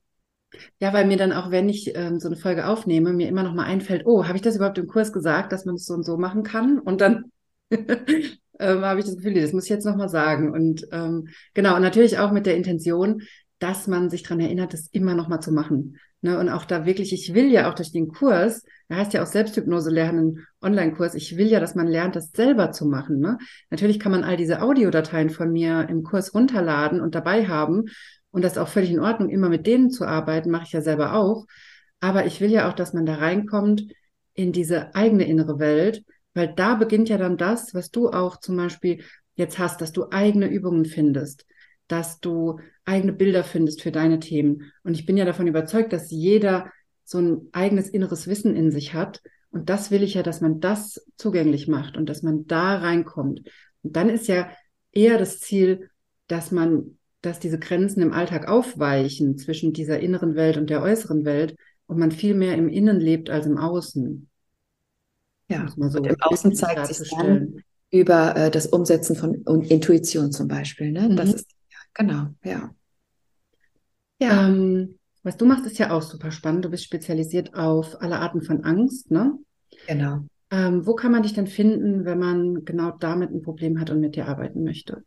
Ja, 0.79 0.93
weil 0.93 1.05
mir 1.05 1.17
dann 1.17 1.33
auch, 1.33 1.51
wenn 1.51 1.69
ich 1.69 1.95
ähm, 1.95 2.19
so 2.19 2.27
eine 2.27 2.37
Folge 2.37 2.67
aufnehme, 2.67 3.13
mir 3.13 3.27
immer 3.27 3.43
noch 3.43 3.53
mal 3.53 3.65
einfällt, 3.65 4.03
oh, 4.05 4.25
habe 4.25 4.35
ich 4.35 4.41
das 4.41 4.55
überhaupt 4.55 4.77
im 4.77 4.87
Kurs 4.87 5.11
gesagt, 5.11 5.51
dass 5.51 5.65
man 5.65 5.75
es 5.75 5.85
so 5.85 5.93
und 5.93 6.03
so 6.03 6.17
machen 6.17 6.43
kann? 6.43 6.79
Und 6.79 7.01
dann 7.01 7.31
ähm, 8.59 8.81
habe 8.81 8.99
ich 8.99 9.05
das 9.05 9.17
Gefühl, 9.17 9.33
das 9.33 9.53
muss 9.53 9.65
ich 9.65 9.69
jetzt 9.69 9.85
nochmal 9.85 10.09
sagen. 10.09 10.51
Und 10.51 10.87
ähm, 10.91 11.29
genau, 11.53 11.75
und 11.75 11.81
natürlich 11.81 12.19
auch 12.19 12.31
mit 12.31 12.45
der 12.45 12.55
Intention, 12.55 13.23
dass 13.59 13.87
man 13.87 14.09
sich 14.09 14.23
dran 14.23 14.39
erinnert, 14.39 14.73
das 14.73 14.87
immer 14.87 15.15
nochmal 15.15 15.41
zu 15.41 15.51
machen. 15.51 15.97
Ne? 16.21 16.39
Und 16.39 16.49
auch 16.49 16.65
da 16.65 16.85
wirklich, 16.85 17.13
ich 17.13 17.33
will 17.33 17.51
ja 17.51 17.69
auch 17.69 17.75
durch 17.75 17.91
den 17.91 18.07
Kurs, 18.07 18.63
da 18.87 18.97
heißt 18.97 19.13
ja 19.13 19.23
auch 19.23 19.27
Selbsthypnose 19.27 19.89
lernen, 19.89 20.45
Online-Kurs, 20.61 21.15
ich 21.15 21.37
will 21.37 21.47
ja, 21.47 21.59
dass 21.59 21.75
man 21.75 21.87
lernt, 21.87 22.15
das 22.15 22.31
selber 22.31 22.71
zu 22.71 22.85
machen. 22.85 23.19
Ne? 23.19 23.37
Natürlich 23.69 23.99
kann 23.99 24.11
man 24.11 24.23
all 24.23 24.37
diese 24.37 24.61
Audiodateien 24.61 25.29
von 25.29 25.51
mir 25.51 25.87
im 25.89 26.03
Kurs 26.03 26.33
runterladen 26.33 27.01
und 27.01 27.15
dabei 27.15 27.47
haben. 27.47 27.85
Und 28.31 28.43
das 28.43 28.53
ist 28.53 28.57
auch 28.57 28.67
völlig 28.67 28.91
in 28.91 28.99
Ordnung, 28.99 29.29
immer 29.29 29.49
mit 29.49 29.65
denen 29.67 29.89
zu 29.89 30.05
arbeiten, 30.05 30.51
mache 30.51 30.65
ich 30.65 30.71
ja 30.71 30.81
selber 30.81 31.13
auch. 31.13 31.45
Aber 31.99 32.25
ich 32.25 32.41
will 32.41 32.51
ja 32.51 32.69
auch, 32.69 32.73
dass 32.73 32.93
man 32.93 33.05
da 33.05 33.15
reinkommt 33.15 33.91
in 34.33 34.51
diese 34.51 34.93
eigene 34.93 35.25
innere 35.25 35.57
Welt, 35.57 36.03
weil 36.37 36.53
da 36.55 36.75
beginnt 36.75 37.09
ja 37.09 37.17
dann 37.17 37.35
das, 37.35 37.73
was 37.73 37.89
du 37.89 38.09
auch 38.09 38.37
zum 38.39 38.55
Beispiel 38.57 39.03
jetzt 39.33 39.57
hast, 39.57 39.81
dass 39.81 39.91
du 39.91 40.05
eigene 40.11 40.47
Übungen 40.47 40.85
findest, 40.85 41.45
dass 41.87 42.19
du 42.19 42.59
eigene 42.85 43.11
Bilder 43.11 43.43
findest 43.43 43.81
für 43.81 43.91
deine 43.91 44.19
Themen. 44.19 44.71
Und 44.83 44.93
ich 44.93 45.07
bin 45.07 45.17
ja 45.17 45.25
davon 45.25 45.47
überzeugt, 45.47 45.93
dass 45.93 46.11
jeder 46.11 46.71
so 47.03 47.17
ein 47.19 47.47
eigenes 47.53 47.89
inneres 47.89 48.27
Wissen 48.27 48.55
in 48.55 48.69
sich 48.69 48.93
hat. 48.93 49.21
Und 49.49 49.69
das 49.69 49.89
will 49.89 50.03
ich 50.03 50.13
ja, 50.13 50.21
dass 50.21 50.39
man 50.39 50.59
das 50.59 51.03
zugänglich 51.15 51.67
macht 51.67 51.97
und 51.97 52.07
dass 52.07 52.21
man 52.21 52.45
da 52.45 52.77
reinkommt. 52.77 53.41
Und 53.81 53.95
dann 53.95 54.09
ist 54.09 54.27
ja 54.27 54.51
eher 54.91 55.17
das 55.17 55.39
Ziel, 55.39 55.89
dass 56.27 56.51
man, 56.51 56.99
dass 57.21 57.39
diese 57.39 57.57
Grenzen 57.57 58.01
im 58.01 58.13
Alltag 58.13 58.47
aufweichen 58.47 59.39
zwischen 59.39 59.73
dieser 59.73 59.99
inneren 60.01 60.35
Welt 60.35 60.57
und 60.57 60.69
der 60.69 60.83
äußeren 60.83 61.25
Welt 61.25 61.55
und 61.87 61.97
man 61.97 62.11
viel 62.11 62.35
mehr 62.35 62.55
im 62.55 62.69
Innen 62.69 62.99
lebt 62.99 63.31
als 63.31 63.47
im 63.47 63.57
Außen. 63.57 64.26
Ja, 65.49 65.67
so 65.75 65.99
und 65.99 66.07
im 66.07 66.15
Außen 66.19 66.53
zeigt 66.55 66.87
sich 66.87 67.09
dann 67.09 67.63
über 67.89 68.35
äh, 68.35 68.51
das 68.51 68.67
Umsetzen 68.67 69.15
von 69.15 69.33
Intuition 69.63 70.31
zum 70.31 70.47
Beispiel. 70.47 70.91
Ne? 70.91 71.09
Mhm. 71.09 71.15
Das 71.15 71.33
ist, 71.33 71.47
ja, 71.69 71.77
genau, 71.93 72.27
ja. 72.43 72.71
Ja. 74.19 74.47
Ähm, 74.47 74.97
was 75.23 75.37
du 75.37 75.45
machst, 75.45 75.65
ist 75.65 75.77
ja 75.77 75.91
auch 75.91 76.01
super 76.01 76.31
spannend. 76.31 76.65
Du 76.65 76.69
bist 76.69 76.83
spezialisiert 76.83 77.53
auf 77.53 78.01
alle 78.01 78.19
Arten 78.19 78.41
von 78.41 78.63
Angst, 78.63 79.11
ne? 79.11 79.37
Genau. 79.87 80.19
Ähm, 80.49 80.85
wo 80.85 80.95
kann 80.95 81.11
man 81.11 81.23
dich 81.23 81.33
denn 81.33 81.47
finden, 81.47 82.05
wenn 82.05 82.19
man 82.19 82.65
genau 82.65 82.91
damit 82.91 83.31
ein 83.31 83.41
Problem 83.41 83.79
hat 83.79 83.89
und 83.89 83.99
mit 83.99 84.15
dir 84.15 84.27
arbeiten 84.27 84.63
möchte? 84.63 85.03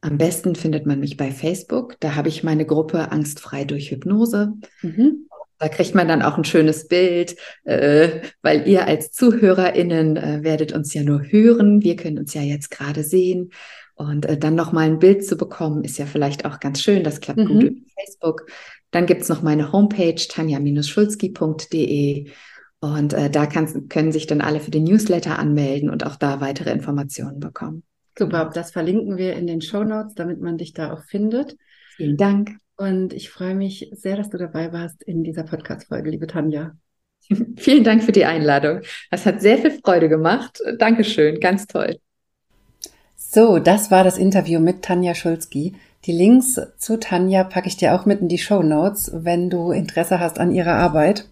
Am 0.00 0.18
besten 0.18 0.54
findet 0.54 0.86
man 0.86 1.00
mich 1.00 1.16
bei 1.16 1.32
Facebook. 1.32 1.96
Da 1.98 2.14
habe 2.14 2.28
ich 2.28 2.44
meine 2.44 2.64
Gruppe 2.64 3.10
Angstfrei 3.10 3.64
durch 3.64 3.90
Hypnose. 3.90 4.52
Mhm. 4.82 5.26
Da 5.58 5.68
kriegt 5.68 5.94
man 5.94 6.08
dann 6.08 6.22
auch 6.22 6.36
ein 6.36 6.44
schönes 6.44 6.88
Bild, 6.88 7.36
äh, 7.64 8.20
weil 8.42 8.68
ihr 8.68 8.86
als 8.86 9.12
ZuhörerInnen 9.12 10.16
äh, 10.16 10.42
werdet 10.42 10.72
uns 10.72 10.92
ja 10.92 11.02
nur 11.02 11.22
hören. 11.22 11.82
Wir 11.82 11.96
können 11.96 12.18
uns 12.18 12.34
ja 12.34 12.42
jetzt 12.42 12.70
gerade 12.70 13.02
sehen. 13.02 13.50
Und 13.94 14.26
äh, 14.26 14.36
dann 14.36 14.54
nochmal 14.54 14.84
ein 14.84 14.98
Bild 14.98 15.24
zu 15.24 15.36
bekommen, 15.36 15.82
ist 15.82 15.96
ja 15.98 16.04
vielleicht 16.04 16.44
auch 16.44 16.60
ganz 16.60 16.82
schön. 16.82 17.02
Das 17.02 17.20
klappt 17.20 17.40
mhm. 17.40 17.46
gut 17.46 17.62
über 17.62 17.80
Facebook. 17.98 18.46
Dann 18.90 19.06
gibt's 19.06 19.30
noch 19.30 19.42
meine 19.42 19.72
Homepage, 19.72 20.28
tanja-schulzki.de. 20.28 22.30
Und 22.80 23.14
äh, 23.14 23.30
da 23.30 23.46
kann, 23.46 23.88
können 23.88 24.12
sich 24.12 24.26
dann 24.26 24.42
alle 24.42 24.60
für 24.60 24.70
den 24.70 24.84
Newsletter 24.84 25.38
anmelden 25.38 25.88
und 25.88 26.04
auch 26.04 26.16
da 26.16 26.42
weitere 26.42 26.70
Informationen 26.70 27.40
bekommen. 27.40 27.82
Super, 28.18 28.50
das 28.52 28.70
verlinken 28.70 29.16
wir 29.16 29.34
in 29.34 29.46
den 29.46 29.62
Show 29.62 29.84
Notes, 29.84 30.14
damit 30.14 30.40
man 30.40 30.58
dich 30.58 30.72
da 30.72 30.92
auch 30.92 31.04
findet. 31.04 31.56
Vielen 31.96 32.16
Dank. 32.16 32.58
Und 32.76 33.12
ich 33.12 33.30
freue 33.30 33.54
mich 33.54 33.90
sehr, 33.92 34.16
dass 34.16 34.28
du 34.28 34.36
dabei 34.36 34.72
warst 34.72 35.02
in 35.02 35.24
dieser 35.24 35.44
Podcast-Folge, 35.44 36.10
liebe 36.10 36.26
Tanja. 36.26 36.76
Vielen 37.56 37.84
Dank 37.84 38.02
für 38.02 38.12
die 38.12 38.26
Einladung. 38.26 38.80
Das 39.10 39.24
hat 39.24 39.40
sehr 39.40 39.58
viel 39.58 39.80
Freude 39.82 40.08
gemacht. 40.08 40.60
Dankeschön, 40.78 41.40
ganz 41.40 41.66
toll. 41.66 41.98
So, 43.16 43.58
das 43.58 43.90
war 43.90 44.04
das 44.04 44.18
Interview 44.18 44.60
mit 44.60 44.82
Tanja 44.82 45.14
Schulzki. 45.14 45.74
Die 46.04 46.12
Links 46.12 46.60
zu 46.78 47.00
Tanja 47.00 47.44
packe 47.44 47.66
ich 47.66 47.76
dir 47.76 47.94
auch 47.94 48.06
mit 48.06 48.20
in 48.20 48.28
die 48.28 48.38
Show 48.38 48.62
Notes, 48.62 49.10
wenn 49.12 49.50
du 49.50 49.72
Interesse 49.72 50.20
hast 50.20 50.38
an 50.38 50.52
ihrer 50.52 50.74
Arbeit. 50.74 51.26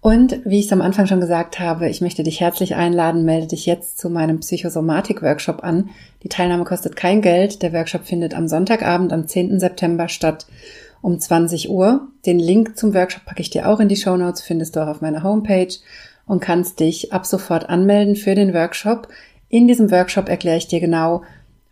Und 0.00 0.40
wie 0.44 0.60
ich 0.60 0.66
es 0.66 0.72
am 0.72 0.80
Anfang 0.80 1.06
schon 1.06 1.20
gesagt 1.20 1.58
habe, 1.58 1.88
ich 1.88 2.00
möchte 2.00 2.22
dich 2.22 2.40
herzlich 2.40 2.76
einladen, 2.76 3.24
melde 3.24 3.48
dich 3.48 3.66
jetzt 3.66 3.98
zu 3.98 4.10
meinem 4.10 4.38
Psychosomatik-Workshop 4.40 5.64
an. 5.64 5.90
Die 6.22 6.28
Teilnahme 6.28 6.64
kostet 6.64 6.94
kein 6.94 7.20
Geld. 7.20 7.62
Der 7.62 7.72
Workshop 7.72 8.04
findet 8.04 8.34
am 8.34 8.46
Sonntagabend, 8.46 9.12
am 9.12 9.26
10. 9.26 9.58
September 9.58 10.08
statt, 10.08 10.46
um 11.02 11.18
20 11.18 11.68
Uhr. 11.68 12.08
Den 12.26 12.38
Link 12.38 12.78
zum 12.78 12.94
Workshop 12.94 13.24
packe 13.24 13.42
ich 13.42 13.50
dir 13.50 13.68
auch 13.68 13.80
in 13.80 13.88
die 13.88 13.96
Show 13.96 14.16
Notes, 14.16 14.40
findest 14.40 14.76
du 14.76 14.80
auch 14.80 14.88
auf 14.88 15.00
meiner 15.00 15.24
Homepage 15.24 15.74
und 16.26 16.40
kannst 16.40 16.78
dich 16.78 17.12
ab 17.12 17.26
sofort 17.26 17.68
anmelden 17.68 18.14
für 18.14 18.36
den 18.36 18.54
Workshop. 18.54 19.08
In 19.48 19.66
diesem 19.66 19.90
Workshop 19.90 20.28
erkläre 20.28 20.58
ich 20.58 20.68
dir 20.68 20.78
genau, 20.78 21.22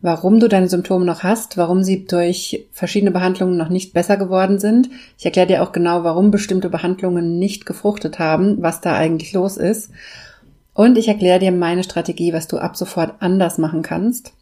warum 0.06 0.38
du 0.38 0.46
deine 0.46 0.68
Symptome 0.68 1.04
noch 1.04 1.24
hast, 1.24 1.56
warum 1.56 1.82
sie 1.82 2.06
durch 2.06 2.68
verschiedene 2.70 3.10
Behandlungen 3.10 3.56
noch 3.56 3.70
nicht 3.70 3.92
besser 3.92 4.16
geworden 4.16 4.60
sind. 4.60 4.88
Ich 5.18 5.24
erkläre 5.24 5.48
dir 5.48 5.62
auch 5.64 5.72
genau, 5.72 6.04
warum 6.04 6.30
bestimmte 6.30 6.70
Behandlungen 6.70 7.40
nicht 7.40 7.66
gefruchtet 7.66 8.20
haben, 8.20 8.62
was 8.62 8.80
da 8.80 8.94
eigentlich 8.94 9.32
los 9.32 9.56
ist. 9.56 9.90
Und 10.74 10.96
ich 10.96 11.08
erkläre 11.08 11.40
dir 11.40 11.50
meine 11.50 11.82
Strategie, 11.82 12.32
was 12.32 12.46
du 12.46 12.58
ab 12.58 12.76
sofort 12.76 13.14
anders 13.18 13.58
machen 13.58 13.82
kannst. 13.82 14.32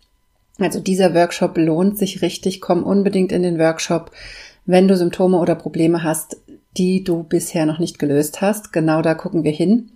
Also 0.59 0.81
dieser 0.81 1.15
Workshop 1.15 1.57
lohnt 1.57 1.97
sich 1.97 2.21
richtig. 2.21 2.61
Komm 2.61 2.83
unbedingt 2.83 3.33
in 3.33 3.43
den 3.43 3.59
Workshop, 3.59 4.11
wenn 4.67 4.87
du 4.87 4.99
Symptome 4.99 5.39
oder 5.39 5.55
Probleme 5.55 6.03
hast, 6.03 6.37
die 6.77 7.05
du 7.05 7.23
bisher 7.23 7.65
noch 7.65 7.79
nicht 7.79 7.99
gelöst 7.99 8.43
hast. 8.43 8.71
Genau 8.75 9.01
da 9.01 9.15
gucken 9.15 9.45
wir 9.45 9.53
hin. 9.53 9.93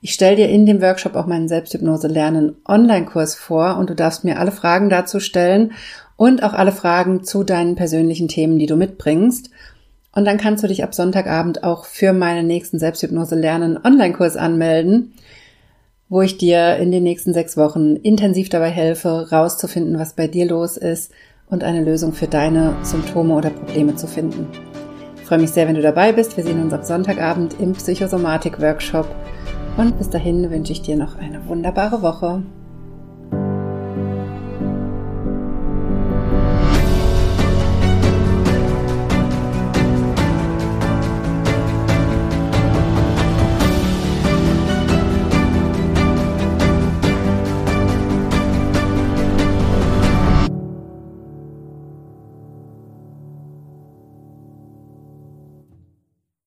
Ich 0.00 0.14
stelle 0.14 0.36
dir 0.36 0.48
in 0.48 0.64
dem 0.64 0.80
Workshop 0.80 1.16
auch 1.16 1.26
meinen 1.26 1.48
Selbsthypnose 1.48 2.06
lernen 2.06 2.54
Online-Kurs 2.66 3.34
vor 3.34 3.78
und 3.78 3.90
du 3.90 3.94
darfst 3.94 4.24
mir 4.24 4.38
alle 4.38 4.52
Fragen 4.52 4.90
dazu 4.90 5.18
stellen 5.18 5.72
und 6.16 6.44
auch 6.44 6.52
alle 6.52 6.70
Fragen 6.70 7.24
zu 7.24 7.42
deinen 7.42 7.74
persönlichen 7.74 8.28
Themen, 8.28 8.58
die 8.58 8.66
du 8.66 8.76
mitbringst. 8.76 9.50
Und 10.12 10.24
dann 10.24 10.38
kannst 10.38 10.62
du 10.62 10.68
dich 10.68 10.84
ab 10.84 10.94
Sonntagabend 10.94 11.64
auch 11.64 11.84
für 11.84 12.12
meinen 12.12 12.46
nächsten 12.46 12.78
Selbsthypnose 12.78 13.34
lernen 13.34 13.78
Online-Kurs 13.82 14.36
anmelden, 14.36 15.14
wo 16.08 16.22
ich 16.22 16.38
dir 16.38 16.76
in 16.76 16.92
den 16.92 17.02
nächsten 17.02 17.32
sechs 17.32 17.56
Wochen 17.56 17.96
intensiv 17.96 18.48
dabei 18.48 18.70
helfe, 18.70 19.28
rauszufinden, 19.30 19.98
was 19.98 20.14
bei 20.14 20.28
dir 20.28 20.46
los 20.46 20.76
ist 20.76 21.12
und 21.50 21.64
eine 21.64 21.82
Lösung 21.82 22.12
für 22.12 22.28
deine 22.28 22.76
Symptome 22.82 23.34
oder 23.34 23.50
Probleme 23.50 23.96
zu 23.96 24.06
finden. 24.06 24.46
Ich 25.16 25.24
freue 25.24 25.40
mich 25.40 25.50
sehr, 25.50 25.66
wenn 25.66 25.74
du 25.74 25.82
dabei 25.82 26.12
bist. 26.12 26.36
Wir 26.36 26.44
sehen 26.44 26.62
uns 26.62 26.72
ab 26.72 26.84
Sonntagabend 26.84 27.56
im 27.60 27.72
Psychosomatik-Workshop. 27.72 29.06
Und 29.78 29.96
bis 29.96 30.10
dahin 30.10 30.50
wünsche 30.50 30.72
ich 30.72 30.82
dir 30.82 30.96
noch 30.96 31.14
eine 31.14 31.46
wunderbare 31.46 32.02
Woche. 32.02 32.42